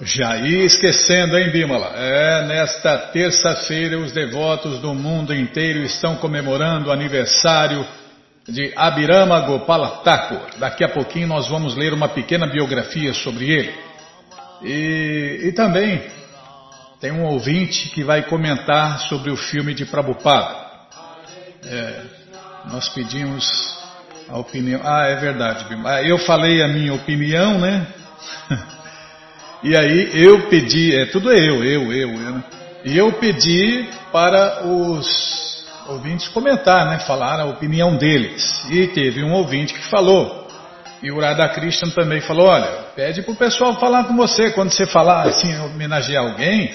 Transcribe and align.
Já 0.00 0.38
ia 0.38 0.64
esquecendo, 0.64 1.36
hein, 1.36 1.50
Bímola? 1.50 1.92
É, 1.94 2.46
nesta 2.46 2.96
terça-feira 2.96 3.98
os 3.98 4.10
devotos 4.10 4.78
do 4.78 4.94
mundo 4.94 5.34
inteiro 5.34 5.80
estão 5.80 6.16
comemorando 6.16 6.88
o 6.88 6.92
aniversário 6.92 7.86
de 8.48 8.72
Abirama 8.74 9.38
Gopala 9.40 10.02
Thakur. 10.02 10.58
Daqui 10.58 10.82
a 10.82 10.88
pouquinho 10.88 11.28
nós 11.28 11.46
vamos 11.46 11.74
ler 11.76 11.92
uma 11.92 12.08
pequena 12.08 12.46
biografia 12.46 13.12
sobre 13.12 13.50
ele. 13.50 13.74
E, 14.62 15.40
e 15.42 15.52
também 15.52 16.02
tem 17.02 17.12
um 17.12 17.26
ouvinte 17.26 17.90
que 17.90 18.02
vai 18.02 18.22
comentar 18.22 18.98
sobre 19.10 19.30
o 19.30 19.36
filme 19.36 19.74
de 19.74 19.84
Prabhupada. 19.84 20.56
É, 21.62 22.02
nós 22.64 22.88
pedimos 22.88 23.73
a 24.28 24.38
opinião. 24.38 24.80
Ah, 24.84 25.06
é 25.06 25.16
verdade. 25.16 25.66
Ah, 25.84 26.02
eu 26.02 26.18
falei 26.18 26.62
a 26.62 26.68
minha 26.68 26.94
opinião, 26.94 27.58
né? 27.58 27.86
E 29.64 29.74
aí 29.74 30.10
eu 30.22 30.46
pedi, 30.50 30.94
é 30.94 31.06
tudo 31.06 31.32
eu, 31.32 31.64
eu, 31.64 31.90
eu, 31.90 32.12
eu. 32.12 32.18
Né? 32.18 32.44
E 32.84 32.98
eu 32.98 33.10
pedi 33.12 33.88
para 34.12 34.66
os 34.66 35.64
ouvintes 35.88 36.28
comentar, 36.28 36.86
né? 36.90 36.98
Falar 36.98 37.40
a 37.40 37.46
opinião 37.46 37.96
deles. 37.96 38.62
E 38.70 38.88
teve 38.88 39.24
um 39.24 39.32
ouvinte 39.32 39.72
que 39.72 39.82
falou. 39.88 40.46
E 41.02 41.10
o 41.10 41.18
Radhakrishnan 41.18 41.90
também 41.90 42.20
falou: 42.20 42.48
olha, 42.48 42.68
pede 42.94 43.22
para 43.22 43.32
o 43.32 43.36
pessoal 43.36 43.80
falar 43.80 44.04
com 44.04 44.14
você. 44.14 44.50
Quando 44.50 44.70
você 44.70 44.84
falar 44.84 45.28
assim, 45.28 45.58
homenagear 45.58 46.24
alguém, 46.24 46.70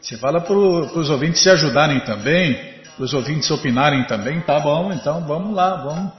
você 0.00 0.16
fala 0.16 0.40
para 0.40 0.54
os 0.54 1.10
ouvintes 1.10 1.40
se 1.40 1.48
ajudarem 1.50 2.00
também, 2.00 2.58
para 2.96 3.04
os 3.04 3.14
ouvintes 3.14 3.48
opinarem 3.48 4.04
também. 4.06 4.40
Tá 4.40 4.58
bom, 4.58 4.92
então 4.92 5.24
vamos 5.24 5.54
lá, 5.54 5.76
vamos. 5.76 6.12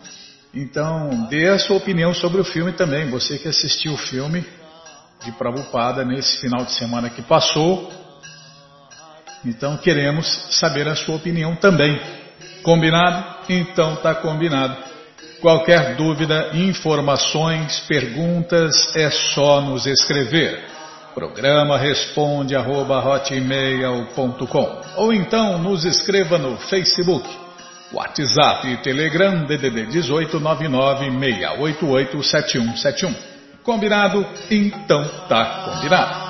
Então, 0.56 1.28
dê 1.30 1.50
a 1.50 1.60
sua 1.60 1.76
opinião 1.76 2.14
sobre 2.14 2.40
o 2.40 2.46
filme 2.46 2.72
também. 2.72 3.10
Você 3.10 3.38
que 3.38 3.50
assistiu 3.50 3.94
o 3.94 3.98
filme 3.98 4.46
de 5.26 5.32
Prabhupada 5.34 6.06
nesse 6.06 6.40
final 6.40 6.64
de 6.64 6.72
semana 6.72 7.10
que 7.10 7.22
passou. 7.22 7.92
Então, 9.44 9.76
queremos 9.76 10.26
saber 10.52 10.88
a 10.88 10.96
sua 10.96 11.18
opinião 11.18 11.58
também. 11.58 12.00
Combinado? 12.64 13.36
Então, 13.50 13.98
tá 13.98 14.16
combinado. 14.16 14.78
Qualquer 15.42 15.96
dúvida, 15.98 16.52
informações, 16.54 17.82
perguntas, 17.82 18.96
é 18.96 19.12
só 19.12 19.60
nos 19.60 19.86
escrever. 19.86 20.64
Programa 21.14 21.78
responde 21.78 22.56
arroba, 22.56 23.04
ou 24.96 25.14
então 25.14 25.58
nos 25.60 25.84
escreva 25.86 26.38
no 26.38 26.58
Facebook 26.58 27.45
WhatsApp 27.96 28.68
e 28.68 28.78
Telegram 28.78 29.46
DDD 29.46 29.86
18 29.86 30.40
996887171. 30.40 33.16
Combinado? 33.64 34.26
Então 34.52 35.08
tá 35.30 35.72
combinado. 35.72 36.26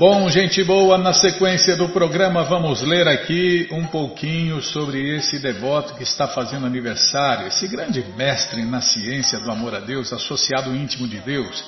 Bom, 0.00 0.30
gente 0.30 0.64
boa, 0.64 0.96
na 0.96 1.12
sequência 1.12 1.76
do 1.76 1.86
programa 1.90 2.42
vamos 2.42 2.80
ler 2.80 3.06
aqui 3.06 3.68
um 3.70 3.84
pouquinho 3.84 4.62
sobre 4.62 5.14
esse 5.14 5.38
devoto 5.38 5.92
que 5.92 6.04
está 6.04 6.26
fazendo 6.26 6.64
aniversário, 6.64 7.48
esse 7.48 7.68
grande 7.68 8.02
mestre 8.16 8.64
na 8.64 8.80
ciência 8.80 9.38
do 9.40 9.50
amor 9.50 9.74
a 9.74 9.78
Deus, 9.78 10.10
associado 10.10 10.74
íntimo 10.74 11.06
de 11.06 11.18
Deus. 11.18 11.62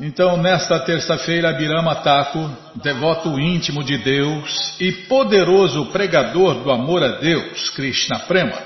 Então, 0.00 0.36
nesta 0.36 0.80
terça-feira, 0.80 1.52
Birama 1.52 1.94
Thakur, 1.94 2.50
devoto 2.82 3.38
íntimo 3.38 3.84
de 3.84 3.98
Deus 3.98 4.74
e 4.80 4.90
poderoso 4.90 5.86
pregador 5.92 6.64
do 6.64 6.72
amor 6.72 7.04
a 7.04 7.18
Deus, 7.20 7.70
Krishna 7.70 8.18
Prema, 8.18 8.58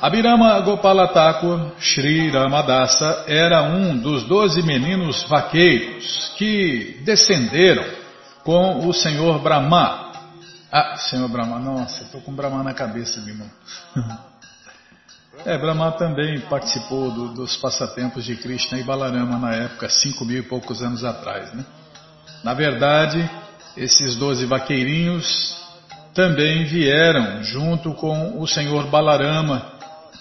Abhirama 0.00 0.60
Gopala 0.60 1.08
Thakur 1.08 1.72
Sri 1.80 2.30
Ramadasa 2.30 3.24
era 3.26 3.62
um 3.62 3.98
dos 3.98 4.22
doze 4.24 4.62
meninos 4.62 5.24
vaqueiros 5.24 6.32
que 6.36 7.00
descenderam 7.04 7.84
com 8.44 8.86
o 8.86 8.94
Senhor 8.94 9.40
Brahma. 9.40 10.12
Ah, 10.70 10.94
Senhor 10.96 11.28
Brahma, 11.28 11.58
nossa, 11.58 12.04
estou 12.04 12.20
com 12.20 12.32
Brahma 12.32 12.62
na 12.62 12.74
cabeça, 12.74 13.20
meu 13.22 13.34
irmão. 13.34 13.50
É, 15.48 15.56
Brahma 15.56 15.92
também 15.92 16.40
participou 16.40 17.10
do, 17.10 17.28
dos 17.28 17.56
passatempos 17.56 18.22
de 18.22 18.36
Krishna 18.36 18.78
e 18.78 18.82
Balarama 18.82 19.38
na 19.38 19.54
época, 19.54 19.88
cinco 19.88 20.22
mil 20.22 20.40
e 20.40 20.42
poucos 20.42 20.82
anos 20.82 21.02
atrás. 21.02 21.54
Né? 21.54 21.64
Na 22.44 22.52
verdade, 22.52 23.26
esses 23.74 24.14
doze 24.14 24.44
vaqueirinhos 24.44 25.56
também 26.12 26.66
vieram 26.66 27.42
junto 27.42 27.94
com 27.94 28.38
o 28.38 28.46
Senhor 28.46 28.88
Balarama 28.88 29.72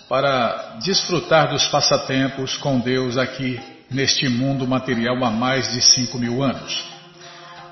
para 0.08 0.78
desfrutar 0.82 1.50
dos 1.50 1.68
passatempos 1.68 2.56
com 2.56 2.80
Deus 2.80 3.18
aqui 3.18 3.60
neste 3.92 4.30
mundo 4.30 4.66
material 4.66 5.22
há 5.26 5.30
mais 5.30 5.70
de 5.74 5.82
cinco 5.82 6.18
mil 6.18 6.42
anos. 6.42 6.86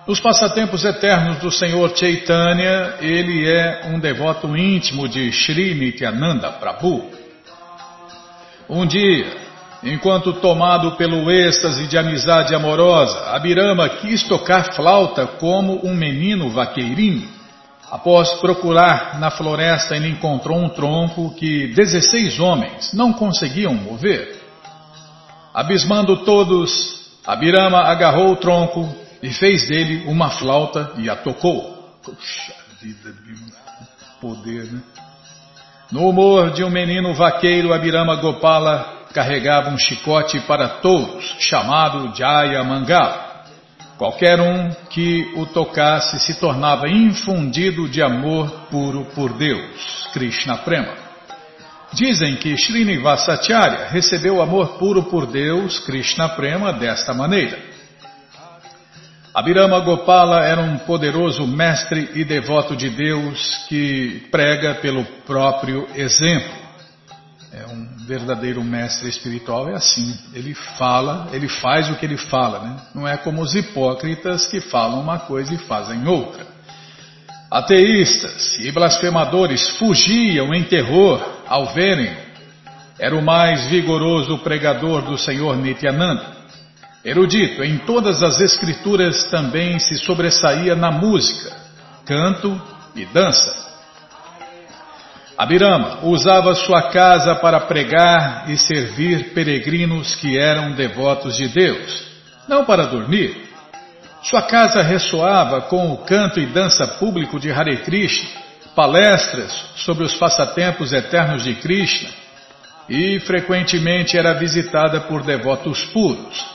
Nos 0.06 0.20
passatempos 0.20 0.84
eternos 0.84 1.38
do 1.38 1.50
Senhor 1.50 1.96
Chaitanya, 1.96 2.96
ele 3.00 3.48
é 3.50 3.92
um 3.94 3.98
devoto 3.98 4.58
íntimo 4.58 5.08
de 5.08 5.32
Sri 5.32 5.74
Nityananda 5.74 6.52
Prabhu. 6.52 7.24
Um 8.70 8.86
dia, 8.86 9.32
enquanto 9.84 10.34
tomado 10.34 10.94
pelo 10.98 11.30
êxtase 11.30 11.86
de 11.88 11.98
amizade 11.98 12.56
amorosa, 12.56 13.32
Abirama 13.32 13.88
quis 13.88 14.24
tocar 14.24 14.74
flauta 14.74 15.28
como 15.28 15.86
um 15.86 15.94
menino 15.94 16.50
vaqueirinho. 16.50 17.30
Após 17.92 18.34
procurar 18.40 19.20
na 19.20 19.30
floresta, 19.30 19.96
ele 19.96 20.10
encontrou 20.10 20.58
um 20.58 20.70
tronco 20.70 21.36
que 21.36 21.68
16 21.68 22.40
homens 22.40 22.92
não 22.94 23.14
conseguiam 23.14 23.76
mover. 23.76 24.42
Abismando 25.54 26.18
todos, 26.26 27.12
Abirama 27.26 27.82
agarrou 27.84 28.32
o 28.32 28.36
tronco 28.38 28.94
e 29.22 29.30
fez 29.32 29.68
dele 29.68 30.06
uma 30.08 30.32
flauta 30.32 30.94
e 30.98 31.08
a 31.08 31.16
tocou. 31.16 31.94
Puxa 32.04 32.54
vida, 32.82 33.14
poder, 34.20 34.66
né? 34.66 34.82
No 35.92 36.10
humor 36.10 36.52
de 36.52 36.64
um 36.64 36.70
menino 36.70 37.14
vaqueiro, 37.14 37.72
Abirama 37.72 38.16
Gopala 38.16 39.06
carregava 39.14 39.70
um 39.70 39.78
chicote 39.78 40.40
para 40.42 40.68
touros, 40.68 41.36
chamado 41.40 42.16
Jaya 42.16 42.64
Mangala. 42.64 43.44
Qualquer 43.98 44.42
um 44.42 44.72
que 44.90 45.32
o 45.38 45.46
tocasse 45.46 46.20
se 46.20 46.40
tornava 46.40 46.90
infundido 46.90 47.88
de 47.88 48.02
amor 48.02 48.50
puro 48.70 49.06
por 49.14 49.34
Deus, 49.34 50.10
Krishna 50.12 50.58
Prema. 50.58 50.94
Dizem 51.94 52.36
que 52.36 52.58
Srinivasacharya 52.58 53.88
recebeu 53.90 54.42
amor 54.42 54.78
puro 54.80 55.04
por 55.04 55.28
Deus, 55.28 55.80
Krishna 55.86 56.30
Prema, 56.30 56.74
desta 56.74 57.14
maneira. 57.14 57.75
Abirama 59.36 59.82
Gopala 59.82 60.46
era 60.46 60.62
um 60.62 60.78
poderoso 60.78 61.46
mestre 61.46 62.10
e 62.16 62.24
devoto 62.24 62.74
de 62.74 62.90
Deus 62.90 63.66
que 63.68 64.26
prega 64.32 64.76
pelo 64.76 65.04
próprio 65.26 65.86
exemplo. 65.94 66.54
É 67.52 67.66
um 67.68 67.86
verdadeiro 68.08 68.64
mestre 68.64 69.10
espiritual, 69.10 69.68
é 69.68 69.74
assim. 69.74 70.18
Ele 70.34 70.54
fala, 70.54 71.28
ele 71.34 71.50
faz 71.50 71.90
o 71.90 71.96
que 71.96 72.06
ele 72.06 72.16
fala, 72.16 72.60
né? 72.60 72.78
Não 72.96 73.06
é 73.06 73.18
como 73.18 73.42
os 73.42 73.54
hipócritas 73.54 74.48
que 74.48 74.62
falam 74.62 75.02
uma 75.02 75.20
coisa 75.20 75.54
e 75.54 75.58
fazem 75.58 76.08
outra. 76.08 76.48
Ateístas 77.52 78.58
e 78.60 78.72
blasfemadores 78.72 79.68
fugiam 79.72 80.54
em 80.54 80.64
terror 80.64 81.22
ao 81.46 81.74
verem. 81.74 82.16
Era 82.98 83.14
o 83.14 83.22
mais 83.22 83.66
vigoroso 83.66 84.38
pregador 84.38 85.02
do 85.02 85.18
Senhor 85.18 85.58
Nityananda. 85.58 86.35
Erudito, 87.06 87.64
em 87.64 87.78
todas 87.78 88.24
as 88.24 88.42
escrituras 88.42 89.26
também 89.26 89.78
se 89.78 89.96
sobressaía 89.96 90.76
na 90.76 90.90
música, 90.90 91.56
canto 92.04 92.60
e 92.96 93.06
dança. 93.06 93.64
Abirama 95.38 96.00
usava 96.02 96.56
sua 96.56 96.90
casa 96.90 97.36
para 97.36 97.60
pregar 97.60 98.50
e 98.50 98.58
servir 98.58 99.36
peregrinos 99.36 100.16
que 100.16 100.36
eram 100.36 100.72
devotos 100.72 101.38
de 101.38 101.48
Deus, 101.48 102.08
não 102.48 102.66
para 102.66 102.88
dormir. 102.88 103.50
Sua 104.24 104.42
casa 104.42 104.82
ressoava 104.82 105.62
com 105.62 105.92
o 105.92 105.98
canto 106.00 106.40
e 106.40 106.48
dança 106.48 106.88
público 106.88 107.40
de 107.40 107.52
Hare 107.52 107.84
Krishna, 107.84 108.30
palestras 108.76 109.54
sobre 109.76 110.04
os 110.04 110.16
passatempos 110.16 110.92
eternos 110.92 111.44
de 111.44 111.54
Krishna, 111.54 112.10
e 112.90 113.20
frequentemente 113.20 114.18
era 114.18 114.34
visitada 114.34 115.02
por 115.02 115.22
devotos 115.22 115.84
puros. 115.86 116.55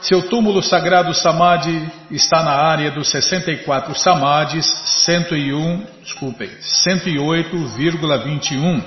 Seu 0.00 0.28
túmulo 0.28 0.62
sagrado 0.62 1.12
Samadhi 1.14 1.90
está 2.10 2.42
na 2.42 2.52
área 2.52 2.90
dos 2.90 3.10
64 3.10 3.94
Samadhis 3.94 4.66
101, 5.06 5.86
desculpem, 6.02 6.50
108,21. 6.60 8.82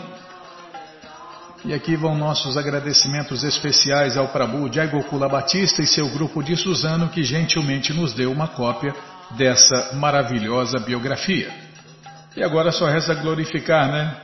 E 1.65 1.73
aqui 1.73 1.97
vão 1.97 2.15
nossos 2.15 2.55
agradecimentos 2.55 3.43
especiais 3.43 4.15
ao 4.15 4.29
Prabhu 4.29 4.71
Jai 4.71 4.87
Gokula 4.87 5.27
Batista 5.27 5.81
e 5.81 5.87
seu 5.87 6.07
grupo 6.09 6.41
de 6.41 6.55
Suzano 6.55 7.09
que 7.09 7.21
gentilmente 7.23 7.91
nos 7.91 8.13
deu 8.13 8.31
uma 8.31 8.47
cópia 8.47 8.95
dessa 9.31 9.95
maravilhosa 9.95 10.79
biografia. 10.79 11.51
E 12.37 12.43
agora 12.43 12.71
só 12.71 12.85
resta 12.85 13.15
glorificar, 13.15 13.91
né? 13.91 14.15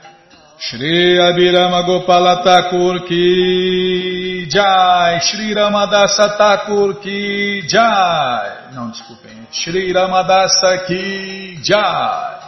Shri 0.58 1.20
Abhirama 1.20 1.82
Gopala 1.82 2.42
Thakur 2.42 3.06
Ki 3.06 4.35
Jai, 4.50 5.20
Shri 5.22 5.54
Ramadasa 5.54 6.30
Ki 7.02 7.68
Jai. 7.68 8.74
Não, 8.74 8.90
desculpem. 8.90 9.48
Shri 9.52 9.92
Ramadasa 9.92 10.86
Jai. 11.64 12.40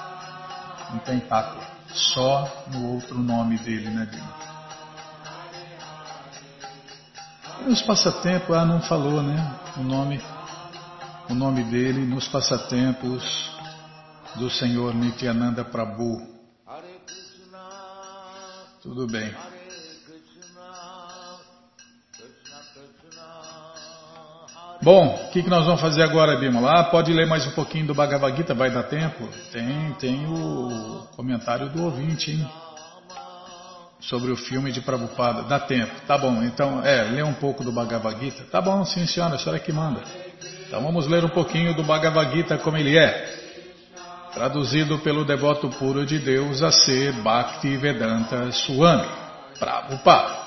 Não 0.92 1.00
tem 1.00 1.20
Thakur. 1.20 1.64
Só 1.94 2.66
no 2.72 2.94
outro 2.94 3.18
nome 3.18 3.58
dele, 3.60 3.90
né, 3.90 4.06
Bima? 4.06 4.38
Nos 7.66 7.82
passatempos, 7.82 8.56
ah, 8.56 8.66
não 8.66 8.82
falou, 8.82 9.22
né? 9.22 9.56
O 9.78 9.82
nome, 9.82 10.22
o 11.30 11.34
nome 11.34 11.64
dele 11.64 12.06
nos 12.06 12.28
passatempos 12.28 13.52
do 14.36 14.50
Senhor 14.50 14.94
Nityananda 14.94 15.66
Prabhu. 15.66 16.22
Tudo 18.82 19.08
bem. 19.08 19.36
Bom, 24.82 25.08
o 25.08 25.32
que, 25.32 25.42
que 25.42 25.50
nós 25.50 25.66
vamos 25.66 25.82
fazer 25.82 26.04
agora, 26.04 26.38
Bima? 26.38 26.60
Lá 26.60 26.84
pode 26.86 27.12
ler 27.12 27.26
mais 27.26 27.46
um 27.48 27.52
pouquinho 27.52 27.88
do 27.88 27.96
Bhagavad 27.96 28.36
Gita, 28.38 28.54
vai 28.54 28.70
dar 28.70 28.84
tempo? 28.84 29.28
Tem, 29.52 29.96
tem 30.00 30.26
o 30.28 31.08
comentário 31.16 31.70
do 31.70 31.84
ouvinte, 31.84 32.32
hein? 32.32 32.48
Sobre 34.00 34.32
o 34.32 34.38
filme 34.38 34.72
de 34.72 34.80
Prabhupada. 34.82 35.44
Dá 35.44 35.60
tempo. 35.60 35.92
Tá 36.08 36.18
bom, 36.18 36.44
então, 36.44 36.86
é, 36.86 37.04
lê 37.04 37.24
um 37.24 37.34
pouco 37.34 37.64
do 37.64 37.72
Bhagavad 37.72 38.20
Gita. 38.20 38.44
Tá 38.52 38.62
bom, 38.62 38.86
sim 38.86 39.06
senhora, 39.08 39.36
a 39.36 39.40
senhora 39.40 39.60
que 39.60 39.74
manda. 39.74 40.02
Então 40.68 40.82
vamos 40.84 41.08
ler 41.08 41.26
um 41.26 41.30
pouquinho 41.30 41.74
do 41.74 41.84
Bhagavad 41.84 42.32
Gita 42.32 42.58
como 42.58 42.78
ele 42.78 42.98
é 42.98 43.46
traduzido 44.34 45.00
pelo 45.00 45.26
devoto 45.26 45.68
puro 45.70 46.06
de 46.06 46.20
Deus 46.20 46.62
a 46.62 46.72
ser 46.72 47.12
Bhakti 47.24 47.76
Vedanta 47.76 48.52
Swami, 48.52 49.08
Prabhupada. 49.58 50.47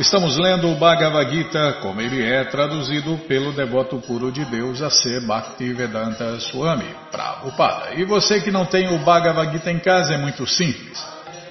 Estamos 0.00 0.38
lendo 0.38 0.70
o 0.70 0.76
Bhagavad 0.76 1.30
Gita 1.30 1.74
como 1.82 2.00
ele 2.00 2.24
é 2.24 2.42
traduzido 2.44 3.18
pelo 3.28 3.52
devoto 3.52 3.98
puro 3.98 4.32
de 4.32 4.46
Deus 4.46 4.80
a 4.80 4.88
ser 4.88 5.20
Bhaktivedanta 5.26 6.40
Swami, 6.40 6.86
Prabhupada. 7.10 7.92
E 7.94 8.06
você 8.06 8.40
que 8.40 8.50
não 8.50 8.64
tem 8.64 8.88
o 8.94 9.04
Bhagavad 9.04 9.52
Gita 9.52 9.70
em 9.70 9.78
casa 9.78 10.14
é 10.14 10.16
muito 10.16 10.46
simples. 10.46 10.98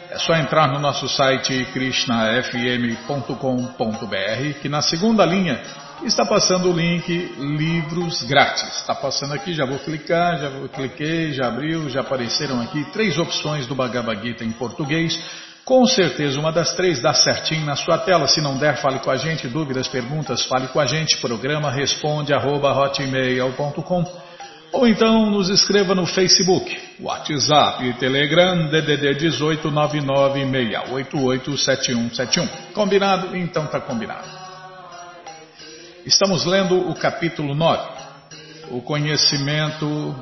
É 0.09 0.17
só 0.17 0.33
entrar 0.33 0.67
no 0.67 0.79
nosso 0.79 1.07
site 1.07 1.63
krishnafm.com.br 1.71 4.59
que 4.59 4.67
na 4.67 4.81
segunda 4.81 5.23
linha 5.23 5.61
está 6.03 6.25
passando 6.25 6.71
o 6.71 6.75
link 6.75 7.07
livros 7.37 8.23
grátis. 8.23 8.77
Está 8.77 8.95
passando 8.95 9.35
aqui, 9.35 9.53
já 9.53 9.67
vou 9.67 9.77
clicar, 9.77 10.39
já 10.39 10.49
vou, 10.49 10.67
cliquei, 10.67 11.33
já 11.33 11.49
abriu, 11.49 11.87
já 11.87 12.01
apareceram 12.01 12.59
aqui 12.61 12.83
três 12.85 13.15
opções 13.19 13.67
do 13.67 13.75
Bhagavad 13.75 14.19
Gita 14.23 14.43
em 14.43 14.51
português. 14.53 15.19
Com 15.69 15.85
certeza 15.85 16.37
uma 16.39 16.51
das 16.51 16.73
três 16.73 16.99
dá 16.99 17.13
certinho 17.13 17.63
na 17.63 17.75
sua 17.75 17.99
tela. 17.99 18.27
Se 18.27 18.41
não 18.41 18.57
der, 18.57 18.77
fale 18.77 18.97
com 18.97 19.11
a 19.11 19.17
gente. 19.17 19.47
Dúvidas, 19.47 19.87
perguntas, 19.87 20.43
fale 20.45 20.67
com 20.69 20.79
a 20.79 20.87
gente. 20.87 21.17
Programa 21.17 21.69
responde 21.69 22.33
arroba 22.33 22.73
ou 24.71 24.87
então 24.87 25.29
nos 25.29 25.47
escreva 25.47 25.93
no 25.93 26.07
Facebook, 26.07 26.75
WhatsApp 26.99 27.85
e 27.85 27.93
Telegram 27.93 28.67
DDD 28.67 29.13
18 29.13 29.69
996887171. 29.69 32.49
Combinado? 32.73 33.37
Então 33.37 33.67
tá 33.67 33.79
combinado. 33.79 34.27
Estamos 36.03 36.45
lendo 36.45 36.89
o 36.89 36.95
capítulo 36.95 37.53
9, 37.53 37.89
o 38.71 38.81
conhecimento 38.81 40.15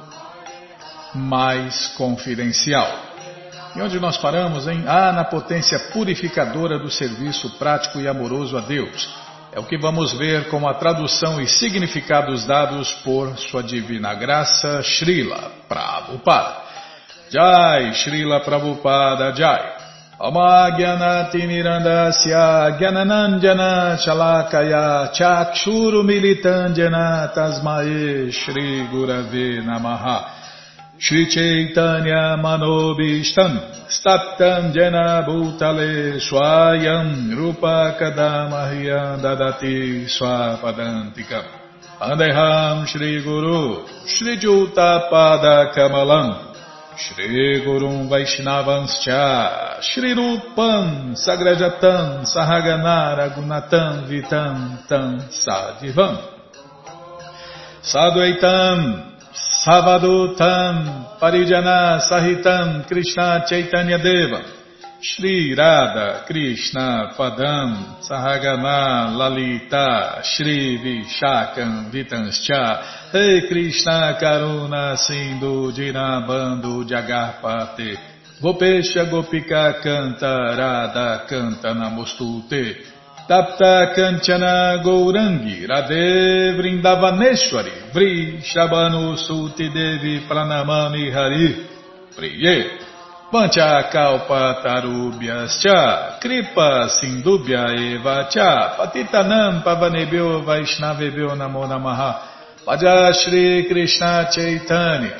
mais 1.16 1.88
confidencial. 1.96 3.07
E 3.78 3.82
onde 3.82 4.00
nós 4.00 4.18
paramos, 4.18 4.68
hein? 4.68 4.84
Ah, 4.88 5.12
na 5.12 5.24
potência 5.24 5.78
purificadora 5.94 6.80
do 6.80 6.90
serviço 6.90 7.60
prático 7.60 8.00
e 8.00 8.08
amoroso 8.08 8.58
a 8.58 8.62
Deus. 8.62 9.08
É 9.54 9.60
o 9.60 9.66
que 9.66 9.78
vamos 9.78 10.18
ver 10.18 10.50
com 10.50 10.68
a 10.68 10.74
tradução 10.74 11.40
e 11.40 11.48
significados 11.48 12.48
dados 12.48 12.92
por 13.04 13.38
Sua 13.38 13.62
Divina 13.62 14.16
Graça, 14.16 14.82
Srila 14.82 15.52
Prabhupada. 15.68 16.56
Jai, 17.30 17.94
Srila 17.94 18.40
Prabhupada 18.40 19.32
Jai. 19.36 19.78
Amagyanatimirandasya 20.20 22.78
Gyananandjana 22.80 23.96
Shalakaya 23.98 25.12
Chakshuru 25.14 26.04
Militandjana 26.04 27.28
Tasmae 27.28 28.32
Shri 28.32 28.88
Gurave 28.88 29.62
Namaha 29.62 30.47
Shri 31.00 31.30
Chaitanya 31.30 32.36
Manobishtam 32.42 33.86
Staptam 33.88 34.74
Jena 34.74 35.24
Bhutale 35.28 36.18
Swayam 36.20 37.38
Rupa 37.38 37.96
Kadamahyam 38.02 39.22
Dadati 39.22 40.10
Swapadantikam. 40.10 41.46
Andeham 42.02 42.88
Shri 42.88 43.24
Guru 43.24 43.86
Shri 44.08 44.40
Juta 44.40 45.08
Pada 45.12 45.72
Kamalam. 45.76 46.56
Shri 46.98 47.62
Gurum 47.64 48.10
Vaishnavanscha 48.10 49.80
Shri 49.84 50.16
Rupam 50.16 51.14
Sagrajatam 51.14 52.26
Sahaganara 52.26 53.36
Gunatam 53.38 54.10
Vitam 54.10 54.88
Tam 54.88 55.20
Sadivam. 55.30 56.18
Sadvaitam 57.84 59.17
Savadutam 59.38 61.20
Parijana 61.20 62.02
Sahitam 62.02 62.88
Krishna 62.88 63.46
Chaitanya 63.48 63.98
Deva. 64.00 64.42
Shri 65.00 65.54
Radha 65.54 66.26
Krishna 66.26 67.14
Padam 67.16 68.02
Sahagana 68.02 69.16
Lalita 69.16 70.22
Shri 70.24 70.80
Vishakam 70.80 71.92
Vitanscha. 71.92 73.14
Rei 73.14 73.48
Krishna 73.48 74.18
Karuna 74.20 74.98
Sindhu 74.98 75.72
Dinabando 75.72 76.84
Jagarpate. 76.84 77.96
Gopesha 78.42 79.06
Gopika 79.06 79.82
Canta 79.84 80.58
Radha 80.58 81.26
Canta 81.30 81.74
Namostute 81.74 82.97
Tapta 83.28 83.92
Kanchana 83.94 84.80
Gourangi 84.82 85.68
Radhe 85.68 86.56
Vrindavaneshwari 86.56 87.92
Vri 87.92 88.40
Shabanu 88.42 89.18
Suti 89.18 89.70
Devi 89.70 90.22
Pranamami 90.26 91.12
Hari 91.12 91.68
Priye 92.16 92.80
Panchakalpatarubhyascha 93.30 96.20
Kripa 96.22 96.88
Sindubhya 96.88 97.68
Eva 97.76 98.28
Cha 98.32 98.78
Patitanam 98.80 99.62
Pavanebhyo 99.62 100.46
Vaishnavebhyo 100.46 101.36
Namo 101.36 101.68
Namaha 101.68 102.22
Pajashri 102.66 103.68
Krishna 103.68 104.30
Chaitanya 104.32 105.20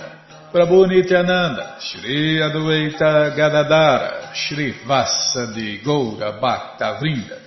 Prabhu 0.54 0.88
Nityananda 0.88 1.76
Shri 1.82 2.40
Adwaita 2.40 3.36
Gadadara 3.36 4.32
Shri 4.34 4.72
Vassa 4.88 5.48
Goura 5.84 6.32
Bhakta 6.40 6.94
Vrinda 7.02 7.47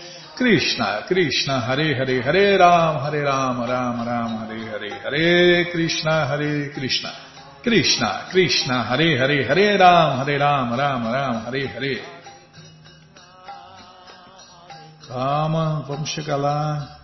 Krishna, 0.41 1.03
Krishna, 1.05 1.59
Hare 1.59 1.93
Hare, 1.93 2.19
Hare 2.23 2.57
Ram, 2.57 2.97
Hare 3.03 3.21
Ram, 3.21 3.61
Ram 3.61 4.03
Ram, 4.03 4.37
Hare 4.39 4.71
Hare, 4.71 4.89
Hare 5.03 5.71
Krishna, 5.71 6.25
Hare 6.25 6.71
Krishna, 6.73 7.13
Krishna, 7.61 8.27
Krishna, 8.31 8.81
Hare 8.81 9.17
Hare, 9.19 9.45
Hare 9.45 9.77
Ram, 9.77 10.17
Hare 10.17 10.39
Ram, 10.39 10.75
Ram 10.75 11.03
Ram, 11.03 11.45
Hare 11.45 11.67
Hare 11.67 12.01
Calma, 15.07 15.85
vamos 15.87 16.09
chegar 16.09 16.37
lá. 16.37 17.01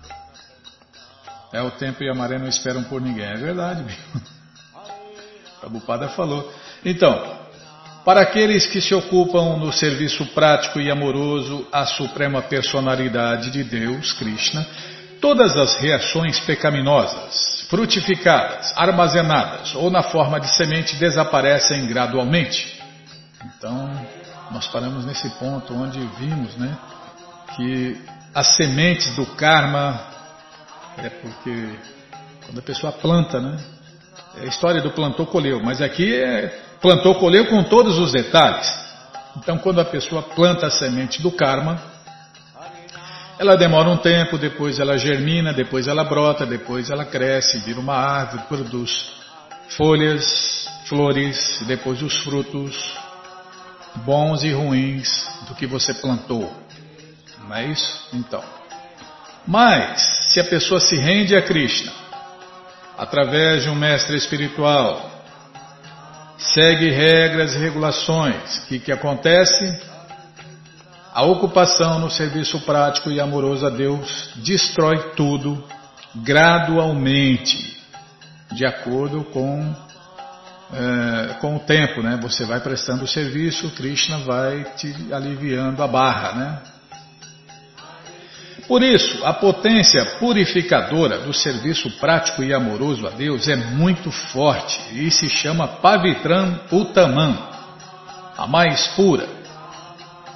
É 1.54 1.62
o 1.62 1.70
tempo 1.70 2.04
e 2.04 2.10
a 2.10 2.16
maré 2.16 2.40
não 2.40 2.48
esperam 2.48 2.86
por 2.86 3.00
ninguém. 3.00 3.26
É 3.26 3.36
verdade, 3.36 3.84
viu? 3.84 4.22
Prabhupada 5.62 6.10
falou. 6.10 6.52
Então, 6.84 7.37
para 8.08 8.22
aqueles 8.22 8.66
que 8.66 8.80
se 8.80 8.96
ocupam 8.96 9.58
no 9.58 9.70
serviço 9.74 10.26
prático 10.28 10.80
e 10.80 10.90
amoroso 10.90 11.68
à 11.74 11.86
suprema 11.86 12.42
personalidade 12.42 13.52
de 13.52 13.66
Deus, 13.66 14.14
Krishna, 14.14 14.66
todas 15.20 15.58
as 15.58 15.76
reações 15.76 16.40
pecaminosas, 16.40 17.68
frutificadas, 17.70 18.72
armazenadas 18.78 19.76
ou 19.76 19.90
na 19.90 20.04
forma 20.04 20.40
de 20.40 20.48
semente 20.56 20.96
desaparecem 20.96 21.86
gradualmente. 21.86 22.82
Então, 23.44 23.92
nós 24.52 24.66
paramos 24.68 25.04
nesse 25.06 25.30
ponto 25.32 25.74
onde 25.74 26.00
vimos, 26.18 26.56
né? 26.56 26.78
que 27.58 28.02
as 28.34 28.56
sementes 28.56 29.14
do 29.18 29.26
karma 29.36 30.00
é 30.98 31.10
porque 31.10 31.78
quando 32.46 32.60
a 32.60 32.64
pessoa 32.64 32.94
planta, 32.94 33.42
né? 33.42 33.60
É 34.38 34.44
a 34.44 34.46
história 34.46 34.82
do 34.82 34.92
plantou 34.92 35.26
colheu, 35.26 35.62
mas 35.62 35.82
aqui 35.82 36.16
é 36.16 36.67
plantou 36.82 37.16
colheu 37.16 37.48
com 37.48 37.64
todos 37.64 37.98
os 37.98 38.12
detalhes. 38.12 38.68
Então, 39.38 39.58
quando 39.58 39.80
a 39.80 39.86
pessoa 39.86 40.22
planta 40.22 40.68
a 40.68 40.72
semente 40.72 41.22
do 41.22 41.32
karma, 41.32 41.80
ela 43.40 43.56
demora 43.56 43.90
um 43.90 43.98
tempo, 43.98 44.38
depois 44.38 44.80
ela 44.80 44.98
germina, 44.98 45.54
depois 45.54 45.88
ela 45.88 46.04
brota, 46.04 46.46
depois 46.46 46.90
ela 46.90 47.06
cresce, 47.06 47.60
vira 47.60 47.80
uma 47.80 47.94
árvore, 47.94 48.44
produz 48.48 49.12
folhas, 49.70 50.68
flores, 50.88 51.62
depois 51.68 52.02
os 52.02 52.18
frutos 52.24 52.98
bons 53.98 54.44
e 54.44 54.52
ruins 54.52 55.08
do 55.48 55.56
que 55.56 55.68
você 55.68 55.94
plantou. 55.94 56.52
Não 57.44 57.56
é 57.56 57.68
isso? 57.68 58.10
Então. 58.14 58.44
Mas, 59.46 60.02
se 60.34 60.40
a 60.40 60.44
pessoa 60.44 60.80
se 60.80 60.96
rende 60.96 61.36
a 61.36 61.42
Krishna, 61.42 61.92
através 62.98 63.64
de 63.64 63.70
um 63.70 63.76
mestre 63.76 64.18
espiritual, 64.18 65.17
segue 66.38 66.90
regras 66.90 67.56
e 67.56 67.58
regulações, 67.58 68.58
o 68.58 68.68
que, 68.68 68.80
que 68.80 68.92
acontece? 68.92 69.80
A 71.14 71.24
ocupação 71.24 72.00
no 72.00 72.12
serviço 72.12 72.60
prático 72.62 73.10
e 73.10 73.20
amoroso 73.20 73.66
a 73.66 73.70
Deus 73.70 74.30
destrói 74.36 75.14
tudo 75.16 75.64
gradualmente, 76.16 77.78
de 78.52 78.66
acordo 78.66 79.24
com, 79.26 79.76
é, 80.74 81.34
com 81.42 81.56
o 81.56 81.60
tempo, 81.60 82.04
né? 82.04 82.20
Você 82.22 82.46
vai 82.46 82.60
prestando 82.60 83.04
o 83.04 83.08
serviço, 83.08 83.72
Krishna 83.72 84.20
vai 84.20 84.64
te 84.76 84.94
aliviando 85.12 85.82
a 85.82 85.88
barra, 85.88 86.34
né? 86.34 86.77
Por 88.68 88.84
isso, 88.84 89.26
a 89.26 89.34
potência 89.34 90.04
purificadora 90.20 91.20
do 91.20 91.34
serviço 91.34 91.90
prático 92.00 92.44
e 92.44 92.54
amoroso 92.54 93.08
a 93.08 93.12
Deus 93.12 93.48
é 93.48 93.56
muito 93.56 94.12
forte 94.12 94.78
e 94.92 95.10
se 95.10 95.30
chama 95.30 95.68
Pavitram 95.68 96.60
Uttaman, 96.72 97.38
a 98.38 98.46
mais 98.46 98.88
pura. 98.88 99.26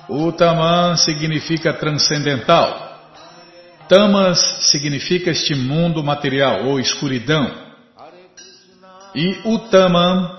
Uttaman 0.09 0.95
significa 0.95 1.73
transcendental. 1.73 2.89
Tamas 3.89 4.39
significa 4.71 5.31
este 5.31 5.53
mundo 5.53 6.01
material 6.01 6.65
ou 6.67 6.79
escuridão. 6.79 7.51
E 9.13 9.41
Uttaman 9.43 10.37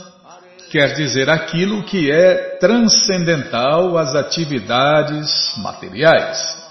quer 0.71 0.95
dizer 0.95 1.29
aquilo 1.29 1.83
que 1.83 2.11
é 2.11 2.57
transcendental 2.59 3.99
às 3.99 4.15
atividades 4.15 5.31
materiais. 5.59 6.62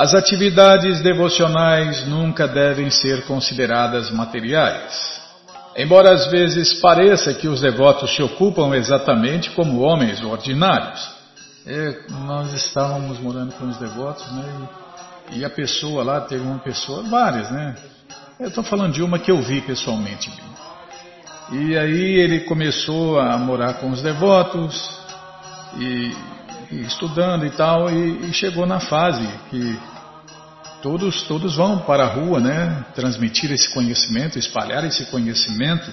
As 0.00 0.14
atividades 0.14 1.02
devocionais 1.02 2.06
nunca 2.06 2.48
devem 2.48 2.88
ser 2.88 3.26
consideradas 3.26 4.10
materiais. 4.10 5.20
Embora 5.76 6.10
às 6.10 6.26
vezes 6.30 6.72
pareça 6.80 7.34
que 7.34 7.46
os 7.46 7.60
devotos 7.60 8.16
se 8.16 8.22
ocupam 8.22 8.74
exatamente 8.74 9.50
como 9.50 9.82
homens 9.82 10.24
ordinários. 10.24 11.06
É, 11.66 11.98
nós 12.24 12.50
estávamos 12.54 13.18
morando 13.18 13.52
com 13.56 13.66
os 13.66 13.76
devotos, 13.76 14.24
né? 14.32 14.68
E, 15.32 15.44
a 15.44 15.50
pessoa 15.50 16.02
lá, 16.02 16.22
teve 16.22 16.44
uma 16.44 16.60
pessoa, 16.60 17.02
várias, 17.02 17.50
né? 17.50 17.74
Eu 18.40 18.48
estou 18.48 18.64
falando 18.64 18.94
de 18.94 19.02
uma 19.02 19.18
que 19.18 19.30
eu 19.30 19.42
vi 19.42 19.60
pessoalmente. 19.60 20.32
E 21.52 21.76
aí 21.76 22.18
ele 22.18 22.40
começou 22.40 23.20
a 23.20 23.36
morar 23.36 23.74
com 23.74 23.90
os 23.90 24.00
devotos 24.00 24.98
e 25.78 26.16
estudando 26.70 27.44
e 27.46 27.50
tal, 27.50 27.90
e, 27.90 28.28
e 28.28 28.32
chegou 28.32 28.66
na 28.66 28.80
fase 28.80 29.26
que 29.50 29.78
todos, 30.82 31.22
todos 31.22 31.56
vão 31.56 31.78
para 31.78 32.04
a 32.04 32.08
rua, 32.08 32.40
né? 32.40 32.84
Transmitir 32.94 33.50
esse 33.52 33.72
conhecimento, 33.72 34.38
espalhar 34.38 34.84
esse 34.84 35.06
conhecimento. 35.06 35.90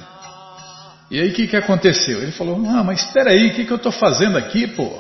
E 1.09 1.19
aí 1.19 1.29
o 1.29 1.33
que, 1.33 1.47
que 1.47 1.55
aconteceu? 1.55 2.21
Ele 2.21 2.31
falou, 2.31 2.61
ah, 2.67 2.83
mas 2.83 3.01
espera 3.01 3.31
aí, 3.31 3.47
o 3.47 3.53
que, 3.55 3.65
que 3.65 3.71
eu 3.71 3.77
estou 3.77 3.91
fazendo 3.91 4.37
aqui, 4.37 4.67
pô? 4.67 4.91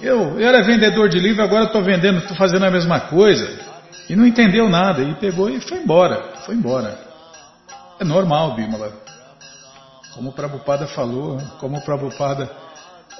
Eu, 0.00 0.40
eu 0.40 0.48
era 0.48 0.62
vendedor 0.62 1.08
de 1.08 1.20
livro, 1.20 1.42
agora 1.42 1.66
estou 1.66 1.82
vendendo, 1.82 2.18
estou 2.18 2.36
fazendo 2.36 2.64
a 2.64 2.70
mesma 2.70 3.00
coisa. 3.00 3.48
E 4.08 4.16
não 4.16 4.26
entendeu 4.26 4.68
nada, 4.68 5.02
e 5.02 5.14
pegou 5.14 5.48
e 5.48 5.60
foi 5.60 5.78
embora, 5.78 6.34
foi 6.44 6.56
embora. 6.56 6.98
É 8.00 8.04
normal, 8.04 8.56
Bímola. 8.56 8.92
Como 10.14 10.30
o 10.30 10.32
Prabhupada 10.32 10.88
falou, 10.88 11.38
como 11.58 11.78
o 11.78 11.82
Prabhupada 11.82 12.50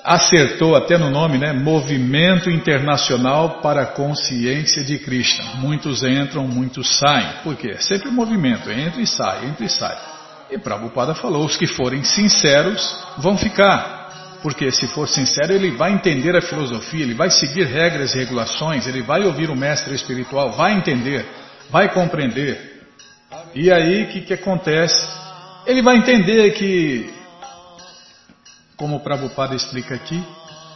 acertou 0.05 0.75
até 0.75 0.99
no 0.99 1.11
nome, 1.11 1.39
né? 1.39 1.53
Movimento 1.53 2.51
Internacional 2.51 3.61
para 3.61 3.83
a 3.83 3.87
Consciência 3.87 4.83
de 4.83 4.99
Krishna. 4.99 5.57
Muitos 5.57 6.03
entram, 6.03 6.47
muitos 6.47 6.99
saem. 6.99 7.29
Por 7.45 7.57
quê? 7.57 7.77
Sempre 7.79 8.11
movimento, 8.11 8.71
entra 8.71 9.01
e 9.01 9.07
sai, 9.07 9.47
entra 9.47 9.65
e 9.65 9.69
sai. 9.69 9.97
E 10.51 10.59
Prabhupada 10.59 11.15
falou, 11.15 11.45
os 11.45 11.57
que 11.57 11.67
forem 11.67 12.03
sinceros 12.03 13.05
vão 13.19 13.39
ficar. 13.39 14.03
Porque 14.43 14.73
se 14.73 14.89
for 14.89 15.09
sincero, 15.09 15.53
ele 15.53 15.71
vai 15.71 15.93
entender 15.93 16.37
a 16.37 16.43
filosofia, 16.43 17.05
ele 17.05 17.15
vai 17.15 17.31
seguir 17.31 17.65
regras 17.65 18.15
e 18.15 18.19
regulações, 18.19 18.89
ele 18.89 19.01
vai 19.01 19.23
ouvir 19.25 19.49
o 19.51 19.57
mestre 19.57 19.95
espiritual, 19.95 20.51
vai 20.53 20.75
entender, 20.75 21.25
vai 21.71 21.89
compreender. 21.89 22.83
E 23.55 23.71
aí 23.71 24.03
o 24.03 24.09
que, 24.09 24.23
que 24.23 24.35
acontece? 24.35 25.07
Ele 25.65 25.81
vai 25.81 25.97
entender 25.97 26.51
que 26.55 27.22
como 28.83 28.97
o 28.97 29.01
Prabhupada 29.01 29.55
explica 29.55 29.95
aqui, 29.95 30.21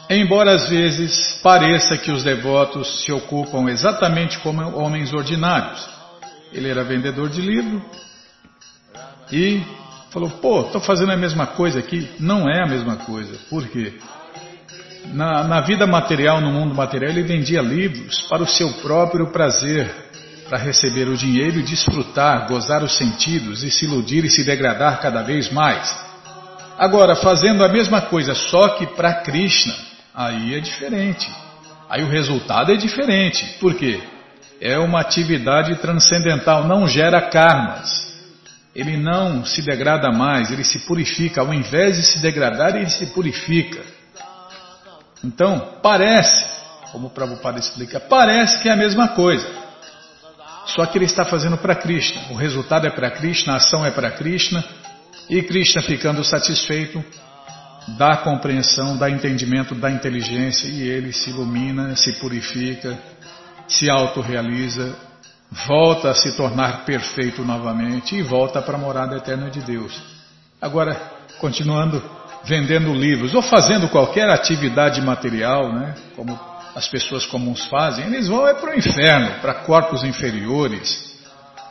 embora 0.08 0.54
às 0.54 0.68
vezes 0.68 1.40
pareça 1.42 1.98
que 1.98 2.12
os 2.12 2.22
devotos 2.22 3.02
se 3.04 3.10
ocupam 3.10 3.68
exatamente 3.68 4.38
como 4.38 4.62
homens 4.78 5.12
ordinários. 5.12 5.84
Ele 6.52 6.70
era 6.70 6.84
vendedor 6.84 7.28
de 7.28 7.40
livro 7.40 7.84
e 9.32 9.60
falou: 10.12 10.30
pô, 10.30 10.60
estou 10.60 10.80
fazendo 10.80 11.10
a 11.10 11.16
mesma 11.16 11.48
coisa 11.48 11.80
aqui. 11.80 12.08
Não 12.20 12.48
é 12.48 12.62
a 12.62 12.68
mesma 12.68 12.94
coisa. 12.94 13.36
Por 13.50 13.66
quê? 13.66 13.94
Na, 15.06 15.42
na 15.42 15.60
vida 15.62 15.84
material, 15.84 16.40
no 16.40 16.52
mundo 16.52 16.76
material, 16.76 17.10
ele 17.10 17.24
vendia 17.24 17.60
livros 17.60 18.20
para 18.28 18.44
o 18.44 18.46
seu 18.46 18.72
próprio 18.74 19.32
prazer, 19.32 19.92
para 20.48 20.58
receber 20.58 21.08
o 21.08 21.16
dinheiro 21.16 21.58
e 21.58 21.64
desfrutar, 21.64 22.46
gozar 22.46 22.84
os 22.84 22.96
sentidos 22.96 23.64
e 23.64 23.70
se 23.72 23.84
iludir 23.84 24.24
e 24.24 24.30
se 24.30 24.44
degradar 24.44 25.00
cada 25.00 25.24
vez 25.24 25.50
mais. 25.50 26.05
Agora, 26.78 27.16
fazendo 27.16 27.64
a 27.64 27.68
mesma 27.68 28.02
coisa, 28.02 28.34
só 28.34 28.70
que 28.70 28.86
para 28.86 29.14
Krishna, 29.22 29.74
aí 30.14 30.54
é 30.54 30.60
diferente. 30.60 31.30
Aí 31.88 32.02
o 32.02 32.08
resultado 32.08 32.72
é 32.72 32.76
diferente. 32.76 33.58
Por 33.60 33.74
quê? 33.74 34.00
é 34.60 34.78
uma 34.78 35.00
atividade 35.00 35.74
transcendental, 35.76 36.64
não 36.64 36.88
gera 36.88 37.20
karmas. 37.30 38.06
Ele 38.74 38.96
não 38.96 39.44
se 39.44 39.62
degrada 39.62 40.10
mais, 40.10 40.50
ele 40.50 40.64
se 40.64 40.80
purifica. 40.80 41.40
Ao 41.40 41.52
invés 41.52 41.96
de 41.96 42.02
se 42.02 42.20
degradar, 42.20 42.76
ele 42.76 42.90
se 42.90 43.06
purifica. 43.06 43.82
Então, 45.24 45.78
parece, 45.82 46.44
como 46.92 47.06
o 47.06 47.10
Prabhupada 47.10 47.58
explica, 47.58 47.98
parece 47.98 48.60
que 48.60 48.68
é 48.68 48.72
a 48.72 48.76
mesma 48.76 49.08
coisa. 49.08 49.46
Só 50.66 50.84
que 50.84 50.98
ele 50.98 51.06
está 51.06 51.24
fazendo 51.24 51.56
para 51.56 51.74
Krishna. 51.74 52.32
O 52.32 52.34
resultado 52.34 52.86
é 52.86 52.90
para 52.90 53.10
Krishna, 53.10 53.54
a 53.54 53.56
ação 53.56 53.84
é 53.84 53.90
para 53.90 54.10
Krishna. 54.10 54.62
E 55.28 55.42
Krishna 55.42 55.82
ficando 55.82 56.22
satisfeito, 56.24 57.04
dá 57.98 58.16
compreensão, 58.18 58.96
dá 58.96 59.10
entendimento, 59.10 59.74
dá 59.74 59.90
inteligência 59.90 60.68
e 60.68 60.88
ele 60.88 61.12
se 61.12 61.30
ilumina, 61.30 61.96
se 61.96 62.12
purifica, 62.14 62.98
se 63.68 63.90
autorrealiza, 63.90 64.96
volta 65.66 66.10
a 66.10 66.14
se 66.14 66.36
tornar 66.36 66.84
perfeito 66.84 67.44
novamente 67.44 68.16
e 68.16 68.22
volta 68.22 68.62
para 68.62 68.76
a 68.76 68.80
morada 68.80 69.16
eterna 69.16 69.50
de 69.50 69.60
Deus. 69.60 70.00
Agora, 70.60 70.94
continuando 71.38 72.02
vendendo 72.44 72.94
livros 72.94 73.34
ou 73.34 73.42
fazendo 73.42 73.88
qualquer 73.88 74.28
atividade 74.30 75.00
material, 75.02 75.72
né, 75.72 75.94
como 76.14 76.38
as 76.74 76.88
pessoas 76.88 77.26
comuns 77.26 77.64
fazem, 77.66 78.06
eles 78.06 78.28
vão 78.28 78.46
é 78.46 78.54
para 78.54 78.70
o 78.70 78.78
inferno, 78.78 79.40
para 79.40 79.54
corpos 79.54 80.04
inferiores. 80.04 81.16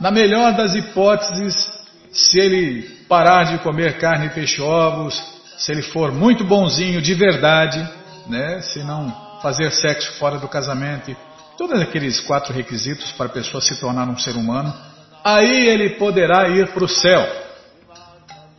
Na 0.00 0.10
melhor 0.10 0.52
das 0.54 0.74
hipóteses, 0.74 1.72
se 2.12 2.38
ele 2.38 2.95
parar 3.08 3.44
de 3.44 3.58
comer 3.58 3.98
carne, 3.98 4.30
peixe, 4.30 4.60
ovos, 4.60 5.20
se 5.58 5.72
ele 5.72 5.82
for 5.82 6.12
muito 6.12 6.44
bonzinho 6.44 7.00
de 7.00 7.14
verdade, 7.14 7.88
né, 8.26 8.60
se 8.60 8.80
não 8.80 9.40
fazer 9.40 9.70
sexo 9.70 10.12
fora 10.18 10.38
do 10.38 10.48
casamento 10.48 11.14
todos 11.56 11.80
aqueles 11.80 12.20
quatro 12.20 12.52
requisitos 12.52 13.12
para 13.12 13.26
a 13.26 13.30
pessoa 13.30 13.60
se 13.60 13.80
tornar 13.80 14.08
um 14.08 14.18
ser 14.18 14.36
humano, 14.36 14.72
aí 15.24 15.68
ele 15.68 15.90
poderá 15.90 16.48
ir 16.48 16.68
para 16.68 16.84
o 16.84 16.88
céu. 16.88 17.26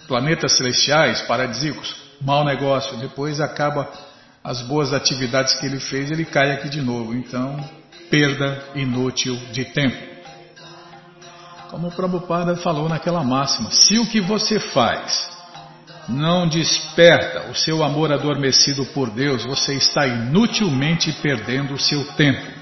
Planetas 0.07 0.57
celestiais, 0.57 1.21
paradisíacos, 1.21 1.95
mau 2.21 2.43
negócio, 2.43 2.97
depois 2.97 3.39
acaba 3.39 3.87
as 4.43 4.61
boas 4.61 4.93
atividades 4.93 5.55
que 5.55 5.65
ele 5.65 5.79
fez, 5.79 6.09
ele 6.09 6.25
cai 6.25 6.51
aqui 6.51 6.69
de 6.69 6.81
novo. 6.81 7.13
Então, 7.13 7.57
perda 8.09 8.63
inútil 8.73 9.35
de 9.51 9.65
tempo. 9.65 10.16
Como 11.69 11.87
o 11.87 11.91
Prabhupada 11.91 12.55
falou 12.57 12.87
naquela 12.87 13.23
máxima, 13.23 13.71
se 13.71 13.97
o 13.99 14.07
que 14.07 14.21
você 14.21 14.59
faz 14.59 15.29
não 16.07 16.47
desperta 16.47 17.49
o 17.51 17.55
seu 17.55 17.83
amor 17.83 18.13
adormecido 18.13 18.85
por 18.87 19.09
Deus, 19.09 19.43
você 19.43 19.73
está 19.73 20.07
inutilmente 20.07 21.11
perdendo 21.21 21.73
o 21.73 21.79
seu 21.79 22.05
tempo. 22.13 22.57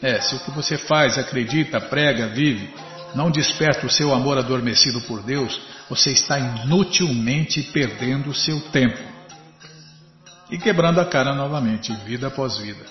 É, 0.00 0.20
se 0.20 0.34
o 0.36 0.40
que 0.40 0.50
você 0.52 0.78
faz, 0.78 1.18
acredita, 1.18 1.80
prega, 1.80 2.28
vive, 2.28 2.72
não 3.14 3.30
desperta 3.30 3.86
o 3.86 3.90
seu 3.90 4.14
amor 4.14 4.38
adormecido 4.38 5.02
por 5.02 5.22
Deus, 5.22 5.60
você 5.88 6.12
está 6.12 6.38
inutilmente 6.38 7.62
perdendo 7.64 8.30
o 8.30 8.34
seu 8.34 8.60
tempo 8.70 9.02
e 10.50 10.56
quebrando 10.56 11.00
a 11.00 11.04
cara 11.04 11.34
novamente, 11.34 11.92
vida 12.06 12.28
após 12.28 12.56
vida. 12.56 12.84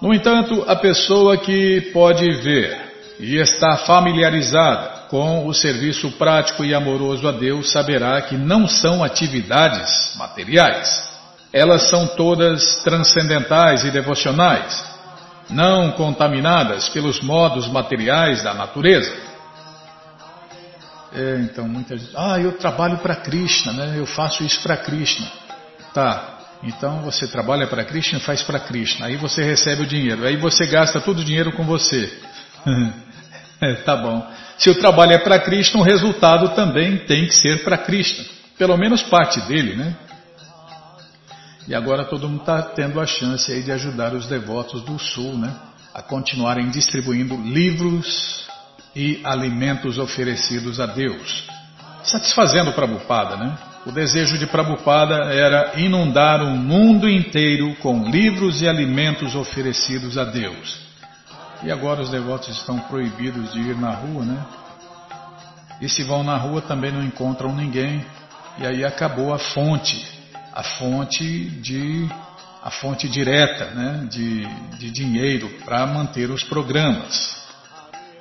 No 0.00 0.14
entanto, 0.14 0.64
a 0.68 0.76
pessoa 0.76 1.36
que 1.38 1.90
pode 1.92 2.30
ver 2.42 2.93
e 3.18 3.36
está 3.36 3.76
familiarizada 3.78 5.04
com 5.08 5.46
o 5.46 5.54
serviço 5.54 6.10
prático 6.12 6.64
e 6.64 6.74
amoroso 6.74 7.28
a 7.28 7.32
Deus 7.32 7.70
saberá 7.70 8.20
que 8.22 8.36
não 8.36 8.66
são 8.66 9.04
atividades 9.04 10.14
materiais. 10.16 11.02
Elas 11.52 11.88
são 11.88 12.06
todas 12.08 12.82
transcendentais 12.82 13.84
e 13.84 13.90
devocionais 13.90 14.94
não 15.50 15.92
contaminadas 15.92 16.88
pelos 16.88 17.20
modos 17.20 17.68
materiais 17.68 18.42
da 18.42 18.54
natureza. 18.54 19.14
É, 21.12 21.38
então, 21.40 21.68
muita 21.68 21.96
gente, 21.96 22.12
ah, 22.16 22.38
eu 22.40 22.52
trabalho 22.52 22.98
para 22.98 23.14
Krishna, 23.16 23.72
né? 23.72 23.94
eu 23.96 24.06
faço 24.06 24.42
isso 24.42 24.60
para 24.62 24.76
Krishna. 24.76 25.30
Tá, 25.92 26.38
então 26.62 27.02
você 27.02 27.28
trabalha 27.28 27.68
para 27.68 27.84
Krishna 27.84 28.18
faz 28.20 28.42
para 28.42 28.58
Krishna. 28.58 29.06
Aí 29.06 29.16
você 29.16 29.44
recebe 29.44 29.82
o 29.82 29.86
dinheiro, 29.86 30.26
aí 30.26 30.36
você 30.36 30.66
gasta 30.66 31.00
todo 31.00 31.20
o 31.20 31.24
dinheiro 31.24 31.52
com 31.52 31.64
você. 31.64 32.12
é, 33.60 33.74
tá 33.74 33.96
bom. 33.96 34.26
Se 34.58 34.70
o 34.70 34.74
trabalho 34.74 35.12
é 35.12 35.18
para 35.18 35.38
Krishna, 35.38 35.80
o 35.80 35.84
resultado 35.84 36.50
também 36.50 36.98
tem 36.98 37.26
que 37.26 37.34
ser 37.34 37.64
para 37.64 37.78
Krishna. 37.78 38.24
Pelo 38.58 38.76
menos 38.76 39.02
parte 39.02 39.40
dele, 39.42 39.74
né? 39.74 39.96
E 41.66 41.74
agora 41.74 42.04
todo 42.04 42.28
mundo 42.28 42.40
está 42.40 42.60
tendo 42.62 43.00
a 43.00 43.06
chance 43.06 43.50
aí 43.50 43.62
de 43.62 43.72
ajudar 43.72 44.12
os 44.12 44.26
devotos 44.26 44.82
do 44.82 44.98
Sul, 44.98 45.38
né? 45.38 45.54
A 45.94 46.02
continuarem 46.02 46.68
distribuindo 46.70 47.36
livros 47.36 48.46
e 48.94 49.20
alimentos 49.24 49.98
oferecidos 49.98 50.78
a 50.78 50.86
Deus. 50.86 51.46
Satisfazendo 52.02 52.72
Prabhupada, 52.72 53.36
né? 53.36 53.56
O 53.86 53.92
desejo 53.92 54.38
de 54.38 54.46
Prabhupada 54.46 55.14
era 55.32 55.72
inundar 55.76 56.42
o 56.42 56.50
mundo 56.50 57.08
inteiro 57.08 57.74
com 57.76 58.10
livros 58.10 58.62
e 58.62 58.68
alimentos 58.68 59.34
oferecidos 59.34 60.16
a 60.18 60.24
Deus. 60.24 60.83
E 61.62 61.70
agora 61.70 62.02
os 62.02 62.10
devotos 62.10 62.48
estão 62.48 62.78
proibidos 62.80 63.52
de 63.52 63.60
ir 63.60 63.76
na 63.76 63.90
rua, 63.90 64.24
né? 64.24 64.44
E 65.80 65.88
se 65.88 66.02
vão 66.02 66.22
na 66.22 66.36
rua 66.36 66.60
também 66.62 66.92
não 66.92 67.02
encontram 67.02 67.54
ninguém. 67.54 68.04
E 68.58 68.66
aí 68.66 68.84
acabou 68.84 69.32
a 69.34 69.38
fonte 69.38 70.14
a 70.54 70.62
fonte 70.62 71.50
de 71.60 72.08
a 72.62 72.70
fonte 72.70 73.08
direta 73.08 73.66
né, 73.72 74.06
de, 74.08 74.46
de 74.78 74.90
dinheiro 74.90 75.50
para 75.64 75.84
manter 75.84 76.30
os 76.30 76.44
programas. 76.44 77.36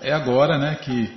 É 0.01 0.11
agora 0.11 0.57
né, 0.57 0.75
que 0.75 1.15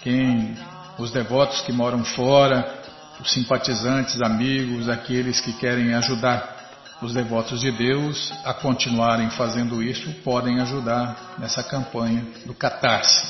quem 0.00 0.56
os 0.98 1.12
devotos 1.12 1.60
que 1.60 1.72
moram 1.72 2.02
fora, 2.04 2.82
os 3.20 3.30
simpatizantes, 3.30 4.20
amigos, 4.20 4.88
aqueles 4.88 5.40
que 5.40 5.52
querem 5.52 5.94
ajudar 5.94 6.55
os 7.02 7.12
devotos 7.12 7.60
de 7.60 7.70
Deus 7.70 8.32
a 8.44 8.54
continuarem 8.54 9.28
fazendo 9.30 9.82
isso, 9.82 10.10
podem 10.24 10.60
ajudar 10.60 11.34
nessa 11.38 11.62
campanha 11.62 12.24
do 12.46 12.54
Catarse, 12.54 13.26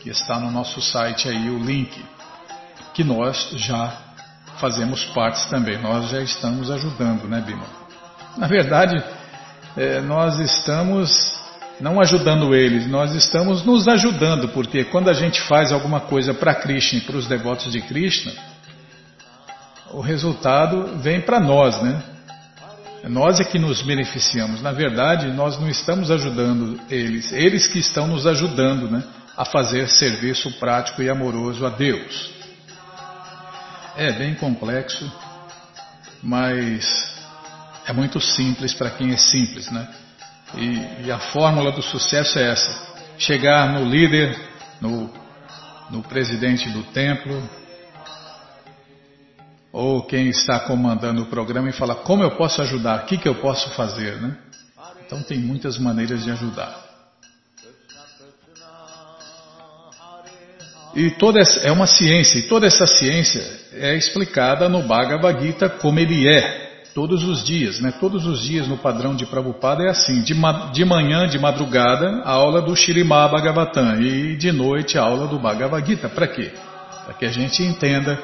que 0.00 0.10
está 0.10 0.38
no 0.38 0.50
nosso 0.50 0.80
site 0.80 1.28
aí 1.28 1.50
o 1.50 1.58
link, 1.58 2.04
que 2.94 3.02
nós 3.02 3.50
já 3.56 3.92
fazemos 4.58 5.04
parte 5.06 5.48
também. 5.48 5.78
Nós 5.78 6.10
já 6.10 6.20
estamos 6.20 6.70
ajudando, 6.70 7.28
né, 7.28 7.40
Bima? 7.40 7.66
Na 8.36 8.46
verdade, 8.46 9.02
é, 9.76 10.00
nós 10.00 10.38
estamos 10.38 11.38
não 11.80 12.00
ajudando 12.00 12.54
eles, 12.54 12.86
nós 12.86 13.14
estamos 13.14 13.64
nos 13.64 13.88
ajudando, 13.88 14.48
porque 14.50 14.84
quando 14.84 15.08
a 15.08 15.14
gente 15.14 15.40
faz 15.42 15.72
alguma 15.72 16.00
coisa 16.00 16.34
para 16.34 16.54
Krishna 16.54 16.98
e 16.98 17.02
para 17.02 17.16
os 17.16 17.26
devotos 17.26 17.72
de 17.72 17.80
Krishna, 17.80 18.32
o 19.92 20.00
resultado 20.00 20.98
vem 20.98 21.20
para 21.20 21.40
nós, 21.40 21.80
né? 21.82 22.02
Nós 23.04 23.40
é 23.40 23.44
que 23.44 23.58
nos 23.58 23.82
beneficiamos. 23.82 24.60
Na 24.60 24.72
verdade, 24.72 25.32
nós 25.32 25.58
não 25.58 25.68
estamos 25.68 26.10
ajudando 26.10 26.80
eles, 26.90 27.32
eles 27.32 27.66
que 27.66 27.78
estão 27.78 28.06
nos 28.06 28.26
ajudando, 28.26 28.90
né? 28.90 29.02
A 29.36 29.44
fazer 29.44 29.88
serviço 29.88 30.50
prático 30.58 31.02
e 31.02 31.08
amoroso 31.08 31.64
a 31.64 31.70
Deus. 31.70 32.30
É 33.96 34.12
bem 34.12 34.34
complexo, 34.34 35.10
mas 36.22 36.86
é 37.86 37.92
muito 37.92 38.20
simples 38.20 38.74
para 38.74 38.90
quem 38.90 39.12
é 39.12 39.16
simples, 39.16 39.70
né? 39.70 39.88
E, 40.54 41.06
e, 41.06 41.12
a 41.12 41.18
fórmula 41.18 41.72
do 41.72 41.82
sucesso 41.82 42.38
é 42.38 42.50
essa: 42.50 42.86
chegar 43.16 43.72
no 43.72 43.88
líder, 43.88 44.36
no, 44.80 45.10
no 45.90 46.02
presidente 46.02 46.68
do 46.70 46.82
templo, 46.84 47.48
ou 49.72 50.02
quem 50.02 50.28
está 50.28 50.60
comandando 50.60 51.22
o 51.22 51.26
programa 51.26 51.68
e 51.68 51.72
falar 51.72 51.96
como 51.96 52.22
eu 52.22 52.32
posso 52.32 52.60
ajudar, 52.62 53.02
o 53.02 53.06
que, 53.06 53.18
que 53.18 53.28
eu 53.28 53.36
posso 53.36 53.70
fazer, 53.74 54.20
né? 54.20 54.36
Então 55.06 55.22
tem 55.22 55.38
muitas 55.38 55.78
maneiras 55.78 56.22
de 56.22 56.30
ajudar. 56.30 56.88
E 60.94 61.10
toda 61.10 61.38
essa, 61.38 61.60
é 61.60 61.70
uma 61.70 61.86
ciência, 61.86 62.38
e 62.38 62.42
toda 62.42 62.66
essa 62.66 62.86
ciência 62.86 63.42
é 63.74 63.94
explicada 63.96 64.68
no 64.68 64.82
Bhagavad 64.82 65.40
Gita 65.40 65.68
como 65.68 66.00
ele 66.00 66.28
é, 66.28 66.82
todos 66.92 67.22
os 67.22 67.44
dias, 67.44 67.80
né? 67.80 67.92
Todos 68.00 68.26
os 68.26 68.42
dias 68.42 68.66
no 68.66 68.76
padrão 68.76 69.14
de 69.14 69.24
Prabhupada 69.24 69.84
é 69.84 69.90
assim, 69.90 70.22
de, 70.22 70.34
ma, 70.34 70.70
de 70.72 70.84
manhã, 70.84 71.28
de 71.28 71.38
madrugada, 71.38 72.22
a 72.24 72.32
aula 72.32 72.60
do 72.60 72.74
Shirimá 72.74 73.28
Bhagavatam 73.28 74.00
e 74.00 74.36
de 74.36 74.50
noite 74.50 74.98
a 74.98 75.02
aula 75.02 75.28
do 75.28 75.38
Bhagavad 75.38 75.86
Gita. 75.86 76.08
Para 76.08 76.26
quê? 76.26 76.50
Para 77.04 77.14
que 77.14 77.24
a 77.24 77.30
gente 77.30 77.62
entenda 77.62 78.18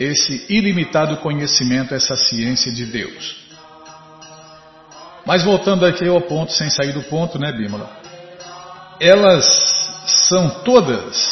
esse 0.00 0.46
ilimitado 0.48 1.18
conhecimento, 1.18 1.94
essa 1.94 2.16
ciência 2.16 2.72
de 2.72 2.86
Deus. 2.86 3.36
Mas 5.26 5.44
voltando 5.44 5.84
aqui 5.84 6.08
ao 6.08 6.22
ponto, 6.22 6.52
sem 6.52 6.70
sair 6.70 6.94
do 6.94 7.02
ponto, 7.02 7.38
né, 7.38 7.52
Bímola? 7.52 7.90
Elas 8.98 9.44
são 10.26 10.48
todas 10.64 11.22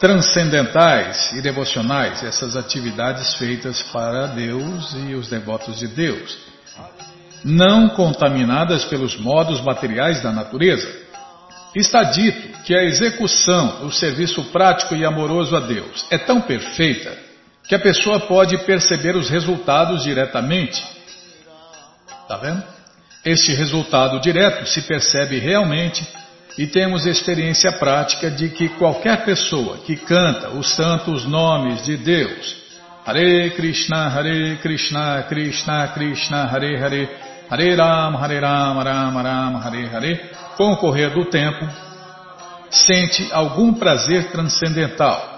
transcendentais 0.00 1.32
e 1.32 1.40
devocionais, 1.40 2.24
essas 2.24 2.56
atividades 2.56 3.34
feitas 3.34 3.80
para 3.82 4.26
Deus 4.26 4.94
e 5.08 5.14
os 5.14 5.28
devotos 5.28 5.78
de 5.78 5.86
Deus, 5.86 6.36
não 7.44 7.88
contaminadas 7.90 8.84
pelos 8.84 9.16
modos 9.16 9.60
materiais 9.60 10.20
da 10.20 10.32
natureza. 10.32 10.92
Está 11.74 12.02
dito 12.02 12.62
que 12.64 12.74
a 12.74 12.82
execução 12.82 13.80
do 13.80 13.92
serviço 13.92 14.42
prático 14.46 14.94
e 14.96 15.04
amoroso 15.04 15.54
a 15.54 15.60
Deus 15.60 16.04
é 16.10 16.18
tão 16.18 16.40
perfeita 16.40 17.25
que 17.68 17.74
a 17.74 17.78
pessoa 17.78 18.20
pode 18.20 18.58
perceber 18.58 19.16
os 19.16 19.28
resultados 19.28 20.04
diretamente. 20.04 20.82
Está 22.22 22.36
vendo? 22.36 22.62
Este 23.24 23.52
resultado 23.52 24.20
direto 24.20 24.66
se 24.66 24.82
percebe 24.82 25.38
realmente 25.38 26.06
e 26.56 26.66
temos 26.66 27.06
experiência 27.06 27.72
prática 27.72 28.30
de 28.30 28.48
que 28.50 28.68
qualquer 28.70 29.24
pessoa 29.24 29.78
que 29.78 29.96
canta 29.96 30.50
os 30.50 30.68
santos 30.74 31.26
nomes 31.26 31.84
de 31.84 31.96
Deus, 31.96 32.56
Hare 33.04 33.50
Krishna, 33.50 34.08
Hare 34.08 34.58
Krishna, 34.62 35.24
Krishna 35.28 35.88
Krishna, 35.88 36.44
Hare 36.44 36.76
Hare, 36.76 37.08
Hare 37.50 37.76
Ram, 37.76 38.16
Hare 38.16 38.40
Ram, 38.40 38.82
Ram 38.82 39.22
Ram, 39.22 39.56
Hare 39.58 39.86
Hare, 39.86 40.30
com 40.56 40.72
o 40.72 40.76
correr 40.76 41.10
do 41.10 41.24
tempo, 41.26 41.68
sente 42.70 43.28
algum 43.32 43.74
prazer 43.74 44.30
transcendental 44.30 45.35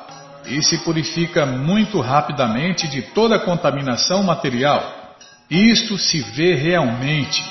e 0.48 0.62
se 0.62 0.78
purifica 0.78 1.46
muito 1.46 2.00
rapidamente 2.00 2.88
de 2.88 3.02
toda 3.02 3.38
contaminação 3.38 4.22
material. 4.22 5.16
Isto 5.50 5.96
se 5.96 6.20
vê 6.20 6.54
realmente. 6.54 7.42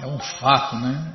É 0.00 0.06
um 0.06 0.18
fato, 0.18 0.76
né? 0.76 1.12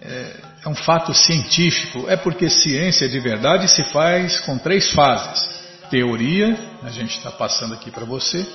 É, 0.00 0.36
é 0.64 0.68
um 0.68 0.74
fato 0.74 1.12
científico. 1.12 2.08
É 2.08 2.16
porque 2.16 2.48
ciência 2.48 3.08
de 3.08 3.18
verdade 3.18 3.68
se 3.68 3.82
faz 3.84 4.40
com 4.40 4.58
três 4.58 4.90
fases: 4.92 5.48
teoria, 5.90 6.56
a 6.82 6.90
gente 6.90 7.16
está 7.16 7.30
passando 7.30 7.74
aqui 7.74 7.90
para 7.90 8.04
você, 8.04 8.46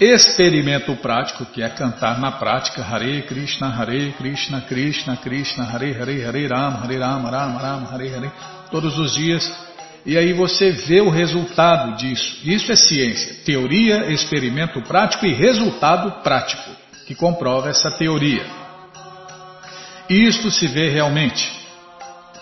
experimento 0.00 0.96
prático, 0.96 1.44
que 1.44 1.62
é 1.62 1.68
cantar 1.68 2.18
na 2.18 2.32
prática 2.32 2.82
Hare 2.82 3.22
Krishna, 3.22 3.68
Hare 3.68 4.12
Krishna, 4.16 4.62
Krishna 4.62 5.16
Krishna, 5.18 5.64
Hare 5.64 5.92
Hare, 5.92 6.24
Hare 6.24 6.46
Rama, 6.46 6.78
Hare 6.78 6.98
Rama, 6.98 7.30
Rama 7.30 7.58
Rama, 7.58 7.88
Hare 7.92 8.14
Hare, 8.14 8.32
todos 8.70 8.98
os 8.98 9.14
dias. 9.14 9.69
E 10.04 10.16
aí 10.16 10.32
você 10.32 10.70
vê 10.70 11.00
o 11.00 11.10
resultado 11.10 11.96
disso. 11.96 12.38
Isso 12.42 12.72
é 12.72 12.76
ciência. 12.76 13.36
Teoria, 13.44 14.10
experimento 14.10 14.80
prático 14.82 15.26
e 15.26 15.34
resultado 15.34 16.22
prático, 16.22 16.70
que 17.06 17.14
comprova 17.14 17.68
essa 17.68 17.90
teoria. 17.90 18.44
Isto 20.08 20.50
se 20.50 20.66
vê 20.66 20.88
realmente, 20.88 21.50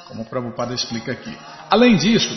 como 0.07 0.23
o 0.23 0.25
Prabhupada 0.25 0.73
explica 0.73 1.13
aqui. 1.13 1.37
Além 1.69 1.97
disso, 1.97 2.35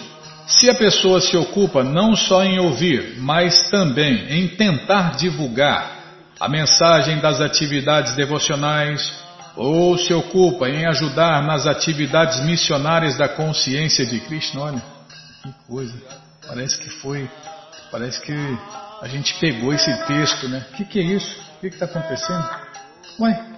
se 0.48 0.70
a 0.70 0.76
pessoa 0.76 1.22
se 1.22 1.38
ocupa 1.38 1.84
não 1.84 2.16
só 2.16 2.44
em 2.44 2.60
ouvir, 2.60 3.16
mas 3.20 3.70
também 3.70 4.26
em 4.30 4.48
tentar 4.50 5.16
divulgar 5.16 6.00
a 6.40 6.50
mensagem 6.50 7.20
das 7.20 7.40
atividades 7.40 8.16
devocionais, 8.16 9.14
ou 9.56 9.98
se 9.98 10.14
ocupa 10.14 10.68
em 10.70 10.86
ajudar 10.86 11.44
nas 11.44 11.68
atividades 11.68 12.44
missionárias 12.44 13.18
da 13.18 13.30
consciência 13.30 14.06
de 14.06 14.20
Krishna, 14.22 14.62
olha, 14.62 14.84
que 15.42 15.52
coisa, 15.68 15.98
parece 16.48 16.78
que 16.78 16.90
foi, 17.02 17.30
parece 17.92 18.22
que 18.22 18.34
a 19.02 19.08
gente 19.08 19.40
pegou 19.40 19.74
esse 19.74 19.92
texto, 20.06 20.48
né? 20.48 20.66
O 20.72 20.76
que, 20.76 20.86
que 20.86 21.00
é 21.00 21.04
isso? 21.04 21.42
O 21.58 21.60
que 21.62 21.68
está 21.68 21.86
acontecendo? 21.86 22.50
Ué, 23.20 23.52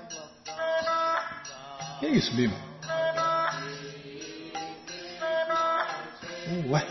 que 1.99 2.05
é 2.05 2.09
isso, 2.09 2.33
Bima? 2.35 2.55
Ué. 6.67 6.85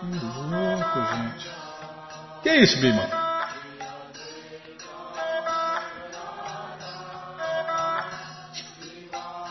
Que 0.00 0.06
louco, 0.06 0.98
gente. 1.14 1.50
Que 2.42 2.48
é 2.48 2.62
isso, 2.62 2.80
Bima? 2.80 3.26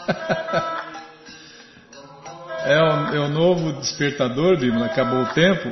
é, 2.65 2.81
o, 2.81 3.15
é 3.15 3.19
o 3.19 3.29
novo 3.29 3.73
despertador, 3.73 4.57
Bima? 4.57 4.85
Acabou 4.85 5.21
o 5.21 5.33
tempo? 5.33 5.71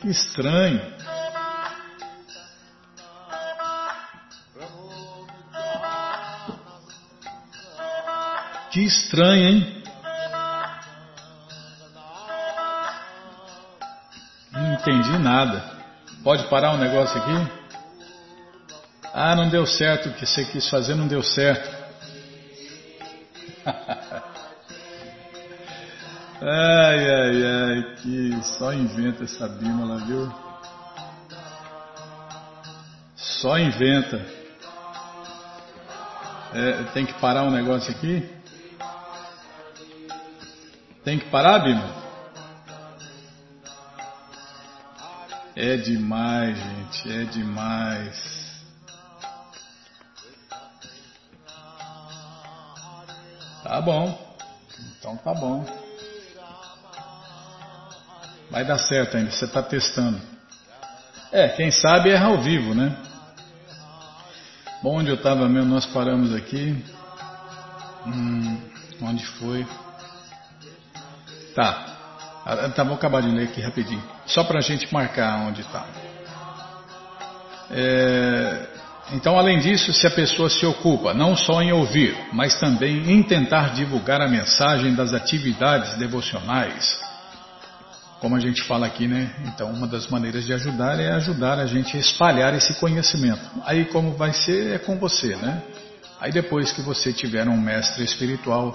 Que 0.00 0.08
estranho. 0.10 0.94
Que 8.70 8.84
estranho, 8.84 9.48
hein? 9.48 9.82
Não 14.52 14.74
entendi 14.74 15.18
nada. 15.18 15.62
Pode 16.22 16.44
parar 16.48 16.72
um 16.72 16.78
negócio 16.78 17.18
aqui? 17.20 17.50
Ah, 19.12 19.34
não 19.36 19.48
deu 19.48 19.64
certo. 19.64 20.08
O 20.08 20.12
que 20.14 20.26
você 20.26 20.44
quis 20.44 20.68
fazer 20.68 20.94
não 20.94 21.06
deu 21.06 21.22
certo. 21.22 21.84
só 28.74 28.80
inventa 28.80 29.22
essa 29.22 29.48
bímola, 29.48 29.98
viu? 30.04 30.32
Só 33.14 33.56
inventa. 33.56 34.16
É, 36.52 36.82
tem 36.92 37.06
que 37.06 37.14
parar 37.14 37.44
um 37.44 37.50
negócio 37.50 37.92
aqui? 37.92 38.28
Tem 41.04 41.18
que 41.18 41.30
parar, 41.30 41.60
Bima? 41.60 42.04
É 45.54 45.76
demais, 45.76 46.58
gente, 46.58 47.12
é 47.12 47.24
demais. 47.24 48.64
Tá 53.62 53.80
bom. 53.80 54.36
Então 54.98 55.16
tá 55.18 55.32
bom. 55.32 55.83
Vai 58.54 58.64
dar 58.64 58.78
certo 58.78 59.16
ainda, 59.16 59.32
você 59.32 59.46
está 59.46 59.60
testando. 59.60 60.20
É, 61.32 61.48
quem 61.48 61.72
sabe 61.72 62.10
erra 62.10 62.26
ao 62.26 62.40
vivo, 62.40 62.72
né? 62.72 62.96
Bom, 64.80 65.00
onde 65.00 65.08
eu 65.08 65.16
estava 65.16 65.48
mesmo, 65.48 65.74
nós 65.74 65.84
paramos 65.86 66.32
aqui. 66.32 66.80
Hum, 68.06 68.60
onde 69.02 69.26
foi? 69.26 69.66
Tá. 71.52 71.96
Ah, 72.46 72.68
tá, 72.68 72.84
vou 72.84 72.94
acabar 72.94 73.22
de 73.22 73.28
ler 73.32 73.48
aqui 73.48 73.60
rapidinho. 73.60 74.04
Só 74.24 74.44
para 74.44 74.60
a 74.60 74.62
gente 74.62 74.86
marcar 74.94 75.48
onde 75.48 75.62
está. 75.62 75.84
É, 77.72 78.66
então, 79.14 79.36
além 79.36 79.58
disso, 79.58 79.92
se 79.92 80.06
a 80.06 80.12
pessoa 80.12 80.48
se 80.48 80.64
ocupa 80.64 81.12
não 81.12 81.36
só 81.36 81.60
em 81.60 81.72
ouvir, 81.72 82.16
mas 82.32 82.54
também 82.60 83.10
em 83.10 83.20
tentar 83.20 83.74
divulgar 83.74 84.20
a 84.20 84.28
mensagem 84.28 84.94
das 84.94 85.12
atividades 85.12 85.96
devocionais, 85.96 87.02
como 88.24 88.36
a 88.36 88.40
gente 88.40 88.62
fala 88.62 88.86
aqui, 88.86 89.06
né? 89.06 89.30
Então, 89.44 89.70
uma 89.70 89.86
das 89.86 90.08
maneiras 90.08 90.46
de 90.46 90.54
ajudar 90.54 90.98
é 90.98 91.12
ajudar 91.12 91.58
a 91.58 91.66
gente 91.66 91.94
a 91.94 92.00
espalhar 92.00 92.54
esse 92.54 92.72
conhecimento. 92.80 93.42
Aí, 93.66 93.84
como 93.84 94.12
vai 94.12 94.32
ser, 94.32 94.76
é 94.76 94.78
com 94.78 94.96
você, 94.96 95.36
né? 95.36 95.60
Aí, 96.18 96.32
depois 96.32 96.72
que 96.72 96.80
você 96.80 97.12
tiver 97.12 97.46
um 97.46 97.60
mestre 97.60 98.02
espiritual 98.02 98.74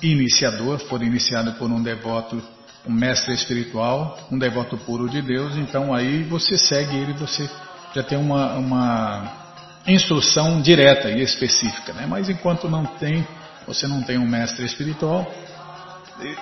iniciador, 0.00 0.78
for 0.78 1.02
iniciado 1.02 1.52
por 1.58 1.70
um 1.70 1.82
devoto, 1.82 2.42
um 2.86 2.92
mestre 2.94 3.34
espiritual, 3.34 4.26
um 4.32 4.38
devoto 4.38 4.78
puro 4.78 5.06
de 5.06 5.20
Deus, 5.20 5.54
então 5.58 5.92
aí 5.92 6.22
você 6.22 6.56
segue 6.56 6.96
ele, 6.96 7.12
você 7.12 7.46
já 7.94 8.02
tem 8.02 8.16
uma, 8.16 8.54
uma 8.54 9.32
instrução 9.86 10.62
direta 10.62 11.10
e 11.10 11.20
específica, 11.20 11.92
né? 11.92 12.06
Mas 12.06 12.30
enquanto 12.30 12.70
não 12.70 12.86
tem, 12.86 13.22
você 13.66 13.86
não 13.86 14.02
tem 14.02 14.16
um 14.16 14.26
mestre 14.26 14.64
espiritual, 14.64 15.30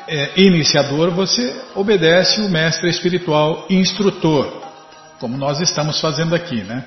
é, 0.09 0.41
iniciador, 0.41 1.11
você 1.11 1.55
obedece 1.75 2.41
o 2.41 2.49
mestre 2.49 2.89
espiritual 2.89 3.67
instrutor, 3.69 4.63
como 5.19 5.37
nós 5.37 5.61
estamos 5.61 6.01
fazendo 6.01 6.35
aqui, 6.35 6.63
né? 6.63 6.85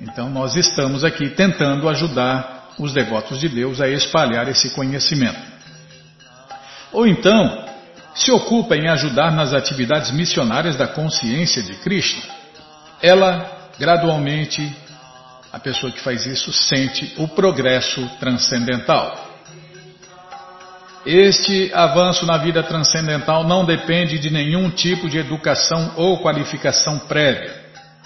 Então 0.00 0.28
nós 0.30 0.56
estamos 0.56 1.04
aqui 1.04 1.30
tentando 1.30 1.88
ajudar 1.88 2.70
os 2.78 2.92
devotos 2.92 3.38
de 3.38 3.48
Deus 3.48 3.80
a 3.80 3.88
espalhar 3.88 4.48
esse 4.48 4.70
conhecimento. 4.70 5.40
Ou 6.92 7.06
então, 7.06 7.64
se 8.14 8.30
ocupa 8.30 8.76
em 8.76 8.88
ajudar 8.88 9.30
nas 9.30 9.54
atividades 9.54 10.10
missionárias 10.10 10.76
da 10.76 10.86
consciência 10.86 11.62
de 11.62 11.74
Krishna. 11.76 12.22
Ela, 13.00 13.70
gradualmente, 13.78 14.74
a 15.52 15.58
pessoa 15.58 15.92
que 15.92 16.00
faz 16.00 16.26
isso 16.26 16.52
sente 16.52 17.14
o 17.18 17.28
progresso 17.28 18.06
transcendental. 18.18 19.31
Este 21.04 21.72
avanço 21.74 22.24
na 22.24 22.38
vida 22.38 22.62
transcendental 22.62 23.42
não 23.42 23.64
depende 23.64 24.18
de 24.18 24.30
nenhum 24.30 24.70
tipo 24.70 25.08
de 25.08 25.18
educação 25.18 25.94
ou 25.96 26.18
qualificação 26.18 26.98
prévia. 27.00 27.60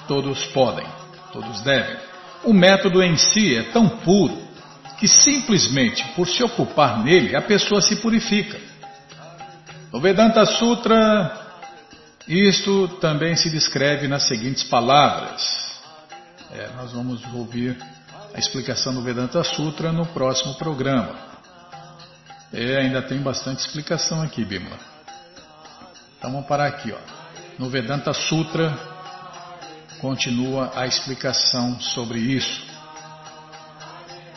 Todos 0.08 0.44
podem, 0.46 0.86
todos 1.32 1.60
devem. 1.60 1.96
O 2.42 2.54
método 2.54 3.02
em 3.02 3.16
si 3.16 3.56
é 3.56 3.64
tão 3.64 3.88
puro 3.88 4.46
que 4.98 5.06
simplesmente 5.06 6.02
por 6.14 6.26
se 6.26 6.42
ocupar 6.42 7.04
nele 7.04 7.36
a 7.36 7.42
pessoa 7.42 7.82
se 7.82 7.96
purifica. 7.96 8.58
No 9.92 10.00
Vedanta 10.00 10.44
Sutra, 10.46 11.46
isto 12.26 12.88
também 13.00 13.36
se 13.36 13.50
descreve 13.50 14.08
nas 14.08 14.22
seguintes 14.22 14.64
palavras. 14.64 15.66
É, 16.52 16.70
nós 16.76 16.92
vamos 16.92 17.22
ouvir 17.34 17.76
a 18.34 18.38
explicação 18.38 18.94
do 18.94 19.02
Vedanta 19.02 19.42
Sutra 19.44 19.92
no 19.92 20.06
próximo 20.06 20.54
programa. 20.54 21.35
É, 22.52 22.78
ainda 22.78 23.02
tem 23.02 23.20
bastante 23.20 23.60
explicação 23.60 24.22
aqui, 24.22 24.44
Bimala. 24.44 24.78
Então 26.18 26.32
vamos 26.32 26.46
parar 26.46 26.66
aqui. 26.66 26.92
Ó. 26.92 26.98
No 27.58 27.68
Vedanta 27.68 28.12
Sutra 28.12 28.76
continua 30.00 30.72
a 30.74 30.86
explicação 30.86 31.80
sobre 31.80 32.18
isso. 32.18 32.64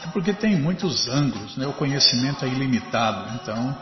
É 0.04 0.08
porque 0.12 0.34
tem 0.34 0.56
muitos 0.56 1.08
ângulos, 1.08 1.58
né? 1.58 1.68
o 1.68 1.74
conhecimento 1.74 2.46
é 2.46 2.48
ilimitado, 2.48 3.34
então 3.36 3.78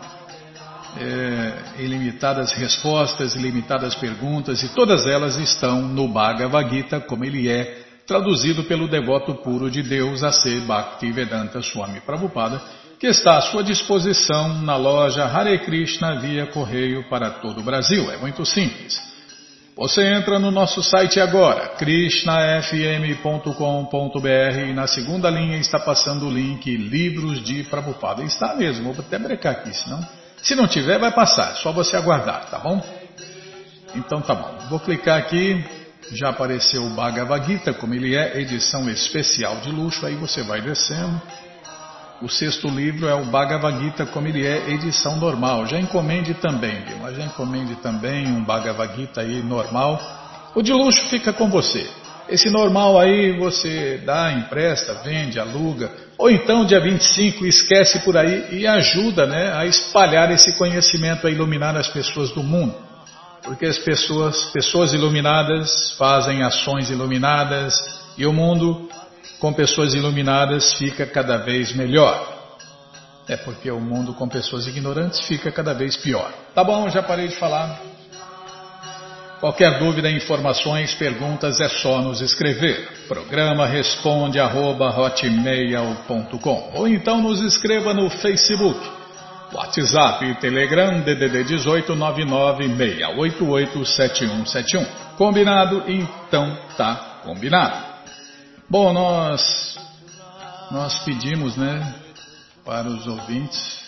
é, 0.99 1.81
ilimitadas 1.83 2.53
respostas, 2.53 3.35
ilimitadas 3.35 3.93
perguntas, 3.95 4.63
e 4.63 4.69
todas 4.69 5.05
elas 5.05 5.37
estão 5.37 5.81
no 5.81 6.07
Bhagavad 6.07 6.69
Gita, 6.69 6.99
como 6.99 7.23
ele 7.23 7.47
é 7.47 7.83
traduzido 8.07 8.63
pelo 8.63 8.87
devoto 8.87 9.35
puro 9.35 9.69
de 9.69 9.83
Deus, 9.83 10.23
a 10.23 10.31
ser 10.31 10.61
Bhaktivedanta 10.61 11.61
Swami 11.61 11.99
Prabhupada, 11.99 12.61
que 12.99 13.07
está 13.07 13.37
à 13.37 13.41
sua 13.41 13.63
disposição 13.63 14.61
na 14.63 14.75
loja 14.75 15.25
Hare 15.25 15.59
Krishna 15.59 16.19
via 16.19 16.47
correio 16.47 17.07
para 17.09 17.29
todo 17.29 17.59
o 17.59 17.63
Brasil. 17.63 18.11
É 18.11 18.17
muito 18.17 18.43
simples. 18.45 18.99
Você 19.75 20.03
entra 20.03 20.39
no 20.39 20.49
nosso 20.49 20.81
site 20.81 21.19
agora, 21.19 21.75
krishnafm.com.br 21.77 24.59
e 24.67 24.73
na 24.73 24.87
segunda 24.87 25.29
linha 25.29 25.59
está 25.59 25.77
passando 25.77 26.25
o 26.25 26.31
link 26.31 26.75
Livros 26.75 27.43
de 27.43 27.63
Prabhupada. 27.65 28.23
Está 28.23 28.55
mesmo, 28.55 28.91
vou 28.91 29.05
até 29.05 29.19
brecar 29.19 29.53
aqui, 29.53 29.71
senão... 29.75 30.03
Se 30.41 30.55
não 30.55 30.67
tiver, 30.67 30.97
vai 30.97 31.11
passar, 31.11 31.55
só 31.57 31.71
você 31.71 31.95
aguardar, 31.95 32.49
tá 32.49 32.59
bom? 32.59 32.83
Então 33.95 34.21
tá 34.21 34.33
bom, 34.33 34.57
vou 34.69 34.79
clicar 34.79 35.17
aqui, 35.17 35.63
já 36.13 36.29
apareceu 36.29 36.83
o 36.83 36.89
Bhagavad 36.91 37.45
Gita, 37.45 37.73
como 37.73 37.93
ele 37.93 38.15
é, 38.15 38.39
edição 38.39 38.89
especial 38.89 39.57
de 39.57 39.71
luxo, 39.71 40.05
aí 40.05 40.15
você 40.15 40.43
vai 40.43 40.61
descendo. 40.61 41.21
O 42.19 42.27
sexto 42.27 42.67
livro 42.67 43.07
é 43.07 43.13
o 43.13 43.25
Bhagavad 43.25 43.79
Gita, 43.79 44.05
como 44.07 44.27
ele 44.27 44.43
é, 44.43 44.71
edição 44.71 45.17
normal. 45.17 45.67
Já 45.67 45.79
encomende 45.79 46.33
também, 46.33 46.81
viu? 46.81 47.15
Já 47.15 47.23
encomende 47.23 47.75
também 47.75 48.25
um 48.27 48.43
Bhagavad 48.43 48.95
Gita 48.95 49.21
aí 49.21 49.43
normal. 49.43 50.01
O 50.55 50.63
de 50.63 50.73
luxo 50.73 51.07
fica 51.09 51.31
com 51.31 51.47
você. 51.47 51.87
Esse 52.27 52.49
normal 52.49 52.99
aí 52.99 53.37
você 53.37 54.01
dá, 54.03 54.33
empresta, 54.33 54.95
vende, 55.03 55.39
aluga, 55.39 55.91
ou 56.17 56.29
então 56.29 56.65
dia 56.65 56.79
25 56.79 57.45
esquece 57.45 57.99
por 57.99 58.17
aí 58.17 58.47
e 58.51 58.65
ajuda 58.65 59.27
né, 59.27 59.53
a 59.53 59.65
espalhar 59.67 60.31
esse 60.31 60.57
conhecimento, 60.57 61.27
a 61.27 61.29
iluminar 61.29 61.77
as 61.77 61.87
pessoas 61.87 62.31
do 62.31 62.41
mundo. 62.41 62.75
Porque 63.43 63.67
as 63.67 63.77
pessoas, 63.77 64.45
pessoas 64.51 64.91
iluminadas 64.91 65.95
fazem 65.97 66.41
ações 66.41 66.89
iluminadas 66.89 67.79
e 68.17 68.25
o 68.25 68.33
mundo 68.33 68.89
com 69.39 69.53
pessoas 69.53 69.93
iluminadas 69.93 70.73
fica 70.73 71.05
cada 71.05 71.37
vez 71.37 71.73
melhor. 71.73 72.35
É 73.27 73.35
porque 73.35 73.69
o 73.69 73.79
mundo 73.79 74.13
com 74.13 74.27
pessoas 74.27 74.65
ignorantes 74.67 75.19
fica 75.21 75.51
cada 75.51 75.73
vez 75.73 75.97
pior. 75.97 76.31
Tá 76.55 76.63
bom, 76.63 76.89
já 76.89 77.03
parei 77.03 77.27
de 77.27 77.35
falar. 77.35 77.79
Qualquer 79.39 79.77
dúvida, 79.77 80.09
informações, 80.09 80.95
perguntas 80.95 81.59
é 81.59 81.69
só 81.69 82.01
nos 82.01 82.21
escrever. 82.21 82.89
Programa 83.07 83.67
responde 83.67 84.39
arroba, 84.39 84.91
ou 86.73 86.87
então 86.87 87.21
nos 87.21 87.39
escreva 87.41 87.93
no 87.93 88.09
Facebook, 88.09 88.79
WhatsApp 89.53 90.25
e 90.25 90.33
Telegram 90.35 91.01
DDD 91.01 91.43
18 91.43 91.95
996887171. 91.95 94.87
Combinado? 95.17 95.83
Então 95.87 96.57
tá 96.75 97.19
combinado. 97.23 97.86
Bom, 98.69 98.91
nós 98.91 99.77
nós 100.71 100.99
pedimos, 101.05 101.55
né, 101.55 101.95
para 102.65 102.89
os 102.89 103.07
ouvintes 103.07 103.87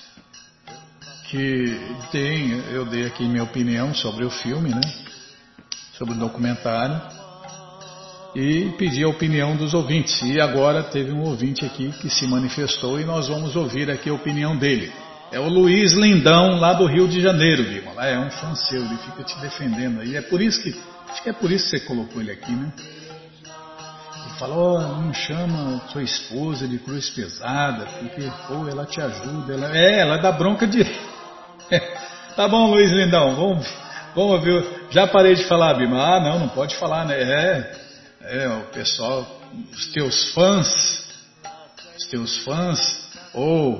que 1.29 1.77
deem, 2.13 2.51
eu 2.71 2.85
dei 2.85 3.05
aqui 3.05 3.25
minha 3.27 3.43
opinião 3.43 3.93
sobre 3.93 4.23
o 4.23 4.29
filme, 4.29 4.69
né? 4.69 4.79
sobre 5.97 6.13
o 6.13 6.17
documentário 6.17 7.01
e 8.33 8.73
pedi 8.77 9.03
a 9.03 9.09
opinião 9.09 9.57
dos 9.57 9.73
ouvintes. 9.73 10.21
E 10.21 10.39
agora 10.39 10.81
teve 10.81 11.11
um 11.11 11.23
ouvinte 11.23 11.65
aqui 11.65 11.91
que 11.99 12.09
se 12.09 12.25
manifestou 12.25 13.01
e 13.01 13.03
nós 13.03 13.27
vamos 13.27 13.57
ouvir 13.57 13.91
aqui 13.91 14.09
a 14.09 14.13
opinião 14.13 14.55
dele. 14.55 14.93
É 15.29 15.39
o 15.41 15.49
Luiz 15.49 15.91
Lindão, 15.91 16.57
lá 16.57 16.71
do 16.71 16.85
Rio 16.85 17.07
de 17.07 17.19
Janeiro. 17.19 17.65
Lá 17.93 18.07
é 18.07 18.17
um 18.17 18.31
fã 18.31 18.55
seu, 18.55 18.81
ele 18.81 18.97
fica 18.97 19.23
te 19.25 19.37
defendendo 19.41 19.99
aí. 19.99 20.15
É 20.15 20.21
por 20.21 20.41
isso 20.41 20.61
que, 20.63 20.73
acho 21.09 21.21
que 21.21 21.29
é 21.29 21.33
por 21.33 21.51
isso 21.51 21.65
que 21.65 21.77
você 21.77 21.85
colocou 21.85 22.21
ele 22.21 22.31
aqui, 22.31 22.51
né? 22.51 22.71
Falou, 24.39 24.77
oh, 24.77 24.79
não 24.79 25.13
chama 25.13 25.81
sua 25.91 26.01
esposa 26.01 26.67
de 26.67 26.79
cruz 26.79 27.09
pesada, 27.09 27.85
porque, 27.99 28.31
pô, 28.47 28.67
ela 28.67 28.85
te 28.85 29.01
ajuda. 29.01 29.53
Ela... 29.53 29.77
É, 29.77 29.99
ela 29.99 30.17
dá 30.17 30.31
bronca 30.31 30.65
de... 30.65 30.83
tá 32.35 32.47
bom, 32.47 32.71
Luiz 32.71 32.91
Lindão, 32.91 33.35
vamos 33.35 33.67
Vamos 34.15 34.43
ver, 34.43 34.87
já 34.89 35.07
parei 35.07 35.35
de 35.35 35.43
falar, 35.45 35.75
Bima. 35.75 35.97
Ah, 36.01 36.19
não, 36.19 36.39
não 36.39 36.49
pode 36.49 36.75
falar, 36.75 37.05
né? 37.05 37.15
É, 37.15 37.75
é, 38.21 38.47
o 38.49 38.61
pessoal, 38.71 39.25
os 39.71 39.87
teus 39.93 40.33
fãs, 40.33 41.07
os 41.97 42.07
teus 42.09 42.37
fãs, 42.43 42.79
ou, 43.33 43.79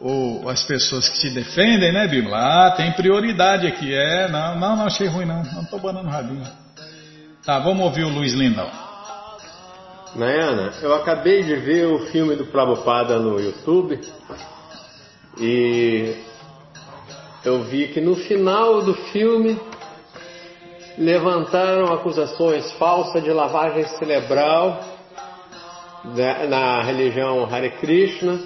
ou 0.00 0.48
as 0.48 0.62
pessoas 0.64 1.08
que 1.08 1.20
te 1.20 1.30
defendem, 1.30 1.92
né, 1.92 2.06
Bima? 2.08 2.36
Ah, 2.36 2.70
tem 2.72 2.92
prioridade 2.92 3.66
aqui. 3.66 3.94
É, 3.94 4.28
não, 4.28 4.58
não, 4.58 4.76
não 4.76 4.86
achei 4.86 5.06
ruim, 5.06 5.24
não. 5.24 5.42
Não 5.44 5.62
estou 5.62 5.78
banando 5.78 6.08
rabinho. 6.08 6.46
Tá, 7.44 7.58
vamos 7.58 7.84
ouvir 7.84 8.04
o 8.04 8.08
Luiz 8.08 8.32
Lindão. 8.32 8.89
Nayana, 10.14 10.72
eu 10.82 10.92
acabei 10.92 11.44
de 11.44 11.54
ver 11.54 11.86
o 11.86 12.06
filme 12.06 12.34
do 12.34 12.46
Prabhupada 12.46 13.20
no 13.20 13.40
YouTube 13.40 14.00
e 15.38 16.16
eu 17.44 17.62
vi 17.62 17.88
que 17.88 18.00
no 18.00 18.16
final 18.16 18.82
do 18.82 18.92
filme 18.92 19.56
levantaram 20.98 21.92
acusações 21.92 22.72
falsas 22.72 23.22
de 23.22 23.30
lavagem 23.30 23.86
cerebral 23.98 24.80
na 26.48 26.82
religião 26.82 27.44
Hare 27.44 27.70
Krishna, 27.78 28.40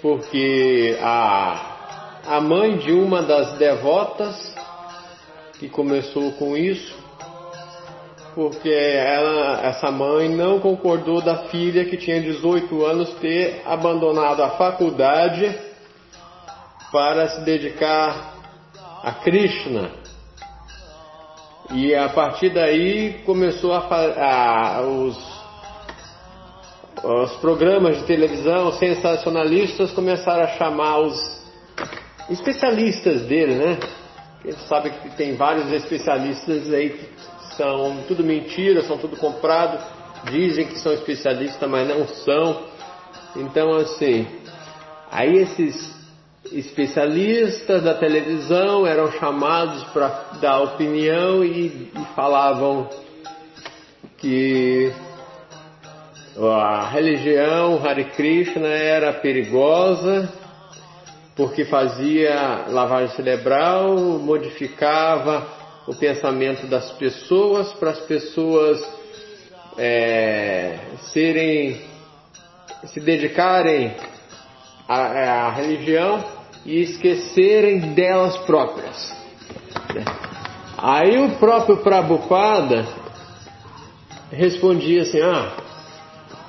porque 0.00 0.96
a, 1.02 2.06
a 2.28 2.40
mãe 2.40 2.78
de 2.78 2.92
uma 2.92 3.20
das 3.20 3.58
devotas 3.58 4.54
que 5.58 5.68
começou 5.68 6.30
com 6.32 6.56
isso, 6.56 7.03
porque 8.34 8.68
ela, 8.68 9.60
essa 9.66 9.90
mãe 9.90 10.28
não 10.28 10.58
concordou 10.58 11.22
da 11.22 11.44
filha 11.48 11.84
que 11.84 11.96
tinha 11.96 12.20
18 12.20 12.84
anos 12.84 13.14
ter 13.14 13.62
abandonado 13.64 14.42
a 14.42 14.50
faculdade 14.50 15.56
para 16.90 17.28
se 17.28 17.40
dedicar 17.42 18.34
a 19.02 19.12
Krishna. 19.12 19.90
E 21.72 21.94
a 21.94 22.08
partir 22.08 22.50
daí 22.50 23.22
começou 23.24 23.72
a, 23.72 23.78
a 23.78 24.80
os, 24.82 25.16
os 27.02 27.32
programas 27.36 27.98
de 27.98 28.04
televisão 28.04 28.72
sensacionalistas 28.72 29.92
começaram 29.92 30.44
a 30.44 30.48
chamar 30.48 30.98
os 30.98 31.42
especialistas 32.30 33.22
dele, 33.22 33.54
né? 33.54 33.78
Gente 34.44 34.60
sabe 34.68 34.90
que 34.90 35.10
tem 35.16 35.36
vários 35.36 35.72
especialistas 35.72 36.72
aí 36.72 36.90
que 36.90 37.08
são 37.56 37.98
tudo 38.08 38.22
mentira, 38.24 38.82
são 38.82 38.98
tudo 38.98 39.16
comprado, 39.16 39.78
dizem 40.30 40.66
que 40.66 40.78
são 40.78 40.92
especialistas, 40.92 41.68
mas 41.68 41.88
não 41.88 42.06
são. 42.06 42.62
Então 43.36 43.74
assim, 43.76 44.26
aí 45.10 45.36
esses 45.36 45.94
especialistas 46.52 47.82
da 47.82 47.94
televisão 47.94 48.86
eram 48.86 49.10
chamados 49.12 49.82
para 49.84 50.08
dar 50.40 50.60
opinião 50.60 51.44
e, 51.44 51.66
e, 51.66 51.90
falavam 52.14 52.88
que 54.18 54.92
a 56.36 56.88
religião 56.90 57.80
Hare 57.84 58.04
Krishna 58.04 58.68
era 58.68 59.12
perigosa 59.12 60.32
porque 61.36 61.64
fazia 61.64 62.66
lavagem 62.68 63.16
cerebral, 63.16 63.96
modificava 63.96 65.63
o 65.86 65.94
pensamento 65.94 66.66
das 66.66 66.90
pessoas 66.92 67.72
para 67.74 67.90
as 67.90 68.00
pessoas 68.00 68.82
é, 69.76 70.78
serem 71.12 71.80
se 72.86 73.00
dedicarem 73.00 73.94
à, 74.88 75.46
à 75.46 75.50
religião 75.50 76.24
e 76.64 76.80
esquecerem 76.80 77.94
delas 77.94 78.36
próprias. 78.38 79.14
Aí 80.76 81.18
o 81.18 81.36
próprio 81.36 81.78
Prabhupada 81.78 82.86
respondia 84.30 85.02
assim: 85.02 85.20
ah, 85.20 85.52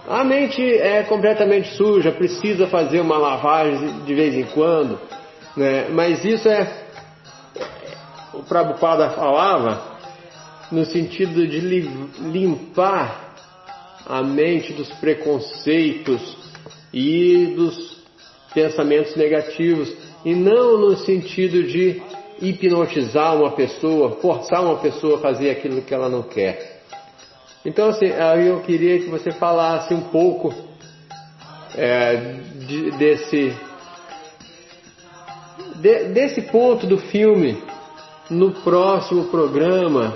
a 0.07 0.23
mente 0.23 0.61
é 0.61 1.03
completamente 1.03 1.75
suja, 1.75 2.11
precisa 2.11 2.67
fazer 2.67 2.99
uma 2.99 3.17
lavagem 3.17 4.03
de 4.05 4.13
vez 4.13 4.35
em 4.35 4.45
quando, 4.45 4.99
né? 5.55 5.87
mas 5.89 6.23
isso 6.23 6.47
é. 6.47 6.85
O 8.35 8.43
Prabhupada 8.43 9.11
falava 9.11 9.95
no 10.71 10.85
sentido 10.85 11.47
de 11.47 11.59
limpar 11.59 13.33
a 14.05 14.21
mente 14.21 14.73
dos 14.73 14.89
preconceitos 14.93 16.37
e 16.93 17.53
dos 17.55 17.97
pensamentos 18.53 19.15
negativos, 19.15 19.93
e 20.23 20.33
não 20.33 20.77
no 20.77 20.97
sentido 20.97 21.63
de 21.63 22.01
hipnotizar 22.41 23.35
uma 23.35 23.51
pessoa, 23.51 24.17
forçar 24.21 24.63
uma 24.63 24.77
pessoa 24.77 25.17
a 25.17 25.21
fazer 25.21 25.49
aquilo 25.49 25.81
que 25.81 25.93
ela 25.93 26.09
não 26.09 26.23
quer. 26.23 26.81
Então, 27.65 27.89
assim, 27.89 28.05
eu 28.45 28.61
queria 28.61 28.99
que 28.99 29.09
você 29.09 29.31
falasse 29.31 29.93
um 29.93 30.01
pouco 30.01 30.53
é, 31.75 32.15
de, 32.67 32.91
desse, 32.91 33.53
de, 35.77 36.03
desse 36.09 36.41
ponto 36.43 36.85
do 36.85 36.97
filme 36.97 37.57
no 38.29 38.51
próximo 38.51 39.25
programa. 39.25 40.15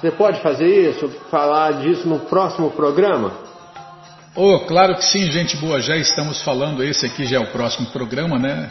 Você 0.00 0.10
pode 0.10 0.40
fazer 0.40 0.90
isso, 0.90 1.08
falar 1.30 1.72
disso 1.80 2.08
no 2.08 2.20
próximo 2.20 2.70
programa? 2.70 3.32
Oh, 4.34 4.60
claro 4.60 4.94
que 4.94 5.04
sim, 5.04 5.30
gente 5.32 5.56
boa. 5.56 5.80
Já 5.80 5.96
estamos 5.96 6.40
falando, 6.42 6.84
esse 6.84 7.04
aqui 7.04 7.24
já 7.24 7.38
é 7.38 7.40
o 7.40 7.50
próximo 7.50 7.88
programa, 7.88 8.38
né? 8.38 8.70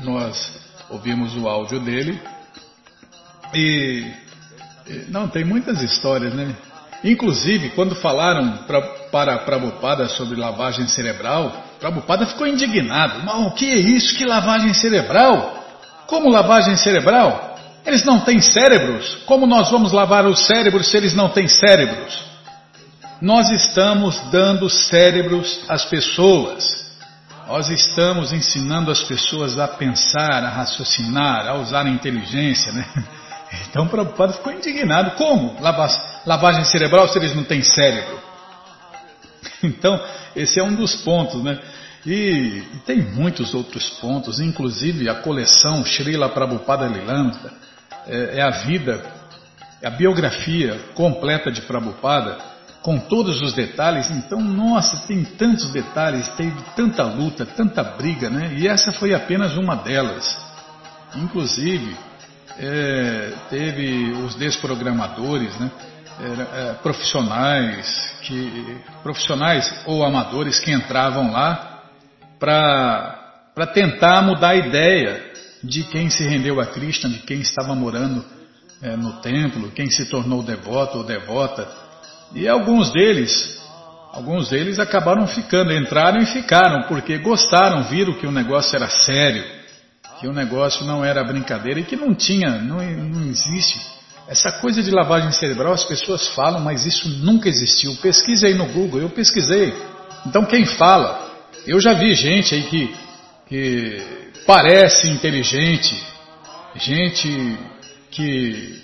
Nós 0.00 0.58
ouvimos 0.88 1.36
o 1.36 1.46
áudio 1.46 1.78
dele. 1.80 2.18
E. 3.54 4.10
Não, 5.08 5.28
tem 5.28 5.44
muitas 5.44 5.82
histórias, 5.82 6.32
né? 6.32 6.56
Inclusive, 7.04 7.70
quando 7.70 7.94
falaram 7.96 8.58
pra, 8.66 8.80
para 9.10 9.38
Prabhupada 9.38 10.08
sobre 10.08 10.38
lavagem 10.38 10.86
cerebral, 10.86 11.52
Prabhupada 11.78 12.24
ficou 12.26 12.46
indignado. 12.46 13.22
Mas 13.24 13.46
o 13.46 13.50
que 13.50 13.70
é 13.70 13.76
isso? 13.76 14.16
Que 14.16 14.24
lavagem 14.24 14.72
cerebral? 14.72 15.62
Como 16.06 16.30
lavagem 16.30 16.76
cerebral? 16.76 17.51
Eles 17.84 18.04
não 18.04 18.20
têm 18.20 18.40
cérebros? 18.40 19.22
Como 19.26 19.46
nós 19.46 19.70
vamos 19.70 19.92
lavar 19.92 20.26
os 20.26 20.46
cérebros 20.46 20.88
se 20.88 20.96
eles 20.96 21.14
não 21.14 21.28
têm 21.28 21.48
cérebros? 21.48 22.24
Nós 23.20 23.50
estamos 23.50 24.18
dando 24.30 24.68
cérebros 24.70 25.60
às 25.68 25.84
pessoas. 25.84 26.64
Nós 27.48 27.68
estamos 27.68 28.32
ensinando 28.32 28.90
as 28.90 29.02
pessoas 29.02 29.58
a 29.58 29.66
pensar, 29.66 30.44
a 30.44 30.48
raciocinar, 30.48 31.46
a 31.46 31.54
usar 31.54 31.86
a 31.86 31.90
inteligência, 31.90 32.72
né? 32.72 32.86
Então 33.68 33.84
o 33.84 33.88
Prabhupada 33.88 34.32
ficou 34.32 34.50
indignado. 34.50 35.10
Como? 35.10 35.58
Lavagem 36.24 36.64
cerebral 36.64 37.06
se 37.08 37.18
eles 37.18 37.36
não 37.36 37.44
têm 37.44 37.62
cérebro? 37.62 38.18
Então, 39.62 40.00
esse 40.34 40.58
é 40.58 40.62
um 40.64 40.74
dos 40.74 40.96
pontos, 40.96 41.42
né? 41.44 41.58
E, 42.04 42.64
e 42.74 42.82
tem 42.84 43.00
muitos 43.00 43.54
outros 43.54 43.90
pontos, 44.00 44.40
inclusive 44.40 45.08
a 45.08 45.16
coleção 45.16 45.84
Srila 45.84 46.28
Prabhupada 46.30 46.86
Lilamrita 46.86 47.52
é, 48.06 48.38
é 48.38 48.42
a 48.42 48.50
vida, 48.50 49.02
é 49.80 49.86
a 49.86 49.90
biografia 49.90 50.78
completa 50.94 51.50
de 51.50 51.62
Prabhupada, 51.62 52.38
com 52.82 52.98
todos 52.98 53.40
os 53.40 53.52
detalhes. 53.52 54.10
Então, 54.10 54.40
nossa, 54.40 55.06
tem 55.06 55.24
tantos 55.24 55.72
detalhes, 55.72 56.28
teve 56.30 56.60
tanta 56.74 57.04
luta, 57.04 57.46
tanta 57.46 57.82
briga, 57.82 58.28
né? 58.28 58.54
E 58.56 58.66
essa 58.66 58.92
foi 58.92 59.14
apenas 59.14 59.56
uma 59.56 59.76
delas. 59.76 60.36
Inclusive, 61.14 61.96
é, 62.58 63.32
teve 63.48 64.10
os 64.24 64.34
desprogramadores, 64.34 65.56
né? 65.58 65.70
É, 66.20 66.74
profissionais 66.74 68.14
que 68.20 68.78
profissionais 69.02 69.82
ou 69.86 70.04
amadores 70.04 70.60
que 70.60 70.70
entravam 70.70 71.32
lá 71.32 71.82
para 72.38 73.66
tentar 73.72 74.22
mudar 74.22 74.50
a 74.50 74.54
ideia 74.54 75.31
de 75.62 75.84
quem 75.84 76.10
se 76.10 76.24
rendeu 76.24 76.60
a 76.60 76.66
Krishna, 76.66 77.10
de 77.10 77.20
quem 77.20 77.40
estava 77.40 77.74
morando 77.74 78.24
é, 78.80 78.96
no 78.96 79.20
templo, 79.20 79.70
quem 79.70 79.90
se 79.90 80.06
tornou 80.06 80.42
devoto 80.42 80.98
ou 80.98 81.04
devota. 81.04 81.68
E 82.34 82.48
alguns 82.48 82.90
deles, 82.92 83.60
alguns 84.12 84.50
deles 84.50 84.78
acabaram 84.78 85.26
ficando, 85.26 85.72
entraram 85.72 86.20
e 86.20 86.26
ficaram, 86.26 86.88
porque 86.88 87.18
gostaram, 87.18 87.84
viram 87.84 88.14
que 88.14 88.26
o 88.26 88.32
negócio 88.32 88.74
era 88.74 88.88
sério 88.88 89.62
que 90.22 90.28
o 90.28 90.32
negócio 90.32 90.86
não 90.86 91.04
era 91.04 91.24
brincadeira 91.24 91.80
e 91.80 91.82
que 91.82 91.96
não 91.96 92.14
tinha, 92.14 92.50
não, 92.50 92.76
não 92.76 93.28
existe. 93.28 93.80
Essa 94.28 94.52
coisa 94.52 94.80
de 94.80 94.88
lavagem 94.92 95.32
cerebral, 95.32 95.72
as 95.72 95.84
pessoas 95.84 96.28
falam, 96.28 96.60
mas 96.60 96.86
isso 96.86 97.08
nunca 97.08 97.48
existiu. 97.48 97.96
Pesquise 97.96 98.46
aí 98.46 98.54
no 98.54 98.66
Google, 98.66 99.00
eu 99.00 99.10
pesquisei. 99.10 99.74
Então 100.24 100.44
quem 100.44 100.64
fala? 100.64 101.28
Eu 101.66 101.80
já 101.80 101.92
vi 101.92 102.14
gente 102.14 102.54
aí 102.54 102.62
que, 102.62 102.94
que 103.52 104.02
parece 104.46 105.10
inteligente, 105.10 106.02
gente 106.74 107.58
que 108.10 108.82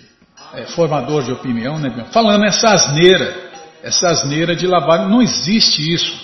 é 0.52 0.66
formador 0.66 1.24
de 1.24 1.32
opinião, 1.32 1.78
né, 1.78 2.06
falando 2.12 2.44
essa 2.44 2.68
asneira, 2.72 3.34
essa 3.82 4.08
asneira 4.10 4.54
de 4.54 4.66
lavagem, 4.66 5.08
não 5.08 5.22
existe 5.22 5.80
isso. 5.90 6.14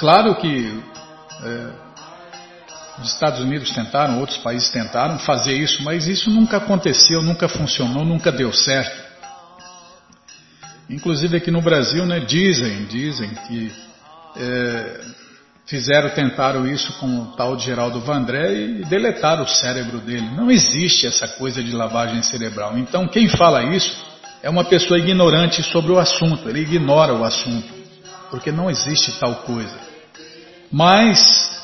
Claro 0.00 0.34
que 0.34 0.82
é, 1.44 1.70
os 3.00 3.12
Estados 3.12 3.38
Unidos 3.38 3.70
tentaram, 3.70 4.18
outros 4.18 4.38
países 4.38 4.70
tentaram 4.70 5.16
fazer 5.20 5.52
isso, 5.52 5.80
mas 5.84 6.08
isso 6.08 6.28
nunca 6.30 6.56
aconteceu, 6.56 7.22
nunca 7.22 7.48
funcionou, 7.48 8.04
nunca 8.04 8.32
deu 8.32 8.52
certo. 8.52 9.04
Inclusive 10.90 11.36
aqui 11.36 11.52
no 11.52 11.62
Brasil, 11.62 12.04
né, 12.04 12.18
dizem, 12.18 12.86
dizem 12.86 13.30
que 13.46 13.72
é, 14.36 15.00
fizeram, 15.66 16.10
tentaram 16.10 16.66
isso 16.66 16.92
com 16.98 17.06
o 17.06 17.26
tal 17.36 17.56
de 17.56 17.64
Geraldo 17.64 18.00
Vandré 18.00 18.52
e 18.52 18.84
deletaram 18.84 19.44
o 19.44 19.48
cérebro 19.48 19.98
dele. 19.98 20.28
Não 20.36 20.50
existe 20.50 21.06
essa 21.06 21.26
coisa 21.28 21.62
de 21.62 21.72
lavagem 21.72 22.22
cerebral. 22.22 22.76
Então 22.78 23.08
quem 23.08 23.28
fala 23.28 23.62
isso 23.74 24.04
é 24.42 24.50
uma 24.50 24.64
pessoa 24.64 24.98
ignorante 24.98 25.62
sobre 25.62 25.92
o 25.92 25.98
assunto, 25.98 26.48
ele 26.48 26.60
ignora 26.60 27.14
o 27.14 27.24
assunto, 27.24 27.72
porque 28.30 28.52
não 28.52 28.70
existe 28.70 29.18
tal 29.18 29.36
coisa. 29.36 29.74
Mas 30.70 31.54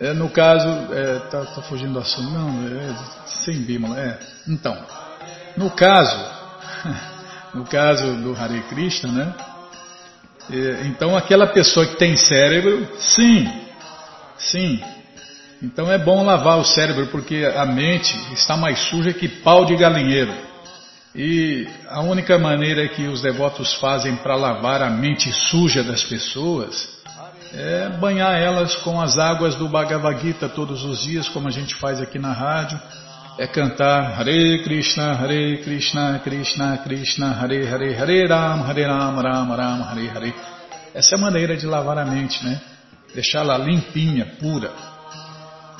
é, 0.00 0.12
no 0.12 0.28
caso, 0.30 0.68
é, 0.92 1.18
tá, 1.30 1.44
tá, 1.44 1.62
fugindo 1.62 1.92
do 1.92 2.00
assunto, 2.00 2.28
não, 2.30 2.48
é, 2.66 2.96
sem 3.44 3.62
bímola, 3.62 4.00
é. 4.00 4.18
Então, 4.48 4.76
no 5.56 5.70
caso, 5.70 6.18
no 7.54 7.64
caso 7.64 8.16
do 8.16 8.34
Hare 8.34 8.62
Krishna, 8.62 9.12
né? 9.12 9.51
É, 10.50 10.86
então 10.86 11.16
aquela 11.16 11.46
pessoa 11.46 11.86
que 11.86 11.96
tem 11.96 12.16
cérebro, 12.16 12.88
sim, 12.98 13.50
sim. 14.38 14.82
Então 15.62 15.90
é 15.90 15.98
bom 15.98 16.24
lavar 16.24 16.58
o 16.58 16.64
cérebro 16.64 17.06
porque 17.06 17.44
a 17.56 17.64
mente 17.64 18.16
está 18.32 18.56
mais 18.56 18.78
suja 18.80 19.12
que 19.12 19.28
pau 19.28 19.64
de 19.64 19.76
galinheiro. 19.76 20.34
E 21.14 21.68
a 21.88 22.00
única 22.00 22.38
maneira 22.38 22.88
que 22.88 23.06
os 23.06 23.20
devotos 23.20 23.74
fazem 23.74 24.16
para 24.16 24.34
lavar 24.34 24.82
a 24.82 24.90
mente 24.90 25.30
suja 25.30 25.82
das 25.84 26.02
pessoas 26.02 27.00
é 27.54 27.90
banhar 28.00 28.40
elas 28.40 28.74
com 28.76 28.98
as 28.98 29.18
águas 29.18 29.54
do 29.56 29.68
Bhagavad 29.68 30.20
Gita 30.22 30.48
todos 30.48 30.84
os 30.84 31.02
dias, 31.02 31.28
como 31.28 31.48
a 31.48 31.50
gente 31.50 31.74
faz 31.74 32.00
aqui 32.00 32.18
na 32.18 32.32
rádio. 32.32 32.80
É 33.38 33.46
cantar 33.46 34.18
Hare 34.18 34.62
Krishna, 34.62 35.14
Hare 35.14 35.56
Krishna, 35.64 36.20
Krishna 36.22 36.78
Krishna, 36.78 37.32
Hare 37.32 37.66
Hare, 37.66 37.94
Hare 37.94 38.26
Ram, 38.26 38.62
Hare 38.62 38.84
Ram, 38.84 39.20
Ram 39.20 39.56
Ram, 39.56 39.82
Hare 39.82 40.08
Hare. 40.08 40.34
Essa 40.94 41.14
é 41.14 41.18
a 41.18 41.20
maneira 41.20 41.56
de 41.56 41.66
lavar 41.66 41.96
a 41.96 42.04
mente, 42.04 42.44
né? 42.44 42.60
Deixá-la 43.14 43.56
limpinha, 43.56 44.26
pura. 44.38 44.70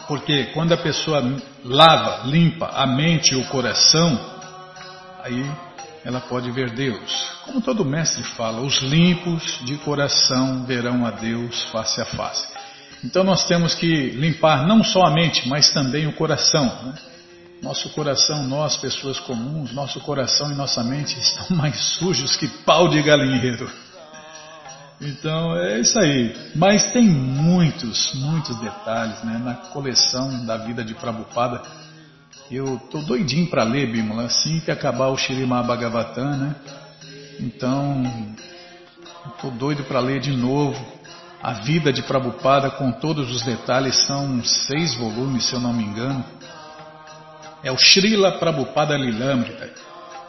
Porque 0.08 0.46
quando 0.54 0.72
a 0.72 0.78
pessoa 0.78 1.22
lava, 1.62 2.26
limpa 2.26 2.70
a 2.72 2.86
mente 2.86 3.34
e 3.34 3.36
o 3.36 3.44
coração, 3.44 4.18
aí 5.22 5.44
ela 6.04 6.20
pode 6.20 6.50
ver 6.50 6.70
Deus. 6.70 7.30
Como 7.44 7.60
todo 7.60 7.84
mestre 7.84 8.22
fala, 8.22 8.62
os 8.62 8.80
limpos 8.80 9.58
de 9.66 9.76
coração 9.78 10.64
verão 10.64 11.04
a 11.04 11.10
Deus 11.10 11.62
face 11.64 12.00
a 12.00 12.06
face. 12.06 12.46
Então 13.04 13.22
nós 13.22 13.44
temos 13.46 13.74
que 13.74 14.10
limpar 14.10 14.66
não 14.66 14.82
só 14.82 15.04
a 15.04 15.10
mente, 15.10 15.46
mas 15.48 15.70
também 15.70 16.06
o 16.06 16.12
coração. 16.12 16.64
Né? 16.64 17.11
Nosso 17.62 17.88
coração, 17.90 18.44
nós, 18.44 18.76
pessoas 18.76 19.18
comuns, 19.20 19.72
nosso 19.72 20.00
coração 20.00 20.50
e 20.50 20.54
nossa 20.54 20.82
mente 20.82 21.18
estão 21.18 21.46
mais 21.56 21.78
sujos 21.96 22.36
que 22.36 22.48
pau 22.48 22.88
de 22.88 23.00
galinheiro. 23.02 23.70
Então 25.00 25.56
é 25.56 25.80
isso 25.80 25.98
aí. 25.98 26.34
Mas 26.54 26.92
tem 26.92 27.08
muitos, 27.08 28.12
muitos 28.14 28.58
detalhes 28.58 29.22
né, 29.24 29.40
na 29.42 29.54
coleção 29.54 30.44
da 30.44 30.58
vida 30.58 30.84
de 30.84 30.94
Prabhupada 30.94 31.62
eu 32.54 32.78
tô 32.90 33.00
doidinho 33.00 33.48
para 33.48 33.64
ler, 33.64 33.90
Bímola, 33.90 34.24
assim 34.24 34.60
que 34.60 34.70
acabar 34.70 35.08
o 35.08 35.16
Shirimá 35.16 35.62
Bhagavatam, 35.62 36.36
né? 36.36 36.54
Então, 37.40 38.02
tô 39.40 39.48
doido 39.50 39.84
para 39.84 40.00
ler 40.00 40.20
de 40.20 40.32
novo 40.32 40.78
a 41.42 41.54
vida 41.54 41.90
de 41.92 42.02
Prabhupada 42.02 42.70
com 42.70 42.92
todos 42.92 43.30
os 43.30 43.42
detalhes, 43.42 44.06
são 44.06 44.44
seis 44.44 44.94
volumes, 44.94 45.44
se 45.46 45.54
eu 45.54 45.60
não 45.60 45.72
me 45.72 45.82
engano. 45.82 46.22
É 47.62 47.70
o 47.70 47.76
Srila 47.76 48.38
Prabhupada 48.38 48.96
Lilamrita, 48.96 49.70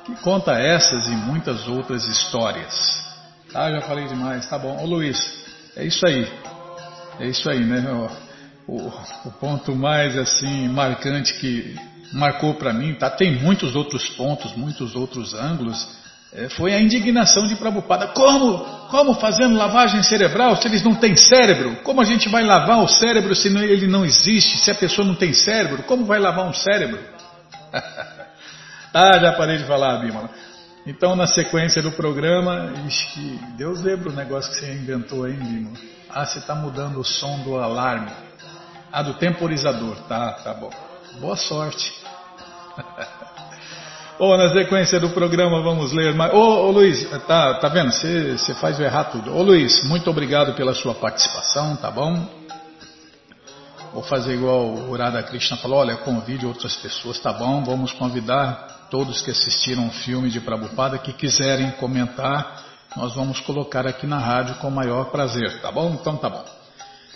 que 0.05 0.15
conta 0.17 0.53
essas 0.53 1.07
e 1.07 1.15
muitas 1.15 1.67
outras 1.67 2.05
histórias. 2.05 3.03
Tá, 3.51 3.71
já 3.71 3.81
falei 3.81 4.07
demais, 4.07 4.47
tá 4.47 4.57
bom. 4.57 4.81
Ô 4.81 4.85
Luiz, 4.85 5.17
é 5.75 5.83
isso 5.85 6.05
aí. 6.05 6.27
É 7.19 7.27
isso 7.27 7.49
aí, 7.49 7.59
né? 7.59 8.09
O, 8.67 8.73
o, 8.73 8.93
o 9.25 9.31
ponto 9.39 9.75
mais 9.75 10.17
assim 10.17 10.67
marcante 10.67 11.33
que 11.35 11.75
marcou 12.11 12.53
para 12.53 12.73
mim, 12.73 12.93
tá? 12.93 13.09
Tem 13.09 13.35
muitos 13.35 13.75
outros 13.75 14.07
pontos, 14.09 14.55
muitos 14.55 14.95
outros 14.95 15.33
ângulos, 15.33 15.87
é, 16.35 16.49
foi 16.49 16.73
a 16.73 16.81
indignação 16.81 17.47
de 17.47 17.55
Prabhupada. 17.55 18.07
Como? 18.07 18.57
Como 18.89 19.13
fazendo 19.15 19.55
lavagem 19.55 20.01
cerebral 20.01 20.55
se 20.55 20.67
eles 20.67 20.83
não 20.83 20.95
têm 20.95 21.15
cérebro? 21.15 21.77
Como 21.83 22.01
a 22.01 22.03
gente 22.03 22.27
vai 22.27 22.43
lavar 22.43 22.83
o 22.83 22.87
cérebro 22.87 23.35
se 23.35 23.47
ele 23.47 23.87
não 23.87 24.03
existe, 24.03 24.57
se 24.57 24.71
a 24.71 24.75
pessoa 24.75 25.07
não 25.07 25.15
tem 25.15 25.33
cérebro? 25.33 25.83
Como 25.83 26.05
vai 26.05 26.19
lavar 26.19 26.47
um 26.47 26.53
cérebro? 26.53 26.99
ah, 28.93 29.19
já 29.19 29.33
parei 29.33 29.57
de 29.57 29.65
falar, 29.65 29.97
Bímola. 29.97 30.29
Então, 30.85 31.15
na 31.15 31.25
sequência 31.27 31.81
do 31.81 31.91
programa, 31.91 32.73
ixi, 32.85 33.39
Deus 33.57 33.81
lembra 33.81 34.09
o 34.09 34.13
negócio 34.13 34.51
que 34.51 34.59
você 34.59 34.73
inventou 34.73 35.23
aí, 35.23 35.33
Bímola. 35.33 35.77
Ah, 36.09 36.25
você 36.25 36.39
está 36.39 36.53
mudando 36.53 36.99
o 36.99 37.03
som 37.03 37.39
do 37.43 37.57
alarme. 37.57 38.11
Ah, 38.91 39.01
do 39.01 39.15
temporizador. 39.15 39.95
Tá, 40.07 40.33
tá 40.33 40.53
bom. 40.53 40.69
Boa 41.19 41.35
sorte. 41.35 41.93
Bom, 44.17 44.37
na 44.37 44.47
sequência 44.49 44.99
do 44.99 45.09
programa 45.09 45.61
vamos 45.63 45.91
ler 45.91 46.13
mais. 46.13 46.31
Ô, 46.33 46.69
Luiz, 46.69 47.09
tá, 47.27 47.55
tá 47.55 47.67
vendo? 47.67 47.91
Você 47.91 48.53
faz 48.53 48.79
o 48.79 48.83
errar 48.83 49.05
tudo. 49.05 49.35
Ô 49.35 49.41
Luiz, 49.41 49.83
muito 49.89 50.07
obrigado 50.09 50.53
pela 50.53 50.73
sua 50.73 50.93
participação, 50.93 51.75
tá 51.75 51.89
bom? 51.89 52.42
Vou 53.93 54.03
fazer 54.03 54.33
igual 54.33 54.65
o 54.65 54.89
Urada 54.89 55.21
Krishna 55.21 55.57
falou, 55.57 55.79
olha, 55.79 55.95
convide 55.97 56.45
outras 56.45 56.75
pessoas, 56.75 57.19
tá 57.19 57.31
bom? 57.31 57.63
Vamos 57.63 57.93
convidar 57.93 58.87
todos 58.89 59.21
que 59.21 59.31
assistiram 59.31 59.87
o 59.87 59.91
filme 59.91 60.29
de 60.29 60.39
Prabhupada 60.39 60.97
que 60.97 61.13
quiserem 61.13 61.71
comentar, 61.71 62.63
nós 62.95 63.15
vamos 63.15 63.39
colocar 63.39 63.87
aqui 63.87 64.05
na 64.05 64.19
rádio 64.19 64.55
com 64.55 64.67
o 64.67 64.71
maior 64.71 65.05
prazer, 65.05 65.61
tá 65.61 65.71
bom? 65.71 65.97
Então 65.99 66.15
tá 66.17 66.29
bom. 66.29 66.43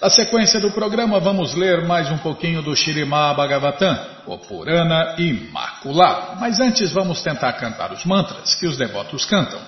Na 0.01 0.09
sequência 0.09 0.59
do 0.59 0.71
programa, 0.71 1.19
vamos 1.19 1.55
ler 1.55 1.86
mais 1.86 2.11
um 2.11 2.17
pouquinho 2.17 2.61
do 2.61 2.75
Shirimá 2.75 3.34
Bhagavatam, 3.34 3.97
o 4.28 4.38
Purana 4.38 5.15
Imaculado. 5.17 6.39
Mas 6.39 6.59
antes, 6.59 6.91
vamos 6.91 7.21
tentar 7.21 7.53
cantar 7.53 7.91
os 7.91 8.05
mantras 8.05 8.55
que 8.55 8.67
os 8.67 8.78
devotos 8.78 9.25
cantam. 9.25 9.59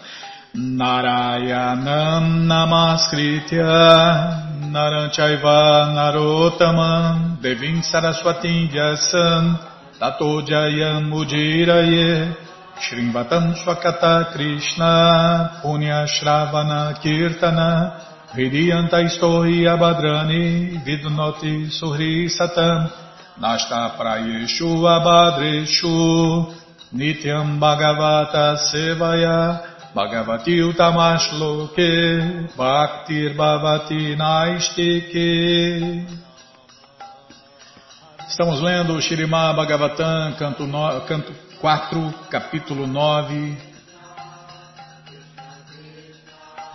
Narayanam 0.53 2.22
Namaskritya 2.22 4.49
Naranchaiva 4.70 5.90
Narotaman 5.98 7.42
Devim 7.42 7.82
Saraswatim 7.82 8.70
Vyasam 8.70 9.58
Tato 10.00 10.42
Jayam 10.42 11.12
Ujiraye 11.12 12.36
Shrimvatam 12.78 13.56
Swakata 13.58 14.32
Krishna 14.32 15.62
Punya 15.64 16.06
Shravana 16.08 16.94
Kirtana 17.02 18.06
Hridiyantaistohi 18.30 19.66
abhadrani 19.66 20.78
vidnoti 20.86 21.66
suhri 21.74 22.30
satam 22.30 22.86
nashta 23.42 23.98
prayeshu 23.98 24.70
abhadreshu 24.86 26.46
nityam 26.94 27.58
bhagavata 27.60 28.54
sevaya 28.70 29.69
bhagavati 29.94 30.62
utamashloke 30.62 31.92
bhaktir 32.58 33.34
bhavati 33.34 34.16
naistike 34.16 36.06
Estamos 38.28 38.62
lendo 38.62 38.94
o 38.94 39.02
Shirimá 39.02 39.52
Bhagavatam, 39.54 40.36
canto, 40.38 40.66
no, 40.66 41.02
canto 41.02 41.34
4, 41.60 42.14
capítulo 42.30 42.88
9, 42.88 43.58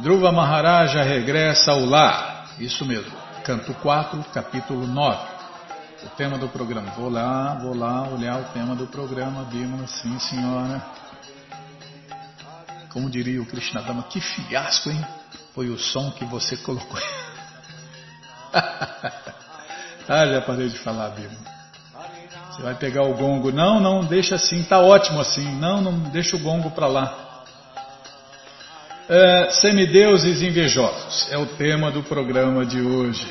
Dhruva 0.01 0.33
Maharaja 0.33 1.03
regressa 1.03 1.71
ao 1.71 1.85
lar. 1.87 2.51
Isso 2.59 2.85
mesmo. 2.85 3.13
Canto 3.45 3.73
4, 3.75 4.25
capítulo 4.35 4.87
9. 4.87 5.19
O 6.05 6.09
tema 6.17 6.37
do 6.37 6.49
programa. 6.49 6.91
Vou 6.91 7.09
lá, 7.09 7.55
vou 7.55 7.75
lá 7.75 8.03
olhar 8.09 8.41
o 8.41 8.45
tema 8.53 8.75
do 8.75 8.87
programa, 8.87 9.45
Bimala. 9.45 9.87
Sim, 9.87 10.19
senhora. 10.19 11.04
Como 12.95 13.11
diria 13.11 13.43
o 13.43 13.47
Krishnadama, 13.47 14.05
que 14.05 14.21
fiasco, 14.21 14.89
hein? 14.89 15.05
Foi 15.53 15.69
o 15.69 15.77
som 15.77 16.13
que 16.13 16.25
você 16.25 16.57
colocou. 16.59 16.97
ah, 18.55 20.27
já 20.27 20.41
parei 20.43 20.69
de 20.69 20.79
falar, 20.79 21.09
Bimala. 21.11 21.53
Você 22.51 22.63
vai 22.63 22.77
pegar 22.77 23.03
o 23.03 23.15
gongo. 23.15 23.51
Não, 23.51 23.81
não, 23.81 24.05
deixa 24.05 24.37
assim, 24.37 24.63
tá 24.63 24.79
ótimo 24.79 25.21
assim. 25.21 25.45
Não, 25.57 25.81
não, 25.81 25.99
deixa 26.11 26.37
o 26.37 26.39
gongo 26.39 26.71
para 26.71 26.87
lá. 26.87 27.43
É, 29.09 29.51
semideuses 29.51 30.41
invejosos 30.41 31.33
é 31.33 31.37
o 31.37 31.47
tema 31.47 31.91
do 31.91 32.05
programa 32.05 32.65
de 32.65 32.81
hoje. 32.81 33.29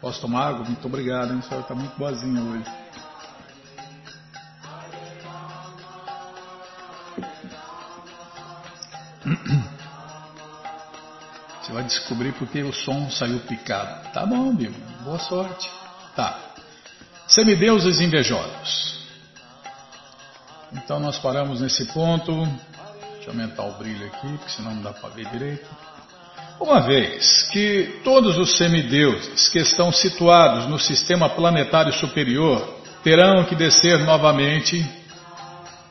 Posso 0.00 0.20
tomar 0.20 0.46
água? 0.50 0.64
Muito 0.64 0.86
obrigado, 0.86 1.32
hein? 1.32 1.40
A 1.40 1.42
senhora 1.42 1.62
está 1.62 1.74
muito 1.74 1.98
boazinha 1.98 2.40
hoje. 2.40 2.79
Você 11.60 11.72
vai 11.72 11.84
descobrir 11.84 12.32
porque 12.32 12.62
o 12.62 12.72
som 12.72 13.10
saiu 13.10 13.40
picado. 13.40 14.10
Tá 14.12 14.24
bom, 14.24 14.54
Bíblia. 14.54 14.86
Boa 15.04 15.18
sorte. 15.18 15.70
Tá. 16.16 16.38
Semideuses 17.26 18.00
invejosos. 18.00 18.98
Então 20.72 20.98
nós 20.98 21.18
paramos 21.18 21.60
nesse 21.60 21.84
ponto. 21.86 22.32
Deixa 23.14 23.28
eu 23.28 23.30
aumentar 23.30 23.64
o 23.64 23.72
brilho 23.72 24.06
aqui, 24.06 24.28
porque 24.38 24.50
senão 24.50 24.74
não 24.74 24.82
dá 24.82 24.92
para 24.92 25.10
ver 25.10 25.26
direito. 25.26 25.68
Uma 26.58 26.80
vez 26.80 27.42
que 27.52 28.00
todos 28.04 28.36
os 28.36 28.56
semideuses 28.56 29.48
que 29.48 29.58
estão 29.58 29.90
situados 29.92 30.66
no 30.66 30.78
sistema 30.78 31.28
planetário 31.30 31.92
superior 31.92 32.80
terão 33.02 33.44
que 33.44 33.54
descer 33.54 33.98
novamente, 34.00 34.84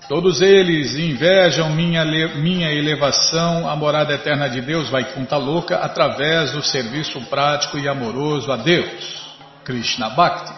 todos 0.09 0.41
eles 0.41 0.95
invejam 0.95 1.69
minha, 1.69 2.03
minha 2.35 2.73
elevação 2.73 3.69
à 3.69 3.75
morada 3.75 4.11
eterna 4.15 4.49
de 4.49 4.59
Deus, 4.59 4.89
vai 4.89 5.13
conta 5.13 5.37
louca, 5.37 5.77
através 5.77 6.51
do 6.51 6.63
serviço 6.63 7.21
prático 7.25 7.77
e 7.77 7.87
amoroso 7.87 8.51
a 8.51 8.57
Deus, 8.57 9.37
Krishna 9.63 10.09
Bhakti. 10.09 10.51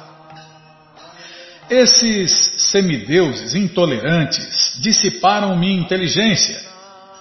Esses 1.70 2.32
semideuses 2.72 3.54
intolerantes 3.54 4.78
dissiparam 4.80 5.58
minha 5.58 5.80
inteligência 5.80 6.60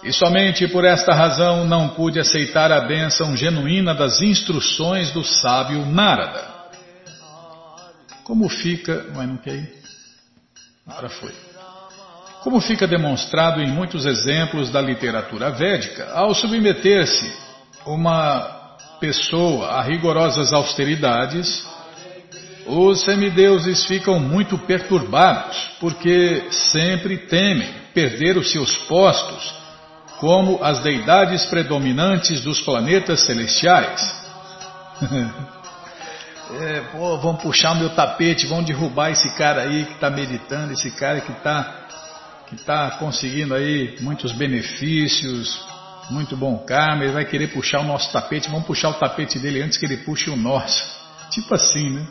e 0.05 0.13
somente 0.13 0.69
por 0.69 0.85
esta 0.85 1.13
razão 1.13 1.67
não 1.67 1.91
pude 1.91 2.21
aceitar 2.21 2.71
a 2.71 2.81
bênção 2.81 3.37
genuína 3.37 3.93
das 3.93 4.23
instruções 4.23 5.11
do 5.11 5.25
sábio 5.25 5.85
Narada. 5.85 6.49
Como 8.23 8.49
fica. 8.49 9.07
Mas 9.15 9.29
não 9.29 9.37
quer 9.37 9.55
ir? 9.55 9.75
Agora 10.87 11.09
foi. 11.09 11.50
Como 12.43 12.61
fica 12.61 12.87
demonstrado 12.87 13.61
em 13.61 13.67
muitos 13.67 14.07
exemplos 14.07 14.71
da 14.71 14.81
literatura 14.81 15.51
védica, 15.51 16.11
ao 16.15 16.35
submeter-se 16.35 17.31
uma 17.85 18.61
pessoa 18.99 19.69
a 19.73 19.83
rigorosas 19.83 20.53
austeridades, 20.53 21.67
os 22.67 23.05
semideuses 23.05 23.85
ficam 23.85 24.19
muito 24.19 24.57
perturbados, 24.57 25.57
porque 25.81 26.45
sempre 26.51 27.19
temem 27.19 27.69
perder 27.93 28.37
os 28.37 28.51
seus 28.51 28.75
postos 28.87 29.55
como 30.19 30.63
as 30.63 30.81
deidades 30.81 31.45
predominantes 31.47 32.43
dos 32.43 32.61
planetas 32.61 33.25
celestiais. 33.25 34.21
é, 36.61 36.81
pô, 36.93 37.17
vão 37.19 37.37
puxar 37.37 37.73
o 37.73 37.77
meu 37.77 37.91
tapete, 37.91 38.47
vão 38.47 38.63
derrubar 38.63 39.11
esse 39.11 39.35
cara 39.37 39.63
aí 39.63 39.87
que 39.87 39.95
está 39.95 40.11
meditando, 40.11 40.75
esse 40.75 40.91
cara 40.91 41.23
que 41.23 41.33
está 41.33 41.80
que 42.51 42.57
tá 42.57 42.91
conseguindo 42.99 43.55
aí 43.55 43.97
muitos 44.01 44.33
benefícios, 44.33 45.65
muito 46.11 46.37
bom 46.37 46.59
karma, 46.59 47.05
ele 47.05 47.13
vai 47.13 47.25
querer 47.25 47.47
puxar 47.53 47.79
o 47.79 47.85
nosso 47.85 48.13
tapete, 48.13 48.51
vamos 48.51 48.67
puxar 48.67 48.91
o 48.91 48.95
tapete 48.95 49.39
dele 49.39 49.63
antes 49.63 49.79
que 49.79 49.87
ele 49.87 49.99
puxe 49.99 50.29
o 50.29 50.37
nosso. 50.37 50.85
Tipo 51.31 51.55
assim, 51.55 51.91
né? 51.91 52.05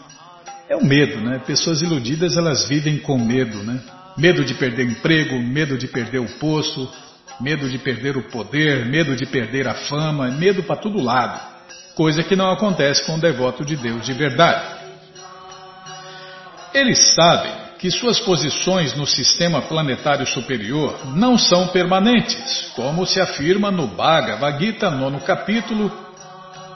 É 0.69 0.77
o 0.77 0.85
medo, 0.85 1.19
né? 1.19 1.39
Pessoas 1.39 1.81
iludidas 1.81 2.37
elas 2.37 2.65
vivem 2.69 2.97
com 2.97 3.17
medo, 3.17 3.57
né? 3.63 3.81
Medo 4.17 4.45
de 4.45 4.53
perder 4.53 4.85
emprego, 4.85 5.37
medo 5.41 5.77
de 5.77 5.87
perder 5.87 6.19
o 6.19 6.29
posto, 6.39 6.89
medo 7.41 7.67
de 7.67 7.77
perder 7.77 8.15
o 8.15 8.23
poder, 8.23 8.85
medo 8.85 9.17
de 9.17 9.25
perder 9.25 9.67
a 9.67 9.73
fama, 9.73 10.31
medo 10.31 10.63
para 10.63 10.77
todo 10.77 11.03
lado. 11.03 11.37
Coisa 11.95 12.23
que 12.23 12.35
não 12.35 12.49
acontece 12.49 13.05
com 13.05 13.15
o 13.15 13.19
devoto 13.19 13.65
de 13.65 13.75
Deus 13.75 14.05
de 14.05 14.13
verdade. 14.13 14.79
Eles 16.73 17.13
sabem 17.13 17.68
que 17.79 17.89
suas 17.89 18.19
posições 18.19 18.93
no 18.93 19.07
sistema 19.07 19.61
planetário 19.61 20.27
superior 20.27 20.99
não 21.15 21.37
são 21.37 21.69
permanentes, 21.69 22.69
como 22.75 23.05
se 23.05 23.21
afirma 23.21 23.71
no 23.71 23.87
Bhagavad 23.87 24.59
Gita, 24.63 24.91
nono 24.91 25.21
capítulo, 25.21 25.89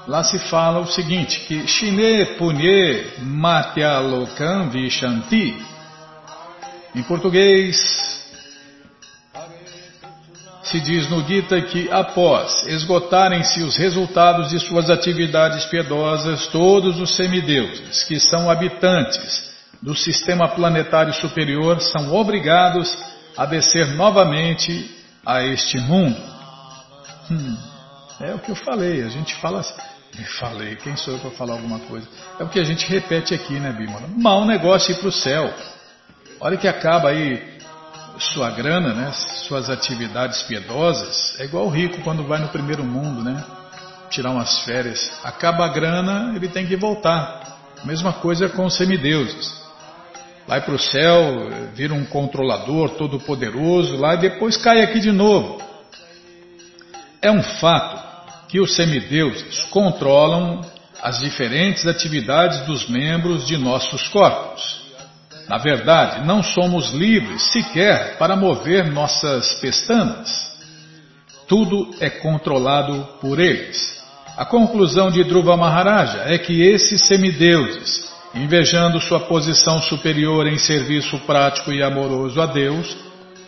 Lá 0.06 0.22
se 0.22 0.38
fala 0.38 0.80
o 0.80 0.88
seguinte, 0.88 1.39
que 1.47 1.66
Shine 1.66 2.26
Punye 2.38 3.06
Matyalokam 3.20 4.70
Vishanti. 4.70 5.56
Em 6.93 7.01
português, 7.04 7.78
se 10.62 10.82
diz 10.82 11.10
no 11.10 11.26
Gita 11.26 11.62
que 11.62 11.89
após 11.89 12.68
esgotarem-se 12.68 13.64
os 13.64 13.78
resultados 13.78 14.49
de 14.49 14.60
suas 14.60 14.89
atividades 14.89 15.64
piedosas, 15.68 16.47
todos 16.47 16.99
os 16.99 17.16
semideuses 17.16 18.04
que 18.04 18.20
são 18.20 18.49
habitantes 18.49 19.53
do 19.84 19.93
sistema 19.93 20.47
planetário 20.47 21.13
superior 21.13 21.81
são 21.81 22.13
obrigados 22.13 22.97
a 23.36 23.45
descer 23.45 23.88
novamente 23.95 24.89
a 25.25 25.43
este 25.43 25.77
mundo. 25.77 26.17
Hum, 27.29 27.57
é 28.21 28.34
o 28.34 28.39
que 28.39 28.49
eu 28.49 28.55
falei, 28.55 29.03
a 29.03 29.09
gente 29.09 29.36
fala 29.36 29.59
assim. 29.59 29.73
Falei, 30.39 30.75
quem 30.75 30.95
sou 30.95 31.15
eu 31.15 31.19
para 31.19 31.31
falar 31.31 31.53
alguma 31.53 31.79
coisa? 31.79 32.07
É 32.39 32.43
o 32.43 32.47
que 32.47 32.59
a 32.59 32.63
gente 32.63 32.88
repete 32.88 33.34
aqui, 33.34 33.59
né, 33.59 33.73
Bímola? 33.73 34.07
Mal 34.15 34.45
negócio 34.45 34.91
ir 34.91 34.99
para 34.99 35.07
o 35.07 35.11
céu. 35.11 35.51
Olha 36.39 36.55
que 36.55 36.67
acaba 36.67 37.09
aí 37.09 37.41
sua 38.19 38.51
grana, 38.51 38.93
né, 38.93 39.11
suas 39.47 39.71
atividades 39.71 40.43
piedosas, 40.43 41.36
é 41.39 41.45
igual 41.45 41.65
o 41.65 41.69
rico 41.69 41.99
quando 42.03 42.23
vai 42.23 42.39
no 42.39 42.47
primeiro 42.49 42.84
mundo, 42.84 43.23
né? 43.23 43.43
Tirar 44.11 44.29
umas 44.29 44.59
férias. 44.59 45.11
Acaba 45.23 45.65
a 45.65 45.69
grana, 45.69 46.31
ele 46.36 46.47
tem 46.47 46.67
que 46.67 46.75
voltar. 46.75 47.57
Mesma 47.84 48.13
coisa 48.13 48.47
com 48.47 48.65
os 48.65 48.77
semideuses. 48.77 49.62
Vai 50.48 50.62
para 50.62 50.76
o 50.76 50.80
céu, 50.80 51.50
vira 51.74 51.94
um 51.94 52.06
controlador 52.06 52.91
todo 52.91 53.20
poderoso 53.20 53.96
lá 53.98 54.16
e 54.16 54.20
depois 54.20 54.58
cai 54.58 54.82
aqui 54.82 55.00
de 55.00 55.12
novo. 55.12 55.62
É 57.22 57.32
um 57.32 57.41
fato 57.41 58.04
que 58.50 58.60
os 58.60 58.76
semideuses 58.76 59.64
controlam 59.72 60.62
as 61.02 61.20
diferentes 61.20 61.88
atividades 61.88 62.62
dos 62.62 62.88
membros 62.88 63.48
de 63.48 63.58
nossos 63.58 64.08
corpos. 64.10 64.84
Na 65.48 65.58
verdade, 65.58 66.26
não 66.26 66.44
somos 66.44 66.91
livres 66.91 67.52
sequer 67.52 68.18
para 68.18 68.36
mover 68.36 68.91
nossas 68.91 69.56
pestanas. 69.56 70.54
Tudo 71.48 71.96
é 72.00 72.10
controlado 72.10 73.08
por 73.20 73.39
eles. 73.39 74.02
A 74.38 74.46
conclusão 74.46 75.12
de 75.12 75.24
Dhruva 75.24 75.58
Maharaja 75.58 76.24
é 76.26 76.38
que 76.38 76.62
esses 76.62 77.06
semideuses, 77.06 78.12
invejando 78.34 78.99
sua 78.99 79.21
posição 79.21 79.81
superior 79.81 80.47
em 80.47 80.57
serviço 80.57 81.19
prático 81.19 81.71
e 81.71 81.84
amoroso 81.84 82.41
a 82.41 82.45
Deus, 82.45 82.95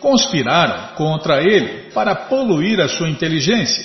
conspiraram 0.00 0.94
contra 0.94 1.42
ele 1.42 1.90
para 1.92 2.14
poluir 2.14 2.80
a 2.80 2.88
sua 2.88 3.08
inteligência. 3.08 3.84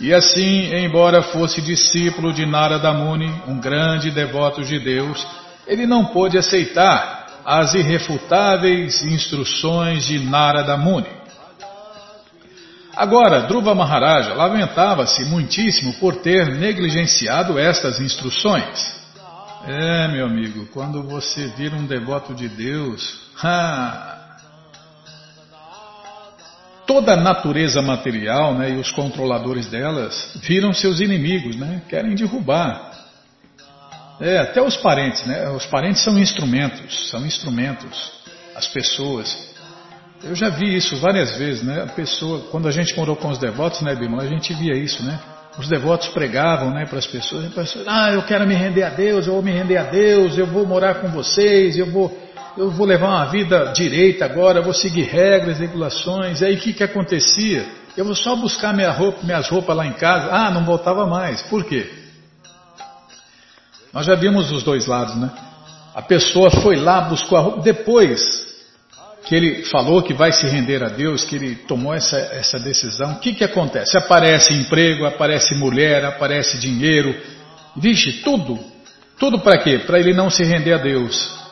E 0.00 0.12
assim, 0.12 0.74
embora 0.74 1.22
fosse 1.22 1.60
discípulo 1.60 2.32
de 2.32 2.44
Narada 2.46 2.92
Muni, 2.92 3.30
um 3.46 3.60
grande 3.60 4.10
devoto 4.10 4.62
de 4.64 4.78
Deus, 4.78 5.24
ele 5.66 5.86
não 5.86 6.06
pôde 6.06 6.36
aceitar 6.38 7.26
as 7.44 7.74
irrefutáveis 7.74 9.02
instruções 9.04 10.06
de 10.06 10.18
Narada 10.18 10.76
Muni. 10.76 11.24
Agora, 12.96 13.42
Dhruva 13.42 13.74
Maharaja 13.74 14.34
lamentava-se 14.34 15.24
muitíssimo 15.24 15.94
por 15.94 16.16
ter 16.16 16.46
negligenciado 16.46 17.58
estas 17.58 18.00
instruções. 18.00 19.03
É, 19.66 20.08
meu 20.08 20.26
amigo, 20.26 20.66
quando 20.74 21.02
você 21.02 21.46
vira 21.46 21.74
um 21.74 21.86
devoto 21.86 22.34
de 22.34 22.48
Deus, 22.48 23.30
toda 26.86 27.14
a 27.14 27.16
natureza 27.16 27.80
material 27.80 28.54
né, 28.54 28.72
e 28.72 28.76
os 28.76 28.90
controladores 28.90 29.66
delas 29.66 30.36
viram 30.42 30.74
seus 30.74 31.00
inimigos, 31.00 31.56
né, 31.56 31.80
querem 31.88 32.14
derrubar. 32.14 32.92
É, 34.20 34.38
até 34.38 34.62
os 34.62 34.76
parentes, 34.76 35.26
né? 35.26 35.48
Os 35.50 35.66
parentes 35.66 36.04
são 36.04 36.16
instrumentos, 36.18 37.10
são 37.10 37.26
instrumentos. 37.26 38.12
As 38.54 38.68
pessoas. 38.68 39.52
Eu 40.22 40.36
já 40.36 40.50
vi 40.50 40.76
isso 40.76 40.96
várias 40.98 41.36
vezes, 41.36 41.64
né? 41.64 41.82
A 41.82 41.88
pessoa, 41.88 42.42
quando 42.50 42.68
a 42.68 42.70
gente 42.70 42.96
morou 42.96 43.16
com 43.16 43.28
os 43.28 43.38
devotos, 43.38 43.80
né, 43.80 43.94
Bimala, 43.96 44.22
a 44.22 44.28
gente 44.28 44.54
via 44.54 44.76
isso, 44.76 45.02
né? 45.02 45.18
Os 45.58 45.68
devotos 45.68 46.08
pregavam, 46.08 46.70
né, 46.70 46.84
para 46.84 46.98
as 46.98 47.06
pessoas, 47.06 47.52
pessoas, 47.52 47.86
ah, 47.86 48.10
eu 48.12 48.22
quero 48.22 48.44
me 48.46 48.54
render 48.54 48.82
a 48.82 48.90
Deus, 48.90 49.26
eu 49.26 49.34
vou 49.34 49.42
me 49.42 49.52
render 49.52 49.76
a 49.76 49.84
Deus, 49.84 50.36
eu 50.36 50.46
vou 50.46 50.66
morar 50.66 50.96
com 50.96 51.08
vocês, 51.08 51.78
eu 51.78 51.86
vou, 51.86 52.16
eu 52.56 52.70
vou 52.70 52.84
levar 52.84 53.08
uma 53.08 53.26
vida 53.26 53.72
direita 53.72 54.24
agora, 54.24 54.58
eu 54.58 54.64
vou 54.64 54.74
seguir 54.74 55.02
regras, 55.02 55.58
regulações. 55.58 56.40
E 56.40 56.46
aí 56.46 56.56
o 56.56 56.60
que 56.60 56.72
que 56.72 56.82
acontecia? 56.82 57.66
Eu 57.96 58.04
vou 58.04 58.16
só 58.16 58.34
buscar 58.34 58.74
minha 58.74 58.90
roupa, 58.90 59.20
minhas 59.22 59.48
roupas 59.48 59.76
lá 59.76 59.86
em 59.86 59.92
casa. 59.92 60.28
Ah, 60.32 60.50
não 60.50 60.64
voltava 60.64 61.06
mais. 61.06 61.42
Por 61.42 61.64
quê? 61.64 61.88
Nós 63.92 64.06
já 64.06 64.16
vimos 64.16 64.50
os 64.50 64.64
dois 64.64 64.86
lados, 64.86 65.14
né? 65.14 65.30
A 65.94 66.02
pessoa 66.02 66.50
foi 66.50 66.74
lá, 66.74 67.02
buscou 67.02 67.38
a 67.38 67.40
roupa, 67.40 67.62
depois 67.62 68.53
que 69.24 69.34
ele 69.34 69.64
falou 69.64 70.02
que 70.02 70.12
vai 70.12 70.32
se 70.32 70.46
render 70.46 70.82
a 70.82 70.88
Deus, 70.88 71.24
que 71.24 71.36
ele 71.36 71.54
tomou 71.54 71.94
essa, 71.94 72.16
essa 72.16 72.58
decisão, 72.58 73.12
o 73.12 73.18
que, 73.20 73.34
que 73.34 73.44
acontece? 73.44 73.96
Aparece 73.96 74.52
emprego, 74.52 75.06
aparece 75.06 75.54
mulher, 75.54 76.04
aparece 76.04 76.58
dinheiro, 76.58 77.14
vixe, 77.76 78.22
tudo. 78.22 78.58
Tudo 79.18 79.38
para 79.38 79.58
quê? 79.58 79.78
Para 79.78 79.98
ele 79.98 80.12
não 80.12 80.28
se 80.28 80.44
render 80.44 80.74
a 80.74 80.78
Deus. 80.78 81.42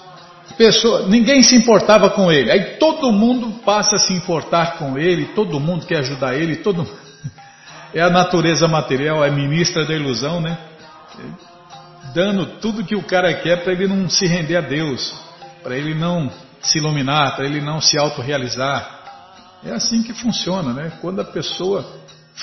Pessoa, 0.58 1.06
ninguém 1.08 1.42
se 1.42 1.56
importava 1.56 2.10
com 2.10 2.30
ele, 2.30 2.50
aí 2.50 2.76
todo 2.76 3.10
mundo 3.10 3.60
passa 3.64 3.96
a 3.96 3.98
se 3.98 4.12
importar 4.12 4.76
com 4.76 4.98
ele, 4.98 5.26
todo 5.34 5.58
mundo 5.58 5.86
quer 5.86 5.98
ajudar 6.00 6.34
ele, 6.34 6.56
todo 6.56 6.86
É 7.94 8.00
a 8.00 8.10
natureza 8.10 8.66
material, 8.68 9.24
é 9.24 9.30
ministra 9.30 9.84
da 9.84 9.94
ilusão, 9.94 10.40
né? 10.40 10.58
dando 12.14 12.46
tudo 12.60 12.84
que 12.84 12.94
o 12.94 13.02
cara 13.02 13.32
quer 13.34 13.62
para 13.62 13.72
ele 13.72 13.86
não 13.86 14.08
se 14.08 14.26
render 14.26 14.56
a 14.56 14.60
Deus, 14.60 15.14
para 15.62 15.76
ele 15.76 15.94
não 15.94 16.30
se 16.62 16.78
iluminar, 16.78 17.36
para 17.36 17.44
ele 17.44 17.60
não 17.60 17.80
se 17.80 17.98
autorrealizar. 17.98 19.00
É 19.64 19.72
assim 19.72 20.02
que 20.02 20.12
funciona, 20.12 20.72
né? 20.72 20.92
Quando 21.00 21.20
a 21.20 21.24
pessoa 21.24 21.84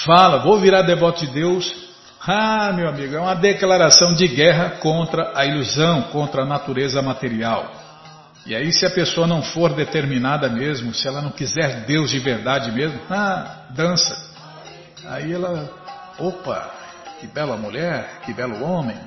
fala, 0.05 0.39
vou 0.39 0.59
virar 0.59 0.83
devoto 0.83 1.25
de 1.25 1.31
Deus, 1.33 1.89
ah, 2.25 2.71
meu 2.73 2.87
amigo, 2.87 3.15
é 3.15 3.19
uma 3.19 3.35
declaração 3.35 4.13
de 4.13 4.27
guerra 4.27 4.71
contra 4.81 5.31
a 5.35 5.45
ilusão, 5.45 6.03
contra 6.03 6.43
a 6.43 6.45
natureza 6.45 7.01
material. 7.01 7.71
E 8.45 8.55
aí, 8.55 8.71
se 8.71 8.85
a 8.85 8.89
pessoa 8.89 9.27
não 9.27 9.41
for 9.41 9.73
determinada 9.73 10.49
mesmo, 10.49 10.93
se 10.93 11.07
ela 11.07 11.21
não 11.21 11.31
quiser 11.31 11.85
Deus 11.85 12.09
de 12.09 12.19
verdade 12.19 12.71
mesmo, 12.71 12.99
ah, 13.09 13.67
dança. 13.71 14.15
Aí 15.05 15.31
ela, 15.31 15.69
opa, 16.17 16.71
que 17.19 17.27
bela 17.27 17.57
mulher, 17.57 18.21
que 18.25 18.33
belo 18.33 18.63
homem, 18.63 18.97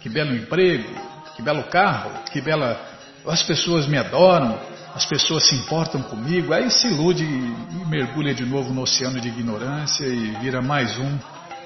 que 0.00 0.08
belo 0.08 0.34
emprego, 0.34 0.88
que 1.36 1.42
belo 1.42 1.64
carro, 1.64 2.10
que 2.32 2.40
bela. 2.40 2.91
As 3.26 3.42
pessoas 3.42 3.86
me 3.86 3.96
adoram, 3.96 4.58
as 4.94 5.06
pessoas 5.06 5.46
se 5.46 5.54
importam 5.54 6.02
comigo, 6.02 6.52
aí 6.52 6.70
se 6.70 6.88
ilude 6.88 7.24
e 7.24 7.86
mergulha 7.86 8.34
de 8.34 8.44
novo 8.44 8.72
no 8.74 8.82
oceano 8.82 9.20
de 9.20 9.28
ignorância 9.28 10.04
e 10.06 10.32
vira 10.40 10.60
mais 10.60 10.98
um, 10.98 11.18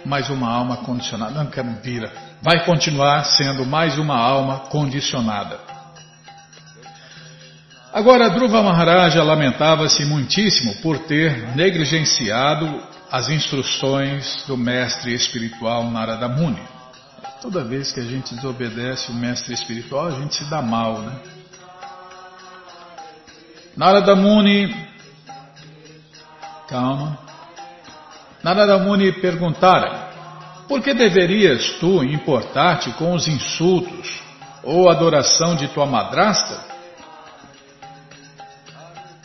mais 0.05 0.29
uma 0.29 0.49
alma 0.49 0.77
condicionada. 0.79 1.33
Não, 1.33 1.51
vira. 1.83 2.13
Vai 2.43 2.65
continuar 2.65 3.25
sendo 3.25 3.65
mais 3.65 3.99
uma 3.99 4.17
alma 4.17 4.61
condicionada. 4.69 5.59
Agora, 7.93 8.29
Dhruva 8.29 8.63
Maharaja 8.63 9.23
lamentava-se 9.23 10.05
muitíssimo 10.05 10.75
por 10.83 10.99
ter 10.99 11.57
negligenciado 11.57 12.83
as 13.11 13.31
instruções 13.31 14.45
do 14.47 14.57
mestre 14.57 15.15
espiritual 15.15 15.91
Narada 15.91 16.29
Muni. 16.29 16.63
Toda 17.41 17.65
vez 17.65 17.93
que 17.93 18.01
a 18.01 18.05
gente 18.05 18.35
desobedece 18.35 19.11
o 19.11 19.15
mestre 19.15 19.55
espiritual, 19.55 20.09
a 20.09 20.11
gente 20.11 20.35
se 20.35 20.45
dá 20.51 20.61
mal, 20.61 21.01
né? 21.01 21.36
Narada 23.77 24.17
Muni, 24.17 24.75
calma. 26.67 27.19
Narada 28.43 28.79
Muni 28.79 29.13
perguntara: 29.13 30.09
Por 30.67 30.81
que 30.81 30.95
deverias 30.95 31.79
tu 31.79 32.03
importar-te 32.03 32.91
com 32.93 33.13
os 33.13 33.29
insultos 33.29 34.23
ou 34.63 34.89
adoração 34.89 35.55
de 35.55 35.69
tua 35.69 35.85
madrasta? 35.85 36.59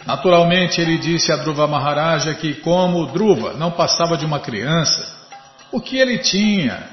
Naturalmente, 0.06 0.82
ele 0.82 0.98
disse 0.98 1.32
a 1.32 1.38
Dhruva 1.38 1.66
Maharaja 1.68 2.34
que, 2.34 2.56
como 2.56 3.06
Dhruva 3.06 3.54
não 3.54 3.72
passava 3.72 4.18
de 4.18 4.26
uma 4.26 4.40
criança, 4.40 5.08
o 5.72 5.80
que 5.80 5.98
ele 5.98 6.18
tinha 6.18 6.90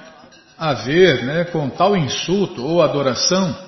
a 0.57 0.75
ver 0.75 1.25
né, 1.25 1.45
com 1.45 1.69
tal 1.69 1.97
insulto 1.97 2.65
ou 2.65 2.83
adoração. 2.83 3.68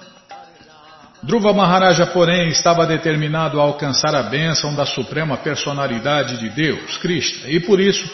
Dhruva 1.22 1.52
Maharaja, 1.52 2.06
porém, 2.06 2.48
estava 2.48 2.86
determinado 2.86 3.60
a 3.60 3.62
alcançar 3.62 4.14
a 4.14 4.22
bênção 4.22 4.74
da 4.74 4.86
suprema 4.86 5.36
personalidade 5.36 6.38
de 6.38 6.48
Deus, 6.48 6.96
Krishna, 6.98 7.50
e 7.50 7.60
por 7.60 7.78
isso 7.78 8.10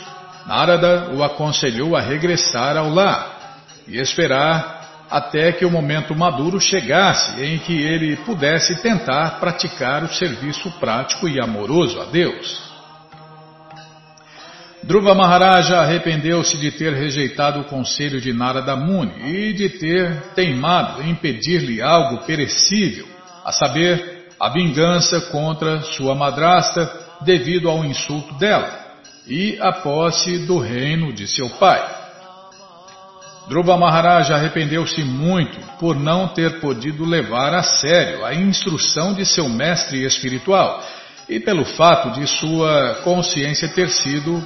Narada 0.47 1.11
o 1.13 1.25
aconselhou 1.25 1.97
a 1.97 2.01
regressar 2.01 2.77
ao 2.77 2.89
lar 2.89 3.59
e 3.89 3.99
esperar 3.99 5.07
até 5.11 5.53
que 5.53 5.65
o 5.65 5.71
momento 5.71 6.15
maduro 6.15 6.61
chegasse 6.61 7.43
em 7.43 7.59
que 7.59 7.73
ele 7.73 8.17
pudesse 8.19 8.81
tentar 8.81 9.41
praticar 9.41 10.05
o 10.05 10.09
serviço 10.09 10.71
prático 10.79 11.29
e 11.29 11.41
amoroso 11.41 12.01
a 12.01 12.05
Deus. 12.05 12.66
Dhruva 14.87 15.17
Maharaja 15.17 15.81
arrependeu-se 15.81 16.57
de 16.59 16.71
ter 16.71 16.93
rejeitado 16.93 17.59
o 17.59 17.65
conselho 17.65 18.21
de 18.21 18.33
Narada 18.33 18.77
Muni 18.77 19.49
e 19.49 19.53
de 19.53 19.69
ter 19.69 20.33
teimado 20.37 21.03
em 21.03 21.13
pedir-lhe 21.13 21.83
algo 21.83 22.19
perecível, 22.19 23.05
a 23.45 23.51
saber, 23.51 24.29
a 24.39 24.49
vingança 24.49 25.21
contra 25.23 25.81
sua 25.81 26.15
madrasta 26.15 26.89
devido 27.23 27.69
ao 27.69 27.85
insulto 27.85 28.33
dela 28.35 28.79
e 29.27 29.59
a 29.61 29.73
posse 29.73 30.47
do 30.47 30.61
reino 30.61 31.13
de 31.13 31.27
seu 31.27 31.51
pai. 31.51 31.85
Dhruva 33.49 33.77
Maharaja 33.77 34.37
arrependeu-se 34.37 35.03
muito 35.03 35.59
por 35.81 35.97
não 35.97 36.29
ter 36.29 36.61
podido 36.61 37.05
levar 37.05 37.53
a 37.55 37.63
sério 37.65 38.25
a 38.25 38.33
instrução 38.33 39.15
de 39.15 39.27
seu 39.27 39.49
mestre 39.49 40.05
espiritual 40.05 40.81
e 41.29 41.41
pelo 41.41 41.65
fato 41.65 42.13
de 42.13 42.27
sua 42.27 43.01
consciência 43.03 43.69
ter 43.69 43.89
sido, 43.89 44.45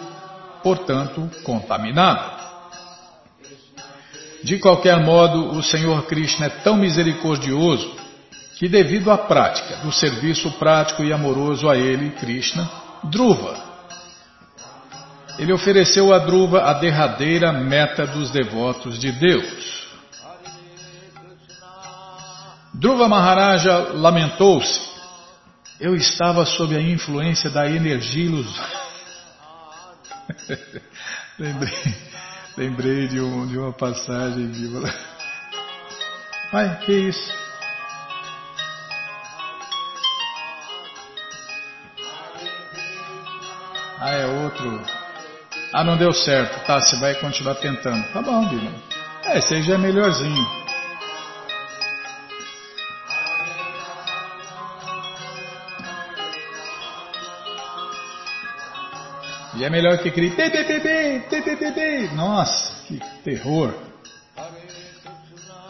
portanto, 0.63 1.31
contaminada. 1.43 2.41
De 4.43 4.59
qualquer 4.59 4.99
modo, 5.05 5.57
o 5.57 5.63
Senhor 5.63 6.03
Krishna 6.07 6.47
é 6.47 6.51
tão 6.51 6.77
misericordioso 6.77 7.95
que, 8.57 8.69
devido 8.69 9.11
à 9.11 9.19
prática 9.19 9.77
do 9.77 9.93
serviço 9.93 10.51
prático 10.53 11.03
e 11.03 11.13
amoroso 11.13 11.69
a 11.69 11.77
ele, 11.77 12.11
Krishna, 12.11 12.69
Dhruva, 13.05 13.71
ele 15.39 15.53
ofereceu 15.53 16.13
a 16.13 16.19
Dhruva 16.19 16.63
a 16.63 16.75
derradeira 16.75 17.53
meta 17.53 18.07
dos 18.07 18.31
devotos 18.31 18.99
de 18.99 19.11
Deus. 19.13 19.89
Dhruva 22.75 23.09
Maharaja 23.09 23.93
lamentou-se. 23.95 24.81
Eu 25.81 25.95
estava 25.95 26.45
sob 26.45 26.77
a 26.77 26.81
influência 26.81 27.49
da 27.49 27.67
energia 27.67 28.27
ilusória. 28.27 28.90
lembrei, 31.39 31.95
lembrei 32.57 33.09
de, 33.09 33.21
um, 33.21 33.47
de 33.47 33.59
uma 33.59 33.73
passagem 33.73 34.51
de. 34.51 34.69
Ai, 36.53 36.79
que 36.81 36.93
isso? 36.93 37.33
Ah, 43.99 44.13
é 44.13 44.27
outro. 44.27 44.83
Ah, 45.73 45.85
não 45.85 45.97
deu 45.97 46.13
certo. 46.13 46.65
Tá, 46.67 46.81
você 46.81 46.97
vai 46.97 47.15
continuar 47.17 47.55
tentando. 47.57 48.03
Tá 48.13 48.23
bom, 48.23 48.49
Bíblia. 48.49 48.73
É, 49.25 49.39
esse 49.39 49.55
aí 49.55 49.63
já 49.63 49.75
é 49.75 49.79
melhorzinho. 49.79 50.60
E 59.61 59.65
é 59.65 59.69
melhor 59.69 59.99
que 59.99 60.09
aquele 60.09 60.31
Nossa, 62.15 62.83
que 62.87 62.99
terror. 63.23 63.75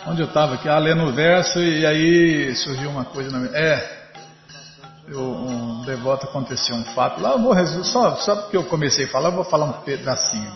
Onde 0.07 0.23
eu 0.23 0.29
estava 0.29 0.55
aqui? 0.55 0.69
Ah, 0.69 0.79
lendo 0.79 1.03
o 1.07 1.13
verso 1.13 1.59
e 1.59 1.85
aí 1.85 2.55
surgiu 2.55 2.89
uma 2.89 3.05
coisa 3.07 3.33
na 3.33 3.39
minha. 3.41 3.51
É, 3.53 4.13
eu, 5.09 5.21
um 5.21 5.83
devoto 5.83 6.25
aconteceu 6.27 6.77
um 6.77 6.85
fato 6.95 7.21
lá, 7.21 7.31
eu 7.31 7.41
vou 7.41 7.53
só, 7.83 8.15
só 8.15 8.37
porque 8.37 8.57
eu 8.57 8.63
comecei 8.63 9.07
a 9.07 9.09
falar, 9.09 9.31
eu 9.31 9.35
vou 9.35 9.45
falar 9.45 9.65
um 9.67 9.83
pedacinho. 9.83 10.53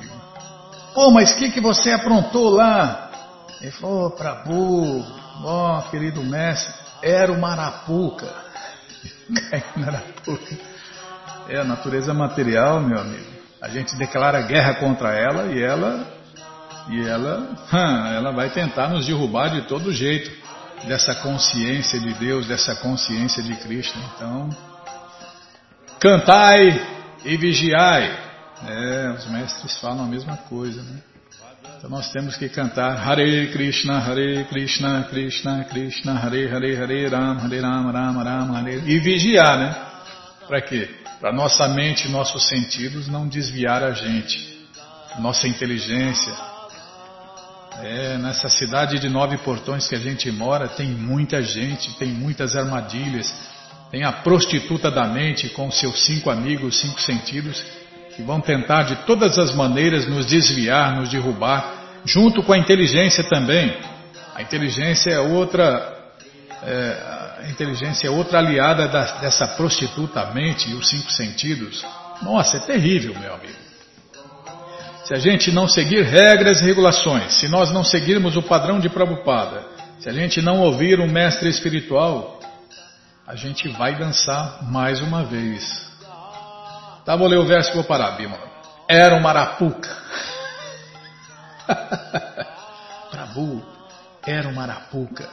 Pô, 0.95 1.09
oh, 1.09 1.11
mas 1.11 1.32
o 1.32 1.37
que, 1.37 1.51
que 1.51 1.61
você 1.61 1.91
aprontou 1.91 2.51
lá? 2.51 3.11
Ele 3.61 3.72
falou, 3.72 4.07
oh, 4.07 4.11
Prabhu, 4.12 5.05
ó, 5.43 5.80
oh, 5.80 5.91
querido 5.91 6.22
mestre, 6.22 6.72
era 7.03 7.32
o 7.32 7.41
Marapuca. 7.41 8.32
É 11.48 11.58
a 11.58 11.64
natureza 11.64 12.14
material, 12.14 12.80
meu 12.80 12.98
amigo. 12.98 13.34
A 13.60 13.68
gente 13.68 13.96
declara 13.96 14.42
guerra 14.42 14.74
contra 14.74 15.12
ela 15.12 15.52
e 15.52 15.62
ela 15.62 16.14
e 16.88 17.06
ela, 17.06 17.48
ela 18.14 18.30
vai 18.32 18.50
tentar 18.50 18.88
nos 18.88 19.06
derrubar 19.06 19.48
de 19.48 19.62
todo 19.62 19.92
jeito 19.92 20.30
dessa 20.86 21.14
consciência 21.14 21.98
de 21.98 22.12
Deus, 22.14 22.46
dessa 22.46 22.76
consciência 22.76 23.42
de 23.42 23.54
Cristo. 23.56 23.98
Então, 24.14 24.50
cantai 25.98 26.78
e 27.24 27.36
vigiai. 27.36 28.24
É, 28.66 29.14
os 29.16 29.26
mestres 29.26 29.78
falam 29.78 30.04
a 30.04 30.08
mesma 30.08 30.36
coisa, 30.36 30.82
né? 30.82 31.02
Então 31.76 31.90
nós 31.90 32.10
temos 32.12 32.36
que 32.36 32.48
cantar 32.48 32.96
Hare 32.96 33.50
Krishna, 33.52 33.98
Hare 33.98 34.44
Krishna, 34.44 35.04
Krishna 35.04 35.64
Krishna, 35.64 36.14
Hare 36.14 36.48
Hare, 36.48 36.76
Hare 36.76 37.08
Ram, 37.08 37.38
Hare 37.38 37.60
Ram, 37.60 37.90
Ram 37.90 38.22
Ram, 38.22 38.56
Hare 38.56 38.82
e 38.86 38.98
vigiar, 39.00 39.58
né? 39.58 39.76
Para 40.46 40.62
quê? 40.62 40.88
Para 41.24 41.32
nossa 41.32 41.66
mente 41.68 42.06
e 42.06 42.10
nossos 42.10 42.46
sentidos 42.48 43.08
não 43.08 43.26
desviar 43.26 43.82
a 43.82 43.92
gente, 43.92 44.66
nossa 45.20 45.48
inteligência, 45.48 46.30
é, 47.82 48.18
nessa 48.18 48.50
cidade 48.50 48.98
de 48.98 49.08
nove 49.08 49.38
portões 49.38 49.88
que 49.88 49.94
a 49.94 49.98
gente 49.98 50.30
mora, 50.30 50.68
tem 50.68 50.88
muita 50.88 51.42
gente, 51.42 51.94
tem 51.94 52.08
muitas 52.08 52.54
armadilhas. 52.54 53.34
Tem 53.90 54.04
a 54.04 54.12
prostituta 54.12 54.90
da 54.90 55.06
mente 55.06 55.48
com 55.48 55.70
seus 55.70 56.04
cinco 56.04 56.28
amigos, 56.28 56.78
cinco 56.78 57.00
sentidos, 57.00 57.64
que 58.14 58.22
vão 58.22 58.42
tentar 58.42 58.82
de 58.82 58.96
todas 59.06 59.38
as 59.38 59.50
maneiras 59.54 60.06
nos 60.06 60.26
desviar, 60.26 60.94
nos 60.94 61.08
derrubar, 61.08 62.02
junto 62.04 62.42
com 62.42 62.52
a 62.52 62.58
inteligência 62.58 63.24
também. 63.24 63.74
A 64.34 64.42
inteligência 64.42 65.12
é 65.12 65.20
outra, 65.20 66.12
é, 66.64 67.23
a 67.39 67.49
inteligência 67.49 68.09
é 68.09 68.11
outra 68.11 68.39
aliada 68.39 68.89
da, 68.89 69.18
dessa 69.18 69.47
prostituta 69.47 70.24
mente 70.32 70.70
e 70.70 70.74
os 70.74 70.89
cinco 70.89 71.11
sentidos. 71.11 71.85
Nossa, 72.22 72.59
é 72.59 72.61
terrível, 72.61 73.18
meu 73.18 73.35
amigo. 73.35 73.64
Se 75.05 75.14
a 75.14 75.18
gente 75.18 75.53
não 75.53 75.68
seguir 75.68 76.03
regras 76.03 76.61
e 76.61 76.64
regulações, 76.64 77.35
se 77.35 77.49
nós 77.49 77.70
não 77.70 77.85
seguirmos 77.85 78.37
o 78.37 78.43
padrão 78.43 78.80
de 78.80 78.89
Prabhupada, 78.89 79.62
se 79.99 80.09
a 80.09 80.12
gente 80.12 80.41
não 80.41 80.61
ouvir 80.61 80.99
um 81.01 81.07
mestre 81.07 81.49
espiritual, 81.49 82.41
a 83.26 83.35
gente 83.35 83.68
vai 83.68 83.97
dançar 83.97 84.62
mais 84.64 85.01
uma 85.01 85.24
vez. 85.24 85.93
Tá, 87.05 87.16
vou 87.16 87.28
ler 87.28 87.39
o 87.39 87.45
verso 87.45 87.70
que 87.70 87.76
vou 87.76 87.85
parar, 87.85 88.12
Bima. 88.12 88.39
Era 88.89 89.14
uma 89.14 89.28
arapuca. 89.28 89.95
Prabhu 93.11 93.62
era 94.26 94.49
uma 94.49 94.62
arapuca. 94.62 95.28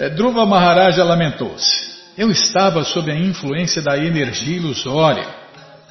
É, 0.00 0.08
Dhruva 0.08 0.44
Maharaja 0.46 1.04
lamentou-se. 1.04 1.90
Eu 2.16 2.30
estava 2.30 2.82
sob 2.82 3.12
a 3.12 3.14
influência 3.14 3.80
da 3.80 3.96
energia 3.96 4.56
ilusória 4.56 5.40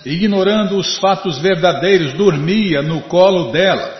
ignorando 0.05 0.77
os 0.77 0.97
fatos 0.97 1.37
verdadeiros, 1.39 2.13
dormia 2.13 2.81
no 2.81 3.01
colo 3.01 3.51
dela. 3.51 3.97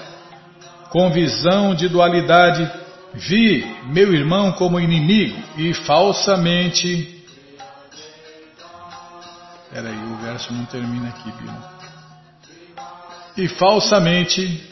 Com 0.89 1.11
visão 1.11 1.75
de 1.75 1.87
dualidade, 1.87 2.69
vi 3.13 3.65
meu 3.85 4.13
irmão 4.13 4.51
como 4.53 4.79
inimigo 4.79 5.37
e 5.57 5.73
falsamente. 5.73 7.23
Peraí, 9.71 9.95
o 9.95 10.15
verso 10.17 10.51
não 10.51 10.65
termina 10.65 11.09
aqui, 11.09 11.31
Bino. 11.31 11.63
E 13.37 13.47
falsamente 13.47 14.63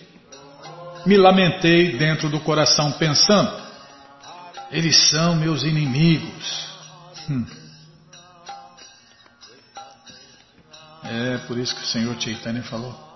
me 1.06 1.18
lamentei 1.18 1.98
dentro 1.98 2.30
do 2.30 2.40
coração, 2.40 2.92
pensando: 2.94 3.67
eles 4.72 5.10
são 5.10 5.36
meus 5.36 5.64
inimigos. 5.64 6.68
Hum. 7.30 7.46
É 11.04 11.38
por 11.48 11.58
isso 11.58 11.76
que 11.76 11.84
o 11.84 11.88
Senhor 11.88 12.20
Chaitanya 12.20 12.64
falou. 12.64 13.08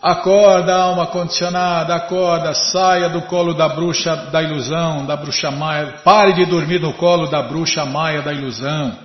Acorda, 0.00 0.76
alma 0.76 1.08
condicionada, 1.08 1.94
acorda, 1.94 2.54
saia 2.54 3.08
do 3.08 3.22
colo 3.22 3.52
da 3.52 3.68
bruxa 3.68 4.14
da 4.30 4.40
ilusão, 4.40 5.04
da 5.04 5.16
bruxa 5.16 5.50
maia, 5.50 5.98
pare 6.04 6.34
de 6.34 6.46
dormir 6.46 6.80
no 6.80 6.92
colo 6.94 7.26
da 7.26 7.42
bruxa 7.42 7.84
maia 7.84 8.22
da 8.22 8.32
ilusão. 8.32 8.96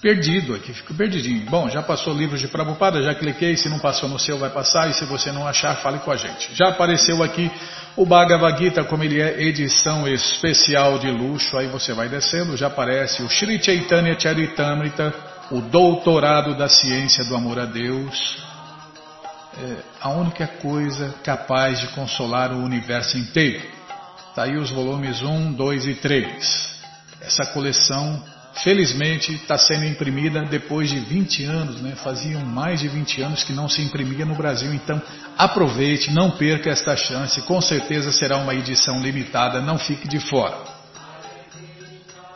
perdido 0.00 0.54
aqui, 0.54 0.72
fico 0.72 0.94
perdidinho. 0.94 1.44
Bom, 1.50 1.68
já 1.68 1.82
passou 1.82 2.14
livros 2.14 2.40
de 2.40 2.48
Prabhupada, 2.48 3.02
já 3.02 3.14
cliquei, 3.14 3.54
se 3.54 3.68
não 3.68 3.78
passou 3.78 4.08
no 4.08 4.18
seu 4.18 4.38
vai 4.38 4.48
passar, 4.48 4.88
e 4.88 4.94
se 4.94 5.04
você 5.04 5.30
não 5.30 5.46
achar, 5.46 5.76
fale 5.82 5.98
com 5.98 6.10
a 6.10 6.16
gente. 6.16 6.54
Já 6.54 6.68
apareceu 6.68 7.22
aqui 7.22 7.50
o 7.98 8.06
Bhagavad 8.06 8.58
Gita, 8.58 8.82
como 8.84 9.04
ele 9.04 9.20
é 9.20 9.42
edição 9.42 10.08
especial 10.08 10.98
de 10.98 11.10
luxo, 11.10 11.58
aí 11.58 11.66
você 11.66 11.92
vai 11.92 12.08
descendo, 12.08 12.56
já 12.56 12.68
aparece 12.68 13.22
o 13.22 13.28
Sri 13.28 13.62
Chaitanya 13.62 14.18
Charitamrita, 14.18 15.12
o 15.50 15.60
doutorado 15.60 16.56
da 16.56 16.66
ciência 16.68 17.24
do 17.26 17.36
amor 17.36 17.58
a 17.58 17.66
Deus, 17.66 18.42
é 19.58 19.76
a 20.00 20.08
única 20.08 20.46
coisa 20.46 21.14
capaz 21.22 21.78
de 21.78 21.88
consolar 21.88 22.52
o 22.52 22.64
universo 22.64 23.18
inteiro. 23.18 23.75
Está 24.36 24.44
aí 24.44 24.58
os 24.58 24.70
volumes 24.70 25.22
1, 25.22 25.54
2 25.54 25.86
e 25.86 25.94
3. 25.94 26.68
Essa 27.22 27.46
coleção 27.54 28.22
felizmente 28.62 29.32
está 29.32 29.56
sendo 29.56 29.86
imprimida 29.86 30.42
depois 30.42 30.90
de 30.90 31.00
20 31.00 31.44
anos, 31.44 31.80
né? 31.80 31.94
Faziam 31.96 32.44
mais 32.44 32.80
de 32.80 32.88
20 32.88 33.22
anos 33.22 33.42
que 33.42 33.54
não 33.54 33.66
se 33.66 33.80
imprimia 33.80 34.26
no 34.26 34.34
Brasil, 34.34 34.74
então 34.74 35.00
aproveite, 35.38 36.12
não 36.12 36.32
perca 36.32 36.68
esta 36.68 36.94
chance, 36.94 37.40
com 37.46 37.62
certeza 37.62 38.12
será 38.12 38.36
uma 38.36 38.54
edição 38.54 39.00
limitada, 39.00 39.62
não 39.62 39.78
fique 39.78 40.06
de 40.06 40.20
fora. 40.20 40.58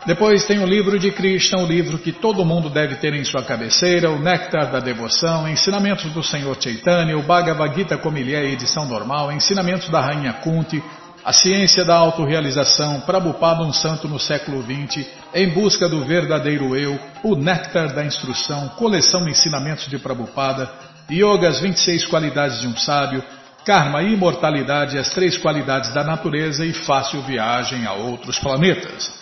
Depois 0.07 0.47
tem 0.47 0.59
o 0.59 0.67
livro 0.67 0.99
de 0.99 1.11
Krishna, 1.11 1.59
o 1.59 1.67
livro 1.67 1.99
que 1.99 2.13
todo 2.13 2.47
mundo 2.47 2.71
deve 2.71 2.95
ter 2.95 3.13
em 3.13 3.25
sua 3.25 3.43
cabeceira, 3.43 4.11
o 4.11 4.19
Néctar 4.19 4.73
da 4.73 4.81
Devoção, 4.81 5.47
Ensinamentos 5.47 6.11
do 6.15 6.23
Senhor 6.23 6.57
Chaitanya, 6.59 7.19
o 7.19 7.23
Bhagavad 7.23 7.77
Gita 7.77 7.99
como 7.99 8.17
ele 8.17 8.35
é, 8.35 8.43
edição 8.47 8.87
normal, 8.87 9.31
Ensinamentos 9.31 9.91
da 9.91 10.01
Rainha 10.01 10.33
Kunti, 10.33 10.83
a 11.25 11.33
Ciência 11.33 11.85
da 11.85 11.97
Autorrealização, 11.97 13.01
Prabhupada 13.01 13.63
um 13.63 13.73
Santo 13.73 14.09
no 14.09 14.19
século 14.19 14.63
XX, 14.63 15.07
Em 15.35 15.51
Busca 15.51 15.89
do 15.89 16.05
Verdadeiro 16.05 16.75
Eu, 16.75 16.99
o 17.23 17.37
Néctar 17.37 17.95
da 17.95 18.05
Instrução, 18.05 18.69
Coleção 18.71 19.29
Ensinamentos 19.29 19.87
de 19.89 19.99
Prabhupada, 19.99 20.71
Yoga, 21.11 21.49
as 21.49 21.61
26 21.61 22.07
Qualidades 22.07 22.61
de 22.61 22.67
um 22.67 22.77
Sábio, 22.77 23.23
Karma 23.65 24.03
e 24.03 24.15
Imortalidade, 24.15 24.97
as 24.97 25.11
Três 25.11 25.37
Qualidades 25.37 25.93
da 25.93 26.03
Natureza 26.03 26.65
e 26.65 26.73
Fácil 26.73 27.21
Viagem 27.23 27.85
a 27.87 27.93
Outros 27.93 28.39
Planetas. 28.39 29.13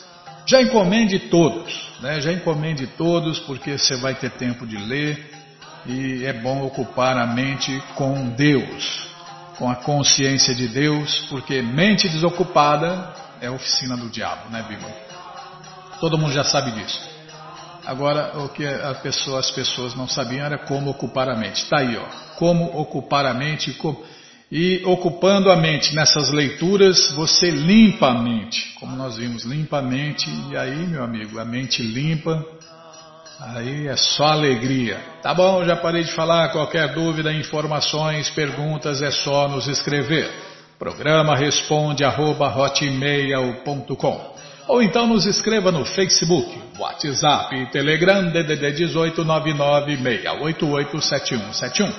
Já 0.46 0.62
encomende 0.62 1.18
todos, 1.18 1.90
né? 2.00 2.20
já 2.20 2.32
encomende 2.32 2.86
todos, 2.86 3.40
porque 3.40 3.76
você 3.76 3.96
vai 3.96 4.14
ter 4.14 4.30
tempo 4.30 4.66
de 4.66 4.76
ler 4.76 5.30
e 5.84 6.24
é 6.24 6.32
bom 6.32 6.62
ocupar 6.64 7.18
a 7.18 7.26
mente 7.26 7.82
com 7.94 8.30
Deus, 8.30 9.08
com 9.58 9.68
a 9.68 9.74
consciência 9.74 10.54
de 10.54 10.68
Deus, 10.68 11.26
porque 11.28 11.60
mente 11.60 12.08
desocupada 12.08 13.12
é 13.40 13.50
oficina 13.50 13.96
do 13.96 14.08
diabo, 14.08 14.48
né, 14.50 14.64
Bíblia? 14.68 14.94
Todo 16.00 16.16
mundo 16.16 16.32
já 16.32 16.44
sabe 16.44 16.70
disso. 16.72 17.08
Agora, 17.84 18.38
o 18.38 18.48
que 18.50 18.64
pessoa, 19.02 19.40
as 19.40 19.50
pessoas 19.50 19.94
não 19.94 20.06
sabiam 20.06 20.44
era 20.44 20.58
como 20.58 20.90
ocupar 20.90 21.28
a 21.28 21.34
mente. 21.34 21.62
Está 21.62 21.78
aí, 21.78 21.96
ó. 21.96 22.04
Como 22.36 22.78
ocupar 22.78 23.26
a 23.26 23.34
mente. 23.34 23.72
Como... 23.72 24.04
E 24.50 24.82
ocupando 24.84 25.50
a 25.50 25.56
mente 25.56 25.94
nessas 25.94 26.30
leituras, 26.30 27.10
você 27.12 27.50
limpa 27.50 28.08
a 28.08 28.14
mente, 28.14 28.74
como 28.80 28.96
nós 28.96 29.16
vimos, 29.16 29.44
limpa 29.44 29.78
a 29.78 29.82
mente, 29.82 30.26
e 30.50 30.56
aí, 30.56 30.86
meu 30.86 31.04
amigo, 31.04 31.38
a 31.38 31.44
mente 31.44 31.82
limpa, 31.82 32.42
aí 33.40 33.86
é 33.86 33.96
só 33.96 34.26
alegria. 34.26 34.98
Tá 35.22 35.32
bom, 35.32 35.64
já 35.64 35.76
parei 35.76 36.04
de 36.04 36.12
falar, 36.12 36.50
qualquer 36.50 36.92
dúvida, 36.92 37.32
informações, 37.32 38.28
perguntas, 38.30 39.02
é 39.02 39.10
só 39.10 39.48
nos 39.48 39.66
escrever. 39.66 40.30
Programa 40.78 41.36
responde 41.36 42.04
arroba 42.04 42.48
ou 44.68 44.80
então 44.82 45.06
nos 45.06 45.24
escreva 45.24 45.72
no 45.72 45.82
Facebook, 45.84 46.54
WhatsApp, 46.78 47.70
Telegram, 47.72 48.28
DDD 48.28 48.72
18 48.72 49.24
996887171. 49.24 51.90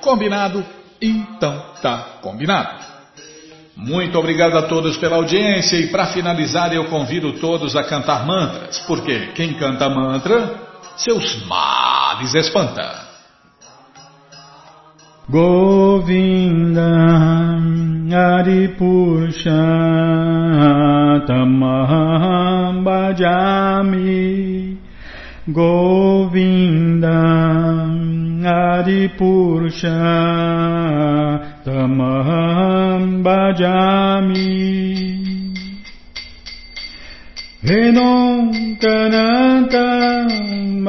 Combinado? 0.00 0.64
Então 1.00 1.64
tá 1.80 2.18
combinado. 2.20 2.86
Muito 3.74 4.18
obrigado 4.18 4.58
a 4.58 4.62
todos 4.62 4.98
pela 4.98 5.16
audiência 5.16 5.76
e 5.76 5.86
para 5.86 6.08
finalizar 6.08 6.74
eu 6.74 6.84
convido 6.86 7.32
todos 7.34 7.76
a 7.76 7.84
cantar 7.84 8.26
mantras, 8.26 8.80
porque 8.80 9.28
quem 9.34 9.54
canta 9.54 9.88
mantra, 9.88 10.67
seus 10.98 11.46
males 11.46 12.34
espanta. 12.34 13.06
Govinda 15.30 16.88
Aripurusha 18.10 19.52
Tamaham 21.26 22.82
Bhajami 22.82 24.78
Govinda 25.46 27.20
Adipurusha 28.48 29.92
Tamaham 31.64 33.22
Bhajami 33.22 34.48
Venom 37.62 38.50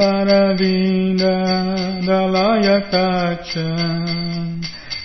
Maravinda 0.00 1.36
Dalayatacha 2.00 3.68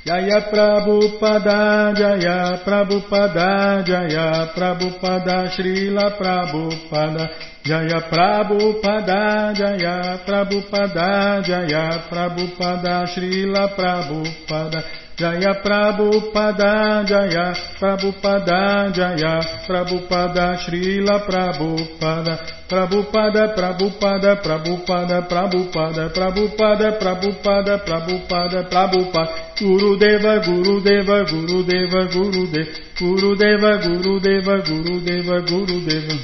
Jaya 0.00 0.48
Prabhupada, 0.48 1.92
Jaya 1.92 2.64
Prabhupada, 2.64 3.84
Jaya 3.84 4.48
Prabhupada, 4.56 5.52
Srila 5.52 6.16
Prabhupada, 6.16 7.28
Jaya 7.60 8.08
Prabhupada, 8.08 9.52
Jaya 9.52 10.24
Prabhupada, 10.24 11.44
Jaya 11.44 12.08
Prabhupada, 12.08 13.04
Srila 13.12 13.76
Prabhupada, 13.76 14.80
Jaya 15.20 15.60
Prabhupada, 15.60 17.04
Jaya 17.04 17.52
Prabhupada, 17.76 18.88
Jaya 18.88 19.36
Prabhupada, 19.68 20.56
Srila 20.64 21.28
Prabhupada, 21.28 22.40
Prabhupada, 22.64 23.52
Prabhupada, 23.52 24.40
Prabhupada, 24.40 25.28
Prabhupada, 25.28 26.08
Prabhupada, 26.08 26.96
Prabhupada, 26.96 27.84
Prabhupada, 27.84 28.58
Prabhupada, 28.64 29.32
Gurudeva, 29.60 30.40
Gurudeva, 30.40 31.16
Gurudeva, 31.28 32.00
Gurudeva, 32.08 32.80
Gurudeva, 32.96 33.76
Gurudeva, 33.76 34.54
Gurudeva, 34.64 35.36
Gurudeva. 35.44 36.16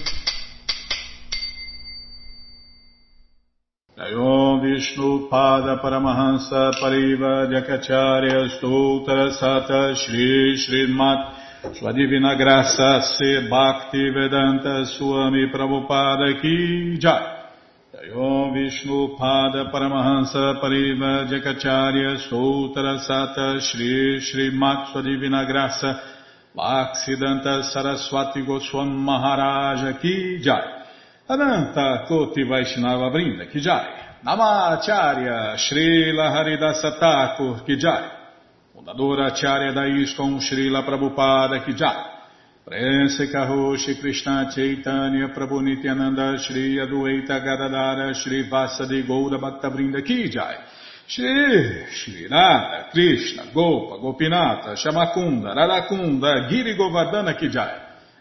Jayom 3.97 4.61
Vishnu 4.61 5.27
Pada 5.31 5.81
Paramahansa 5.81 6.71
Pariva 6.79 7.49
Jakacharya 7.49 8.61
Stoutra 8.61 9.33
Sata 9.33 9.97
Shri 9.97 10.55
Shri 10.59 10.93
Mat 10.93 11.33
sua 11.73 11.93
Divina 11.93 12.37
Graça 12.37 13.01
Se 13.01 13.49
Bhakti 13.49 14.11
Vedanta 14.11 14.85
Swami 14.85 15.49
Prabhupada 15.51 16.39
Ki 16.43 16.99
Jai. 16.99 17.49
Om 18.15 18.53
Vishnu 18.53 19.17
Pada 19.17 19.73
Paramahansa 19.73 20.61
Pariva 20.61 21.25
Jakacharya 21.33 22.19
Sutra 22.29 22.99
Sata 22.99 23.59
Shri 23.63 24.21
Shri 24.21 24.51
Mat 24.51 24.93
Sua 24.93 25.01
Divina 25.01 25.47
Graça 25.47 26.03
Bhaksidanta 26.55 27.63
Saraswati 27.73 28.45
Goswam 28.45 28.93
Maharaja 28.93 29.99
Ki 29.99 30.39
Jai 30.43 30.85
Ananta 31.29 32.05
Koti 32.07 32.45
Vaishnava 32.45 33.11
Brinda 33.11 33.47
Ki 33.51 33.61
Jai 33.61 34.21
Namacharya 34.25 35.57
Shri 35.57 36.13
Laharidasa 36.13 36.99
Thakur 36.99 37.65
Ki 37.65 37.77
Jai 37.77 38.17
fundadora 38.87 39.27
Acharya 39.27 39.73
da 39.73 39.83
Srila 39.83 40.85
Prabhupada 40.85 41.65
Kijai. 41.65 42.15
Prense 42.65 43.31
Karoshi 43.31 43.99
Krishna 43.99 44.51
Chaitanya 44.55 45.29
Prabhu 45.29 45.63
Nityananda 45.63 46.39
Shri 46.39 46.77
Adueita 46.79 47.41
Gadadara 47.41 48.15
Shri 48.15 48.49
Vasadi 48.49 49.05
Goura 49.05 49.39
Bhaktavrinda 49.39 50.03
Kijai. 50.03 50.59
Shri 51.07 51.87
Shri 51.91 52.29
Radha 52.29 52.89
Krishna 52.93 53.51
Gopa 53.53 53.99
Gopinata 53.99 54.77
Shamakunda 54.77 55.55
Radakunda 55.55 56.49
Giri 56.49 56.77
Govardhana 56.77 57.35
Kijai. 57.37 57.86